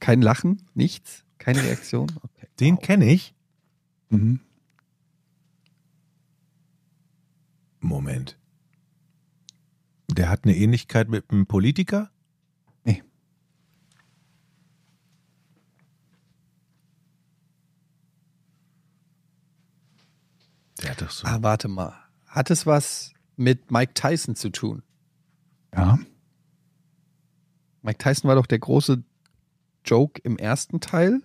[0.00, 0.62] Kein Lachen?
[0.74, 1.24] Nichts?
[1.38, 2.12] Keine Reaktion?
[2.22, 2.48] Okay.
[2.60, 3.34] Den kenne ich.
[4.10, 4.40] Mhm.
[7.80, 8.36] Moment.
[10.10, 12.10] Der hat eine Ähnlichkeit mit einem Politiker?
[12.84, 13.02] Nee.
[20.88, 21.26] Hat doch so.
[21.26, 21.94] Ah, warte mal.
[22.26, 24.82] Hat es was mit Mike Tyson zu tun?
[25.74, 25.98] Ja.
[27.82, 29.02] Mike Tyson war doch der große
[29.84, 31.22] Joke im ersten Teil.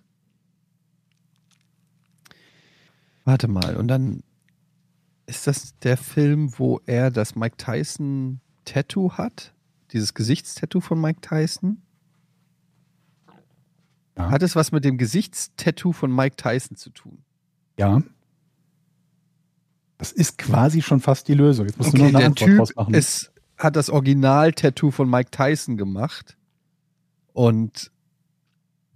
[3.23, 4.23] Warte mal, und dann
[5.25, 9.53] ist das der Film, wo er das Mike Tyson Tattoo hat?
[9.91, 11.81] Dieses Gesichtstattoo von Mike Tyson?
[14.17, 14.29] Ja.
[14.29, 17.23] Hat es was mit dem Gesichtstattoo von Mike Tyson zu tun?
[17.77, 18.01] Ja.
[20.01, 21.67] Das ist quasi schon fast die Lösung.
[21.67, 22.93] Jetzt musst du nur noch eine der Antwort Typ draus machen.
[22.95, 26.37] ist, hat das Original-Tattoo von Mike Tyson gemacht.
[27.33, 27.91] Und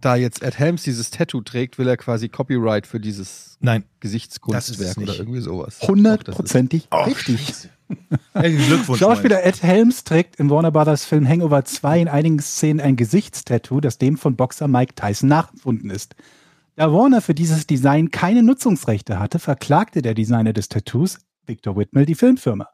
[0.02, 3.84] da jetzt Ed Helms dieses Tattoo trägt, will er quasi Copyright für dieses Nein.
[4.00, 5.80] Gesichtskunstwerk es oder irgendwie sowas.
[5.84, 7.70] Hundertprozentig richtig.
[8.34, 9.00] Herzlichen Glückwunsch.
[9.00, 13.80] Schauspieler Ed Helms trägt im Warner Brothers Film Hangover 2 in einigen Szenen ein Gesichtstattoo,
[13.80, 16.16] das dem von Boxer Mike Tyson nachempfunden ist.
[16.78, 22.06] Da Warner für dieses Design keine Nutzungsrechte hatte, verklagte der Designer des Tattoos, Victor Whitmell,
[22.06, 22.68] die Filmfirma.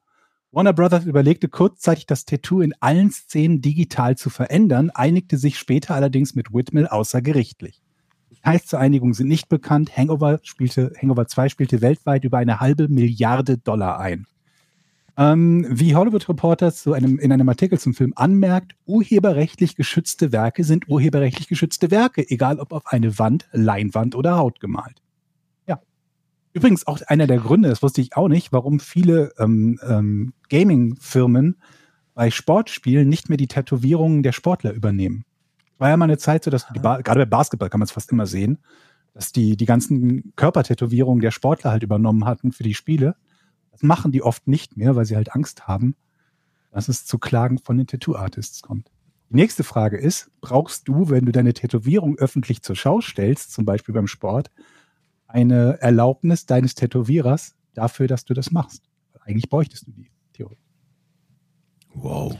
[0.51, 5.93] Warner Brothers überlegte kurzzeitig, das Tattoo in allen Szenen digital zu verändern, einigte sich später
[5.93, 7.79] allerdings mit Whitmell außergerichtlich.
[8.31, 9.95] Details zur Einigung sind nicht bekannt.
[9.95, 14.25] Hangover, spielte, Hangover 2 spielte weltweit über eine halbe Milliarde Dollar ein.
[15.17, 20.63] Ähm, wie Hollywood Reporter zu einem, in einem Artikel zum Film anmerkt, urheberrechtlich geschützte Werke
[20.63, 25.01] sind urheberrechtlich geschützte Werke, egal ob auf eine Wand, Leinwand oder Haut gemalt.
[25.67, 25.81] Ja.
[26.53, 31.57] Übrigens auch einer der Gründe, das wusste ich auch nicht, warum viele ähm, ähm, Gaming-Firmen
[32.13, 35.25] bei Sportspielen nicht mehr die Tätowierungen der Sportler übernehmen.
[35.77, 38.11] War ja mal eine Zeit so, dass die gerade bei Basketball kann man es fast
[38.11, 38.59] immer sehen,
[39.13, 43.15] dass die die ganzen Körpertätowierungen der Sportler halt übernommen hatten für die Spiele.
[43.71, 45.95] Das machen die oft nicht mehr, weil sie halt Angst haben,
[46.71, 48.91] dass es zu Klagen von den Tattoo-Artists kommt.
[49.29, 53.65] Die nächste Frage ist, brauchst du, wenn du deine Tätowierung öffentlich zur Schau stellst, zum
[53.65, 54.51] Beispiel beim Sport,
[55.27, 58.83] eine Erlaubnis deines Tätowierers dafür, dass du das machst?
[59.21, 60.63] Eigentlich bräuchtest du die, theoretisch.
[61.93, 62.37] Wow.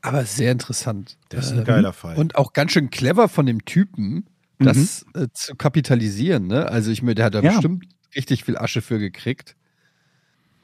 [0.00, 1.18] Aber sehr interessant.
[1.30, 2.16] Das ist ein Ähm, geiler Fall.
[2.16, 4.26] Und auch ganz schön clever von dem Typen,
[4.60, 6.46] das äh, zu kapitalisieren.
[6.46, 6.66] Ne?
[6.68, 7.50] Also ich mir, der hat da Ja.
[7.52, 9.56] bestimmt richtig viel Asche für gekriegt.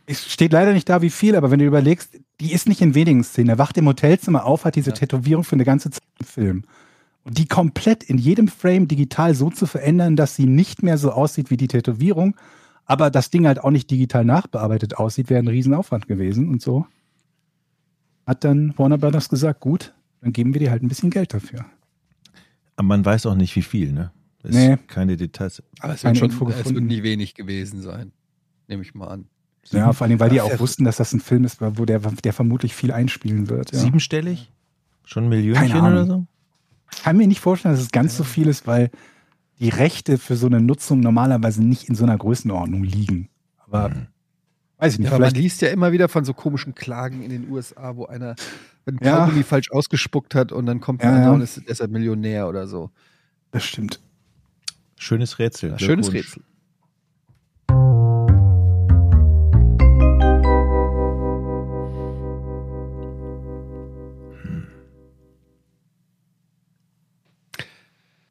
[0.07, 2.95] Es steht leider nicht da, wie viel, aber wenn du überlegst, die ist nicht in
[2.95, 3.49] wenigen Szenen.
[3.49, 6.65] Er wacht im Hotelzimmer auf, hat diese Tätowierung für eine ganze Zeit im Film.
[7.23, 11.11] Und die komplett in jedem Frame digital so zu verändern, dass sie nicht mehr so
[11.11, 12.37] aussieht wie die Tätowierung,
[12.85, 16.87] aber das Ding halt auch nicht digital nachbearbeitet aussieht, wäre ein Riesenaufwand gewesen und so.
[18.27, 21.65] Hat dann Warner Brothers gesagt, gut, dann geben wir dir halt ein bisschen Geld dafür.
[22.77, 24.13] Aber man weiß auch nicht, wie viel, ne?
[24.43, 24.77] Es Nee.
[24.89, 25.63] Keine Details.
[25.81, 28.13] Aber es wird, schon, es wird nie wenig gewesen sein.
[28.69, 29.27] Nehme ich mal an.
[29.71, 31.99] Ja, vor allem, weil die Ja, auch wussten, dass das ein Film ist, wo der,
[32.01, 33.73] der vermutlich viel einspielen wird.
[33.73, 33.79] Ja.
[33.79, 34.51] Siebenstellig?
[35.05, 35.93] Schon ein Millionchen Keine Ahnung.
[35.93, 36.27] oder so?
[36.93, 38.91] Ich kann mir nicht vorstellen, dass es ganz so viel ist, weil
[39.59, 43.29] die Rechte für so eine Nutzung normalerweise nicht in so einer Größenordnung liegen.
[43.67, 44.07] Aber Mhm.
[44.79, 47.51] weiß ich nicht, Ja, man liest ja immer wieder von so komischen Klagen in den
[47.51, 48.35] USA, wo einer
[48.87, 49.21] ein Ja.
[49.25, 51.31] Kaugummi falsch ausgespuckt hat und dann kommt Ja, einer ja.
[51.33, 52.91] und ist deshalb Millionär oder so.
[53.51, 54.01] Das stimmt.
[54.97, 55.71] Schönes Rätsel.
[55.71, 56.13] Ja, schönes.
[56.13, 56.43] Rätsel.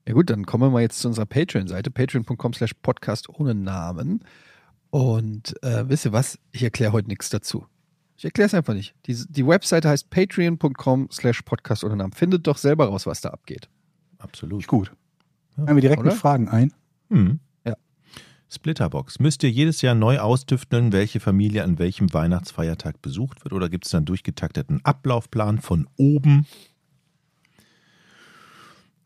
[0.07, 4.21] Ja gut, dann kommen wir mal jetzt zu unserer Patreon-Seite, patreon.com slash podcast ohne Namen.
[4.89, 6.37] Und äh, wisst ihr was?
[6.51, 7.65] Ich erkläre heute nichts dazu.
[8.17, 8.93] Ich erkläre es einfach nicht.
[9.05, 12.13] Die, die Webseite heißt patreon.com slash podcast ohne Namen.
[12.13, 13.69] Findet doch selber raus, was da abgeht.
[14.19, 14.67] Absolut.
[14.67, 14.91] Gut.
[15.57, 16.11] Ja, Fangen wir direkt oder?
[16.11, 16.73] mit Fragen ein.
[17.09, 17.39] Hm.
[17.65, 17.75] Ja.
[18.49, 19.19] Splitterbox.
[19.19, 23.53] Müsst ihr jedes Jahr neu austüfteln, welche Familie an welchem Weihnachtsfeiertag besucht wird?
[23.53, 26.45] Oder gibt es dann durchgetakteten Ablaufplan von oben?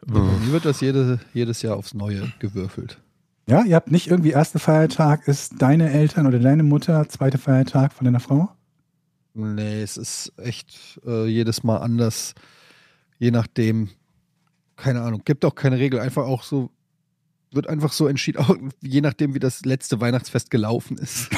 [0.10, 3.02] Bei mir wird das jede, jedes Jahr aufs Neue gewürfelt.
[3.50, 7.94] Ja, ihr habt nicht irgendwie erster Feiertag ist deine Eltern oder deine Mutter, zweiter Feiertag
[7.94, 8.50] von deiner Frau?
[9.34, 12.36] Nee, es ist echt äh, jedes Mal anders.
[13.20, 13.90] Je nachdem,
[14.78, 16.00] keine Ahnung, gibt auch keine Regel.
[16.00, 16.72] Einfach auch so,
[17.52, 21.30] wird einfach so entschieden, auch je nachdem, wie das letzte Weihnachtsfest gelaufen ist.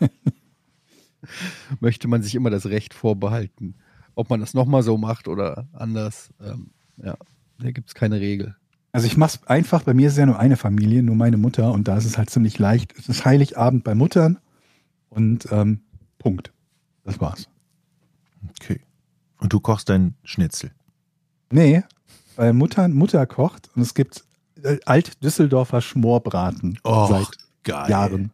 [1.80, 3.76] Möchte man sich immer das Recht vorbehalten.
[4.16, 6.30] Ob man das nochmal so macht oder anders.
[6.40, 7.16] Ähm, ja,
[7.58, 8.56] da gibt es keine Regel.
[8.92, 11.72] Also ich mach's einfach, bei mir ist es ja nur eine Familie, nur meine Mutter
[11.72, 12.94] und da ist es halt ziemlich leicht.
[12.98, 14.38] Es ist Heiligabend bei Muttern
[15.10, 15.80] und ähm,
[16.18, 16.52] Punkt.
[17.04, 17.48] Das war's.
[18.50, 18.80] Okay.
[19.38, 20.70] Und du kochst dein Schnitzel.
[21.50, 21.84] Nee,
[22.36, 24.24] weil Mutter, Mutter kocht und es gibt
[24.62, 27.28] äh, Alt-Düsseldorfer Schmorbraten seit
[27.64, 27.90] geil.
[27.90, 28.32] Jahren.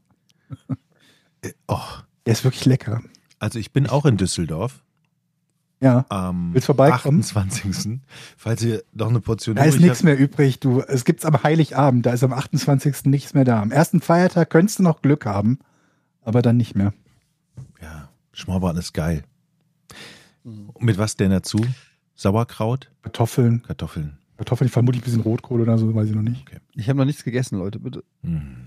[1.66, 1.80] Oh.
[2.24, 3.02] Der ist wirklich lecker.
[3.40, 4.84] Also ich bin auch in Düsseldorf
[5.82, 7.20] Ja, am Willst vorbeikommen?
[7.20, 7.98] 28.
[8.36, 10.04] Falls ihr noch eine Portion da ist nichts habt.
[10.04, 10.60] mehr übrig.
[10.60, 13.06] Du, es gibt's am Heiligabend, da ist am 28.
[13.06, 13.60] nichts mehr da.
[13.60, 15.58] Am ersten Feiertag könntest du noch Glück haben,
[16.22, 16.92] aber dann nicht mehr.
[17.82, 19.24] Ja, Schmorbraten ist geil.
[20.44, 21.58] Und mit was denn dazu?
[22.14, 24.18] Sauerkraut, Kartoffeln, Kartoffeln.
[24.36, 26.44] Kartoffeln, vermutlich ein bisschen Rotkohl oder so, weiß ich noch nicht.
[26.74, 28.04] Ich habe noch nichts gegessen, Leute, bitte.
[28.22, 28.62] Hm,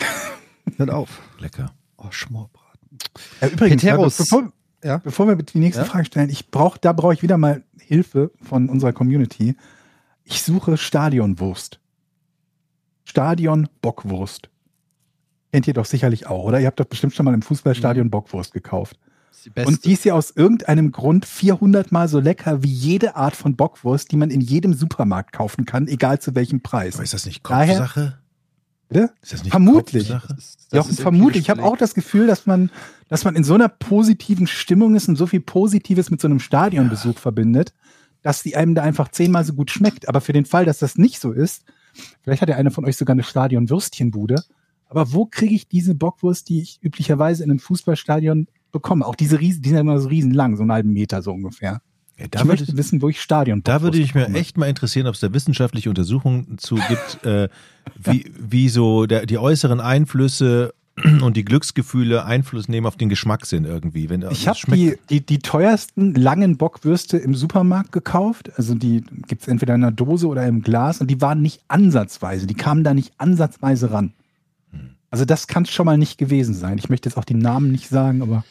[0.78, 1.22] Hört auf.
[1.40, 1.74] lecker.
[1.98, 2.98] Oh, Schmorbraten.
[3.42, 4.18] Ja, übrigens, Peteros.
[4.18, 4.52] bevor,
[4.86, 4.98] Ja?
[4.99, 5.88] bevor wir die nächste Ja?
[5.88, 9.56] Frage stellen, ich brauch, da brauche ich wieder mal Hilfe von unserer Community.
[10.24, 11.80] Ich suche Stadionwurst.
[13.03, 14.49] Stadion Bockwurst.
[15.52, 16.60] Kennt ihr doch sicherlich auch, oder?
[16.60, 18.99] Ihr habt doch bestimmt schon mal im Fußballstadion Bockwurst gekauft.
[19.45, 19.66] die.
[19.66, 23.56] Und die ist ja aus irgendeinem Grund 400 mal so lecker wie jede Art von
[23.56, 26.95] Bockwurst, die man in jedem Supermarkt kaufen kann, egal zu welchem Preis.
[26.95, 28.02] Aber ist das nicht Daher- Kopfsache?
[28.02, 28.25] Bitte?
[29.22, 30.10] Ist das nicht Vermutlich.
[30.10, 31.44] Jochen, ist vermutlich.
[31.44, 32.70] Ich habe auch das Gefühl, dass man,
[33.07, 36.40] dass man in so einer positiven Stimmung ist und so viel Positives mit so einem
[36.40, 37.74] Stadionbesuch verbindet,
[38.22, 40.07] dass die einem da einfach zehnmal so gut schmeckt.
[40.07, 41.64] Aber für den Fall, dass das nicht so ist,
[42.24, 44.44] vielleicht hat ja einer von euch sogar eine Stadionwürstchenbude.
[44.88, 49.06] Aber wo kriege ich diese Bockwurst, die ich üblicherweise in einem Fußballstadion bekomme?
[49.06, 51.82] Auch diese riesen, die sind ja immer so riesenlang, so einen halben Meter so ungefähr.
[52.18, 54.68] Ja, Ich da, würde, möchte wissen, wo ich Stadion da würde ich mir echt mal
[54.68, 57.50] interessieren, ob es da wissenschaftliche Untersuchungen zu gibt, äh,
[57.96, 60.74] wie, wie so der, die äußeren Einflüsse
[61.22, 64.10] und die Glücksgefühle Einfluss nehmen auf den Geschmackssinn irgendwie.
[64.10, 68.52] Wenn, Ich habe die, die, die teuersten langen Bockwürste im Supermarkt gekauft.
[68.56, 72.48] Also die gibt's entweder in einer Dose oder im Glas und die waren nicht ansatzweise,
[72.48, 74.14] die kamen da nicht ansatzweise ran.
[74.72, 74.92] Hm.
[75.12, 76.78] Also das kann schon mal nicht gewesen sein.
[76.78, 78.46] Ich möchte jetzt auch die Namen nicht sagen, aber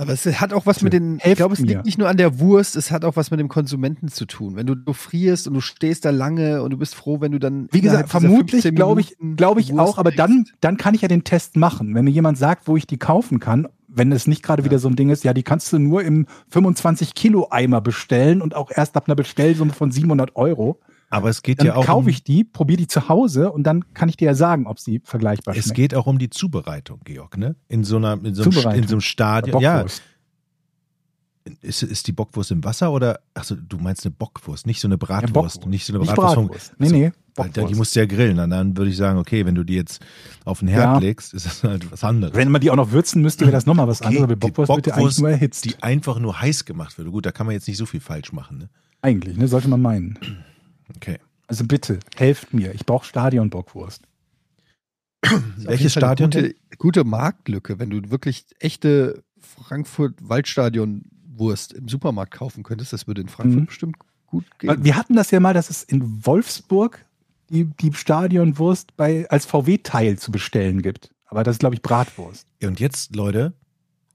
[0.00, 1.66] Aber es hat auch was mit den, ich Helft glaube, es mir.
[1.66, 4.56] liegt nicht nur an der Wurst, es hat auch was mit dem Konsumenten zu tun.
[4.56, 7.38] Wenn du, du frierst und du stehst da lange und du bist froh, wenn du
[7.38, 7.68] dann.
[7.70, 11.02] wie gesagt, vermutlich 15 glaube ich, glaube ich Wurst auch, aber dann, dann kann ich
[11.02, 11.94] ja den Test machen.
[11.94, 14.88] Wenn mir jemand sagt, wo ich die kaufen kann, wenn es nicht gerade wieder so
[14.88, 18.70] ein Ding ist, ja, die kannst du nur im 25 Kilo Eimer bestellen und auch
[18.74, 20.80] erst ab einer Bestellsumme von 700 Euro.
[21.10, 23.64] Aber es geht Dann ja auch kaufe um, ich die, probiere die zu Hause und
[23.64, 25.76] dann kann ich dir ja sagen, ob sie vergleichbar es schmeckt.
[25.76, 27.56] geht auch um die Zubereitung, Georg, ne?
[27.68, 29.60] In so einer, in so einem, in so einem Stadion.
[29.60, 30.02] Ja, Bockwurst.
[31.62, 34.94] ist, ist die Bockwurst im Wasser oder, achso, du meinst eine Bockwurst, nicht so eine
[34.94, 35.66] Ja, Bratwurst, Bockwurst.
[35.66, 36.36] nicht so eine Nicht Bratwurst.
[36.48, 36.74] Bratwurst.
[36.78, 37.12] Nee, nee.
[37.34, 37.70] Bockwurst.
[37.70, 38.38] die musst du ja grillen.
[38.38, 40.00] Und dann würde ich sagen, okay, wenn du die jetzt
[40.44, 40.98] auf den Herd Ja.
[40.98, 42.34] legst, ist das halt was anderes.
[42.36, 44.24] Wenn man die auch noch würzen müsste, wäre das nochmal was Okay, anderes.
[44.24, 45.64] Aber die Bockwurst wird ja eigentlich Bockwurst, nur erhitzt.
[45.64, 47.08] die einfach nur heiß gemacht wird.
[47.10, 48.58] Gut, da kann man jetzt nicht so viel falsch machen.
[48.58, 48.68] Ne?
[49.02, 49.48] eigentlich, ne?
[49.48, 50.18] Sollte man meinen.
[50.96, 51.18] Okay.
[51.46, 52.74] Also bitte, helft mir.
[52.74, 54.02] Ich brauche Stadion-Bockwurst.
[55.58, 62.92] Welches Stadion Gute, gute Marktlücke, wenn du wirklich echte Frankfurt-Waldstadion-Wurst im Supermarkt kaufen könntest.
[62.92, 63.66] Das würde in Frankfurt Mhm.
[63.66, 63.96] bestimmt
[64.26, 64.84] gut gehen.
[64.84, 67.04] Wir hatten das ja mal, dass es in Wolfsburg
[67.50, 71.10] die, die Stadionwurst bei, als VW-Teil zu bestellen gibt.
[71.26, 72.46] Aber das ist, glaube ich, Bratwurst.
[72.62, 73.54] Und jetzt, Leute,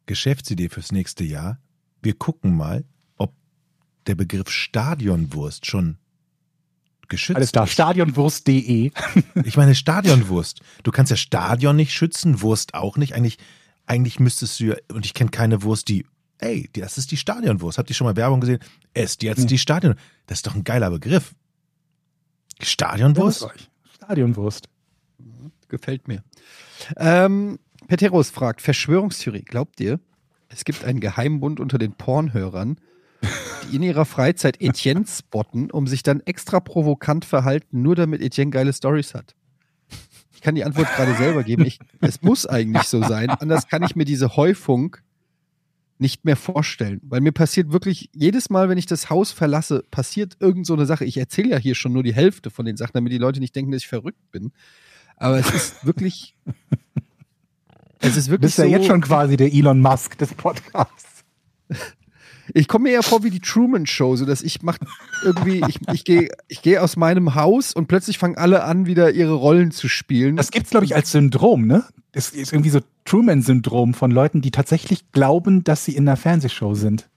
[0.05, 1.59] Geschäftsidee fürs nächste Jahr.
[2.01, 2.85] Wir gucken mal,
[3.17, 3.33] ob
[4.07, 5.97] der Begriff Stadionwurst schon
[7.09, 8.91] geschützt Alles klar, stadionwurst.de.
[9.43, 10.61] Ich meine, Stadionwurst.
[10.83, 13.13] Du kannst ja Stadion nicht schützen, Wurst auch nicht.
[13.13, 13.37] Eigentlich,
[13.85, 16.05] eigentlich müsstest du ja, und ich kenne keine Wurst, die,
[16.39, 17.77] ey, das ist die Stadionwurst.
[17.77, 18.59] Habt ihr schon mal Werbung gesehen?
[18.93, 19.47] Esst jetzt Nee.
[19.47, 19.95] die Stadion.
[20.27, 21.33] Das ist doch ein geiler Begriff.
[22.61, 23.47] Stadionwurst?
[23.95, 24.69] Stadionwurst.
[25.67, 26.23] Gefällt mir.
[26.97, 29.99] Ähm, Peteros fragt, Verschwörungstheorie, glaubt ihr,
[30.47, 32.79] es gibt einen Geheimbund unter den Pornhörern,
[33.63, 38.51] die in ihrer Freizeit Etienne spotten, um sich dann extra provokant verhalten, nur damit Etienne
[38.51, 39.35] geile Stories hat?
[40.33, 41.65] Ich kann die Antwort gerade selber geben.
[41.65, 43.29] Ich, es muss eigentlich so sein.
[43.29, 44.97] Anders kann ich mir diese Häufung
[45.97, 46.99] nicht mehr vorstellen.
[47.03, 50.85] Weil mir passiert wirklich, jedes Mal, wenn ich das Haus verlasse, passiert irgend so eine
[50.85, 51.05] Sache.
[51.05, 53.55] Ich erzähle ja hier schon nur die Hälfte von den Sachen, damit die Leute nicht
[53.55, 54.51] denken, dass ich verrückt bin.
[55.17, 56.35] Aber es ist wirklich.
[57.99, 61.23] es ist Du wirklich bist ja so, jetzt schon quasi der Elon Musk des Podcasts.
[62.57, 64.77] Ich komme mir ja vor wie die Truman Show, so dass ich mach
[65.23, 69.11] irgendwie, ich, ich gehe ich geh aus meinem Haus und plötzlich fangen alle an, wieder
[69.11, 70.37] ihre Rollen zu spielen.
[70.37, 71.83] Das gibt's, glaube ich, als Syndrom, ne?
[72.13, 76.75] Das ist irgendwie so Truman-Syndrom von Leuten, die tatsächlich glauben, dass sie in einer Fernsehshow
[76.75, 77.09] sind.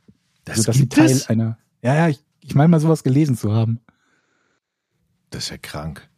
[0.44, 1.28] Das also, dass sie gibt Teil es?
[1.28, 1.56] einer.
[1.82, 3.78] Ja, ja, ich, ich meine mal sowas gelesen zu haben.
[5.30, 6.08] Das ist ja krank.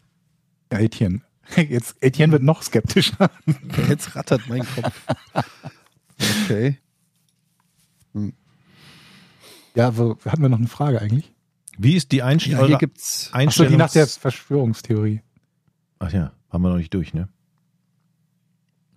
[0.72, 1.20] Ja, Etienne.
[1.56, 3.30] Jetzt, Etienne wird noch skeptischer.
[3.88, 4.98] Jetzt rattert mein Kopf.
[6.44, 6.76] Okay.
[9.74, 11.32] Ja, wo, hatten wir noch eine Frage eigentlich?
[11.78, 13.28] Wie ist die Einst Ja, hier gibt's.
[13.28, 13.76] Achso, die Einstellung?
[13.78, 15.22] nach der Verschwörungstheorie.
[15.98, 17.28] Ach ja, haben wir noch nicht durch, ne?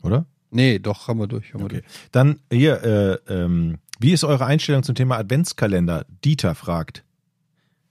[0.01, 0.25] Oder?
[0.51, 1.53] Nee, doch, haben wir durch.
[1.53, 1.81] Haben wir Okay.
[1.81, 1.93] durch.
[2.11, 6.05] Dann hier, äh, ähm, wie ist eure Einstellung zum Thema Adventskalender?
[6.25, 7.03] Dieter fragt.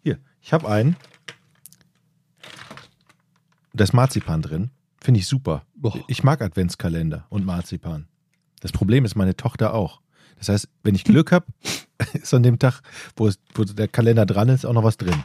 [0.03, 0.97] Hier, ich habe einen.
[3.73, 4.71] Da ist Marzipan drin.
[5.01, 5.65] Finde ich super.
[5.75, 5.99] Boah.
[6.09, 8.07] Ich mag Adventskalender und Marzipan.
[8.61, 10.02] Das Problem ist meine Tochter auch.
[10.43, 11.47] Das heißt, wenn ich Glück habe,
[12.15, 12.81] ist an dem Tag,
[13.15, 15.23] wo, es, wo der Kalender dran ist, auch noch was drin.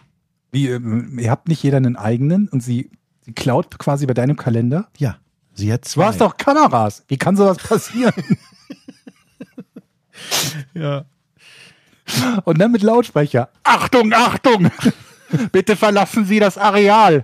[0.52, 2.92] Wie, ähm, ihr habt nicht jeder einen eigenen und sie,
[3.22, 4.88] sie klaut quasi bei deinem Kalender?
[4.98, 5.18] Ja,
[5.56, 6.06] sie hat Du zwei.
[6.06, 7.04] hast doch Kameras.
[7.08, 8.14] Wie kann sowas passieren?
[10.76, 11.06] ja.
[12.46, 13.50] Und dann mit Lautsprecher.
[13.64, 14.70] Achtung, Achtung!
[15.52, 17.24] Bitte verlassen Sie das Areal.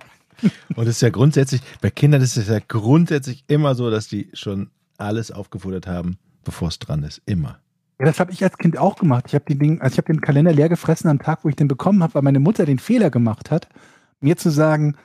[0.76, 4.30] Und es ist ja grundsätzlich, bei Kindern ist es ja grundsätzlich immer so, dass die
[4.34, 7.22] schon alles aufgefuttert haben, bevor es dran ist.
[7.28, 7.60] Immer.
[8.00, 9.26] Ja, das habe ich als Kind auch gemacht.
[9.28, 11.56] Ich habe den Ding, also ich habe den Kalender leer gefressen am Tag, wo ich
[11.56, 13.70] den bekommen habe, weil meine Mutter den Fehler gemacht hat,
[14.20, 14.96] mir zu sagen,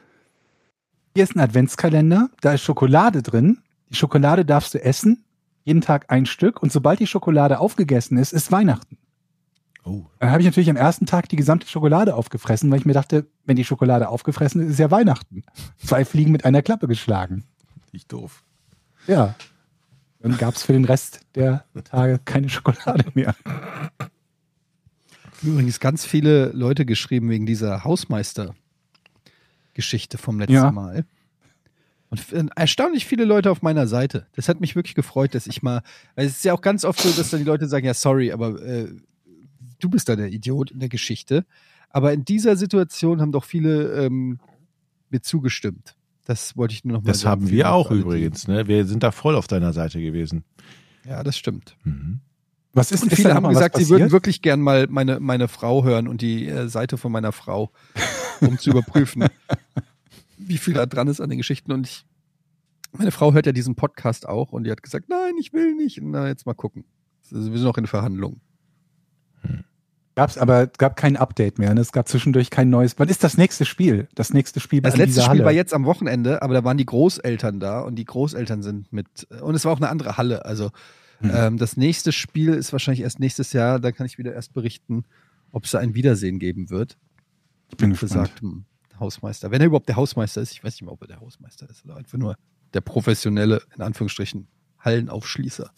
[1.14, 3.58] hier ist ein Adventskalender, da ist Schokolade drin.
[3.90, 5.24] Die Schokolade darfst du essen,
[5.64, 8.98] jeden Tag ein Stück und sobald die Schokolade aufgegessen ist, ist Weihnachten.
[9.84, 12.92] Oh, Dann habe ich natürlich am ersten Tag die gesamte Schokolade aufgefressen, weil ich mir
[12.92, 15.44] dachte, wenn die Schokolade aufgefressen ist, ist ja Weihnachten.
[15.78, 17.44] Zwei Fliegen mit einer Klappe geschlagen.
[17.92, 18.42] nicht doof.
[19.06, 19.34] Ja.
[20.20, 23.36] Dann gab es für den Rest der Tage keine Schokolade mehr.
[25.42, 30.72] Übrigens ganz viele Leute geschrieben wegen dieser Hausmeister-Geschichte vom letzten Ja.
[30.72, 31.04] Mal.
[32.10, 34.26] Und f- erstaunlich viele Leute auf meiner Seite.
[34.34, 35.82] Das hat mich wirklich gefreut, dass ich mal,
[36.16, 38.32] weil es ist ja auch ganz oft so, dass dann die Leute sagen, ja, sorry,
[38.32, 38.88] aber äh,
[39.78, 41.44] du bist da der Idiot in der Geschichte.
[41.90, 44.40] Aber in dieser Situation haben doch viele ähm,
[45.10, 45.94] mir zugestimmt.
[46.28, 47.40] Das wollte ich nur noch mal Das sagen.
[47.40, 48.48] haben wir auch übrigens.
[48.48, 48.68] Ne?
[48.68, 50.44] Wir sind da voll auf deiner Seite gewesen.
[51.06, 51.74] Ja, das stimmt.
[51.84, 52.20] Mhm.
[52.74, 56.06] Was ist, Und viele haben gesagt, sie würden wirklich gern mal meine, meine Frau hören
[56.06, 57.72] und die äh, Seite von meiner Frau,
[58.42, 59.24] um zu überprüfen,
[60.36, 61.72] wie viel da dran ist an den Geschichten.
[61.72, 62.04] Und ich,
[62.92, 65.98] meine Frau hört ja diesen Podcast auch und die hat gesagt, nein, ich will nicht.
[66.02, 66.84] Na, jetzt mal gucken.
[67.32, 68.42] Also wir sind noch in Verhandlungen.
[70.18, 71.72] Gab's aber es gab kein Update mehr.
[71.74, 71.80] Ne?
[71.80, 72.98] Es gab zwischendurch kein neues.
[72.98, 74.08] Wann ist das nächste Spiel?
[74.16, 75.44] Das nächste Spiel Das letzte Spiel Halle.
[75.44, 79.28] war jetzt am Wochenende, aber da waren die Großeltern da und die Großeltern sind mit,
[79.40, 80.44] und es war auch eine andere Halle.
[80.44, 80.70] Also
[81.20, 81.30] Hm.
[81.34, 83.78] ähm, das nächste Spiel ist wahrscheinlich erst nächstes Jahr.
[83.80, 85.04] Da kann ich wieder erst berichten,
[85.52, 86.96] ob es da ein Wiedersehen geben wird.
[87.70, 88.12] ich bin gespannt.
[88.12, 88.64] besagtem
[89.00, 89.50] Hausmeister.
[89.52, 91.84] Wenn er überhaupt der Hausmeister ist, ich weiß nicht mehr, ob er der Hausmeister ist
[91.84, 92.34] oder einfach nur
[92.74, 94.48] der professionelle, in Anführungsstrichen,
[94.80, 95.70] Hallenaufschließer.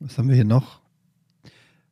[0.00, 0.80] Was haben wir hier noch?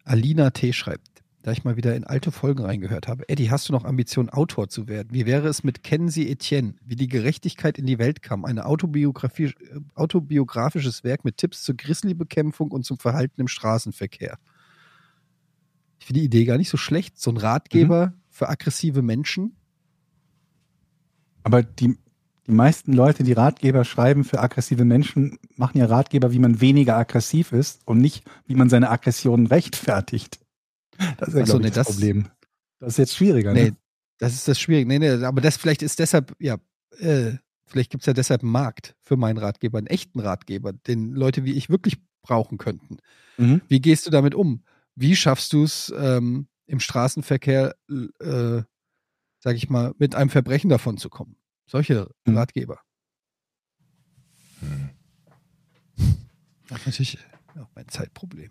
[0.04, 0.72] Alina T.
[0.72, 1.09] schreibt,
[1.42, 3.28] da ich mal wieder in alte Folgen reingehört habe.
[3.28, 5.08] Eddie, hast du noch Ambition, Autor zu werden?
[5.12, 6.74] Wie wäre es mit Kennen Sie Etienne?
[6.84, 8.44] Wie die Gerechtigkeit in die Welt kam.
[8.44, 14.38] Eine Autobiografie, äh, autobiografisches Werk mit Tipps zur Grizzly-Bekämpfung und zum Verhalten im Straßenverkehr.
[15.98, 17.18] Ich finde die Idee gar nicht so schlecht.
[17.18, 19.56] So ein Ratgeber für aggressive Menschen.
[21.42, 21.96] Aber die,
[22.46, 26.96] die meisten Leute, die Ratgeber schreiben für aggressive Menschen, machen ja Ratgeber, wie man weniger
[26.98, 30.40] aggressiv ist und nicht, wie man seine Aggressionen rechtfertigt.
[31.18, 32.28] Das ist ja, so, nee, das, das- Problem.
[32.78, 33.76] Das ist jetzt schwieriger, Nee, ne?
[34.18, 34.88] das ist das Schwierige.
[34.88, 36.56] Nee, nee, aber das vielleicht ist deshalb, ja,
[36.98, 37.32] äh,
[37.66, 41.44] vielleicht gibt es ja deshalb einen Markt für meinen Ratgeber, einen echten Ratgeber, den Leute
[41.44, 42.96] wie ich wirklich brauchen könnten.
[43.38, 43.60] Mhm.
[43.68, 44.62] Wie gehst du damit um?
[44.94, 47.74] Wie schaffst du es ähm, im Straßenverkehr,
[48.20, 48.62] äh,
[49.40, 51.36] sag ich mal, mit einem Verbrechen davon zu kommen?
[51.66, 52.36] Solche Mhm.
[52.36, 52.80] Ratgeber.
[54.60, 54.90] Hm.
[56.68, 57.18] Das ist natürlich
[57.58, 58.50] auch mein Zeitproblem.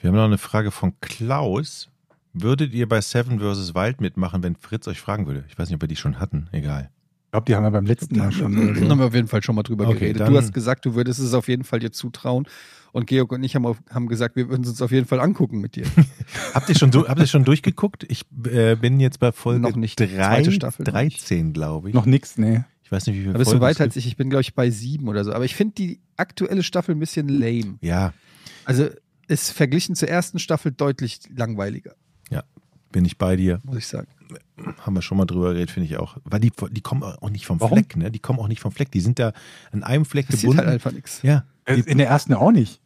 [0.00, 1.88] Wir haben noch eine Frage von Klaus.
[2.32, 3.74] Würdet ihr bei Seven vs.
[3.74, 5.44] Wild mitmachen, wenn Fritz euch fragen würde?
[5.48, 6.48] Ich weiß nicht, ob wir die schon hatten.
[6.52, 6.90] Egal.
[7.26, 8.54] Ich glaube, die haben wir beim letzten Mal schon.
[8.74, 10.28] Da haben wir auf jeden Fall schon mal drüber Okay, geredet.
[10.28, 12.46] Du hast gesagt, du würdest es auf jeden Fall dir zutrauen.
[12.92, 15.20] Und Georg und ich haben, auf, haben gesagt, wir würden es uns auf jeden Fall
[15.20, 15.84] angucken mit dir.
[16.54, 18.04] Habt ihr schon, habt ihr schon durchgeguckt?
[18.08, 20.00] Ich äh, bin jetzt bei Folge Noch nicht.
[20.00, 21.20] drei, Staffel noch nicht.
[21.20, 21.94] 13, glaube ich.
[21.94, 22.62] Noch nix, nee.
[22.82, 24.06] Ich weiß nicht, wie viele Da bist du weiter als ich.
[24.06, 25.32] Ich bin, glaube ich, bei sieben oder so.
[25.34, 27.76] Aber ich finde die aktuelle Staffel ein bisschen lame.
[27.82, 28.14] Ja,
[28.64, 28.88] Also
[29.28, 31.94] ist verglichen zur ersten Staffel deutlich langweiliger,
[32.90, 33.60] bin ich bei dir.
[33.64, 34.08] muss ich sagen.
[34.78, 36.16] Haben wir schon mal drüber geredet, finde ich auch.
[36.24, 37.76] Weil die, die kommen auch nicht vom Warum?
[37.76, 38.10] Fleck, ne?
[38.10, 38.90] Die kommen auch nicht vom Fleck.
[38.90, 39.32] Die sind da
[39.72, 40.58] an einem Fleck Passiert gebunden.
[40.60, 41.20] halt einfach nichts.
[41.22, 42.80] ja, Äh, In der ersten auch nicht.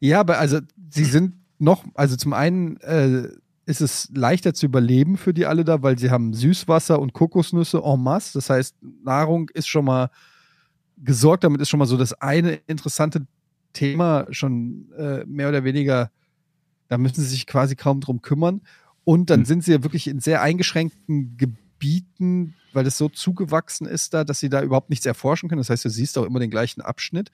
[0.00, 3.28] Ja, aber also sie sind noch, also zum einen äh,
[3.66, 7.82] ist es leichter zu überleben für die alle da, weil sie haben Süßwasser und Kokosnüsse
[7.84, 8.32] en masse.
[8.32, 10.08] Das heißt, Nahrung ist schon mal
[10.96, 11.44] gesorgt.
[11.44, 13.26] Damit ist schon mal so das eine interessante
[13.72, 16.10] Thema schon äh, mehr oder weniger,
[16.88, 18.62] da müssen sie sich quasi kaum drum kümmern.
[19.04, 19.46] Und dann Hm.
[19.46, 24.40] sind sie ja wirklich in sehr eingeschränkten Gebieten, weil es so zugewachsen ist da, dass
[24.40, 25.60] sie da überhaupt nichts erforschen können.
[25.60, 27.30] Das heißt, du siehst auch immer den gleichen Abschnitt.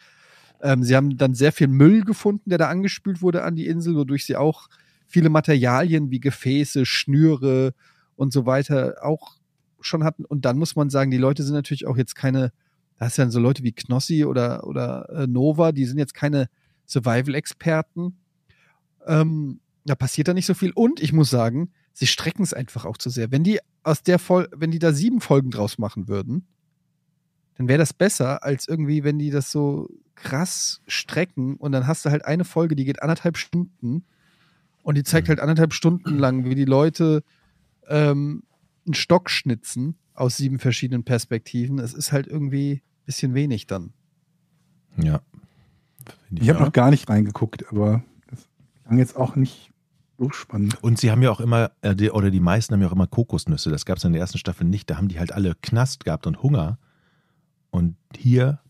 [0.62, 3.96] Ähm, sie haben dann sehr viel Müll gefunden, der da angespült wurde an die Insel,
[3.96, 4.68] wodurch sie auch
[5.06, 7.74] viele Materialien wie Gefäße, Schnüre
[8.16, 9.36] und so weiter auch
[9.80, 10.24] schon hatten.
[10.24, 12.52] Und dann muss man sagen, die Leute sind natürlich auch jetzt keine,
[12.98, 16.14] da hast du dann so Leute wie Knossi oder, oder äh, Nova, die sind jetzt
[16.14, 16.48] keine
[16.86, 18.16] Survival-Experten.
[19.06, 20.72] Ähm, da passiert da nicht so viel.
[20.74, 23.30] Und ich muss sagen, sie strecken es einfach auch zu sehr.
[23.30, 26.46] Wenn die aus der Fol wenn die da sieben Folgen draus machen würden,
[27.56, 32.04] dann wäre das besser, als irgendwie, wenn die das so krass strecken und dann hast
[32.04, 34.04] du halt eine Folge, die geht anderthalb Stunden
[34.82, 37.22] und die zeigt halt anderthalb Stunden lang, wie die Leute
[37.88, 38.42] ähm,
[38.86, 41.78] einen Stock schnitzen aus sieben verschiedenen Perspektiven.
[41.78, 43.92] Es ist halt irgendwie ein bisschen wenig dann.
[44.96, 45.20] ja.
[46.28, 48.48] Finde Ich habe noch gar nicht reingeguckt, aber das
[48.84, 49.70] klang jetzt auch nicht
[50.18, 50.82] so spannend.
[50.82, 53.70] Und sie haben ja auch immer, äh, oder die meisten haben ja auch immer Kokosnüsse.
[53.70, 54.88] Das gab es in der ersten Staffel nicht.
[54.90, 56.78] Da haben die halt alle Knast gehabt und Hunger.
[57.70, 58.60] Und hier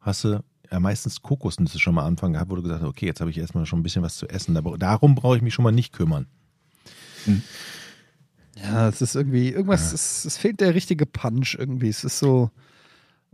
[0.00, 3.06] hast du ja meistens Kokosnüsse schon mal am Anfang gehabt, wo du gesagt hast, okay,
[3.06, 4.56] jetzt habe ich erstmal schon ein bisschen was zu essen.
[4.56, 6.26] Aber darum brauche ich mich schon mal nicht kümmern.
[8.62, 11.88] Ja, es ist irgendwie, irgendwas, es, es fehlt der richtige Punch irgendwie.
[11.88, 12.50] Es ist so,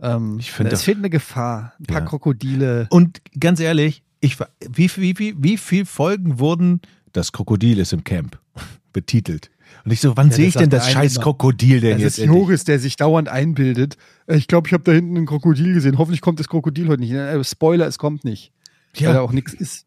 [0.01, 1.73] ähm, Ich finde es das- fehlt eine Gefahr.
[1.79, 2.05] Ein paar Ja.
[2.05, 2.87] Krokodile.
[2.89, 4.37] Und ganz ehrlich, ich,
[4.69, 6.81] wie, wie, wie, wie viele Folgen wurden
[7.13, 8.39] Das Krokodil ist im Camp
[8.93, 9.51] betitelt?
[9.85, 11.23] Und ich so, wann Ja, sehe das ich denn das scheiß immer.
[11.23, 12.41] Krokodil denn Das jetzt ist endlich?
[12.41, 13.97] Joris, der sich dauernd einbildet.
[14.27, 15.97] Äh, Ich glaube, ich habe da hinten ein Krokodil gesehen.
[15.97, 17.11] Hoffentlich kommt das Krokodil heute nicht.
[17.13, 18.51] Äh, Spoiler, es kommt nicht.
[18.97, 19.85] Weil da Ja, auch nichts ist.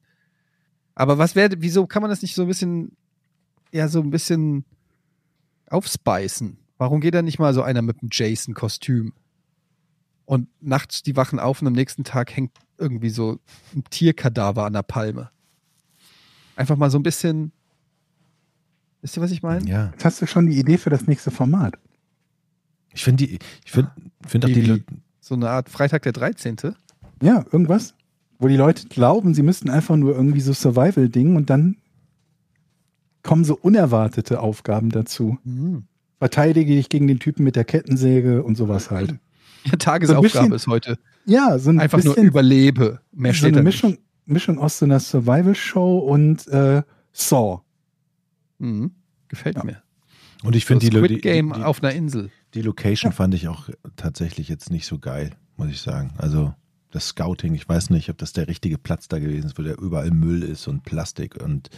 [0.95, 2.93] Aber was wäre, wieso kann man das nicht so ein bisschen,
[3.73, 4.65] ja, so ein bisschen
[5.75, 6.57] aufspeisen?
[6.79, 9.13] Warum geht da nicht mal so einer mit einem Jason-Kostüm?
[10.27, 13.39] Und nachts die wachen auf und am nächsten Tag hängt irgendwie so
[13.75, 15.31] ein Tierkadaver an der Palme.
[16.57, 17.53] Einfach mal so ein bisschen.
[19.03, 19.69] Wisst ihr, was ich meine?
[19.69, 19.91] ja.
[19.93, 21.75] Jetzt hast du schon die Idee für das nächste Format.
[22.95, 23.91] Ich finde die, ich finde,
[24.27, 24.63] finde auch die?
[24.63, 24.79] Lu-
[25.21, 26.57] So eine Art Freitag der 13.
[27.23, 27.95] Ja, irgendwas,
[28.39, 31.77] wo die Leute glauben, sie müssten einfach nur irgendwie so Survival-Ding und dann
[33.25, 35.39] kommen so unerwartete Aufgaben dazu.
[35.43, 35.85] Mhm.
[36.21, 39.17] Verteidige dich gegen den Typen mit der Kettensäge und sowas halt.
[39.67, 40.99] Ja, Tagesaufgabe bisschen- ist heute.
[41.25, 43.01] Ja, so ein Einfach nur bisschen überlebe.
[43.13, 43.97] Mehr so steht eine Mischung,
[44.27, 46.83] Mischung aus so einer Survival-Show und äh,
[47.15, 47.63] Saw.
[48.59, 48.91] Mhm.
[49.29, 49.65] Gefällt Ja.
[49.65, 49.83] mir.
[50.43, 52.31] und ich So finde die, Lu- Squid die, Game die, die, auf einer Insel.
[52.53, 56.13] die Location fand ich auch tatsächlich jetzt nicht so geil, muss ich sagen.
[56.19, 56.53] Also
[56.91, 59.79] das Scouting, ich weiß nicht, ob das der richtige Platz da gewesen ist, wo der
[59.81, 61.71] überall Müll ist und Plastik und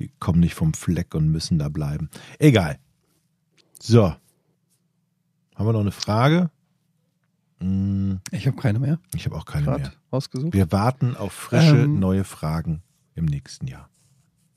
[0.00, 2.10] die kommen nicht vom Fleck und müssen da bleiben.
[2.38, 2.78] Egal.
[3.78, 4.06] So.
[5.54, 6.50] Haben wir noch eine Frage?
[7.60, 8.98] Hm, Ich habe keine mehr.
[9.14, 9.92] Ich habe auch keine Gerade mehr.
[10.12, 10.54] rausgesucht.
[10.54, 11.98] Wir warten auf frische Ähm.
[12.00, 12.82] neue Fragen
[13.14, 13.88] im nächsten Jahr.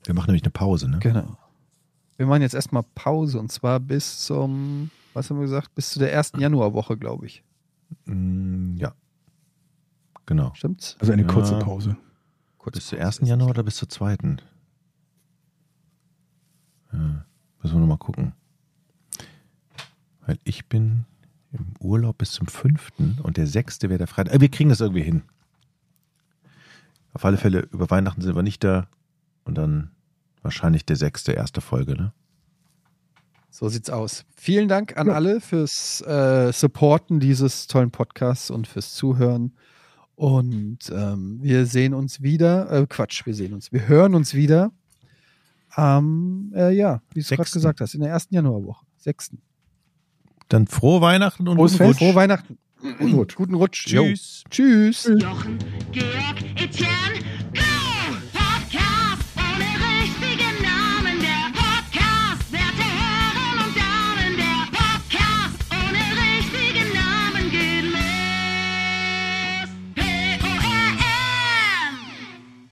[0.04, 0.98] Wir machen nämlich eine Pause, ne?
[1.00, 1.36] Genau.
[2.16, 5.74] Wir machen jetzt erstmal Pause und zwar bis zum, was haben wir gesagt?
[5.74, 7.42] Bis zu der ersten Januarwoche, glaube ich.
[8.06, 8.94] Mm, Ja.
[10.26, 10.52] Genau.
[10.54, 10.96] Stimmt's?
[11.00, 11.28] Also eine Ja.
[11.28, 11.96] kurze Pause.
[12.56, 13.20] Kurz Bis zur 1.
[13.26, 14.38] Januar oder bis zur 2.?
[16.94, 17.24] Ja,
[17.62, 18.32] müssen wir nochmal gucken.
[20.26, 21.04] Weil ich bin
[21.52, 22.92] im Urlaub bis zum 5.
[23.22, 23.82] und der 6.
[23.82, 24.34] wäre der Freitag.
[24.34, 25.22] Äh, wir kriegen das irgendwie hin.
[27.12, 28.88] Auf alle Fälle, über Weihnachten sind wir nicht da
[29.44, 29.90] und dann
[30.42, 31.28] wahrscheinlich der 6.
[31.28, 32.12] erste Folge, ne?
[33.50, 34.24] So sieht's aus.
[34.34, 39.52] Vielen Dank an alle fürs äh, Supporten dieses tollen Podcasts und fürs Zuhören.
[40.16, 42.68] Und ähm, wir sehen uns wieder.
[42.72, 43.70] Äh, Quatsch, wir sehen uns.
[43.70, 44.72] Wir hören uns wieder.
[45.76, 48.84] Am, äh, ja, wie du gerade gesagt hast, in der ersten Januarwoche.
[48.96, 49.42] Sechsten.
[50.48, 51.98] Dann frohe Weihnachten und Frohes guten Rutsch.
[51.98, 52.58] Frohe Weihnachten.
[52.98, 53.86] Guten Rutsch.
[53.86, 54.42] Tschüss.
[54.44, 54.50] Jo.
[54.50, 55.04] Tschüss.
[55.18, 55.58] Jochen,
[55.90, 57.24] Georg, Etienne,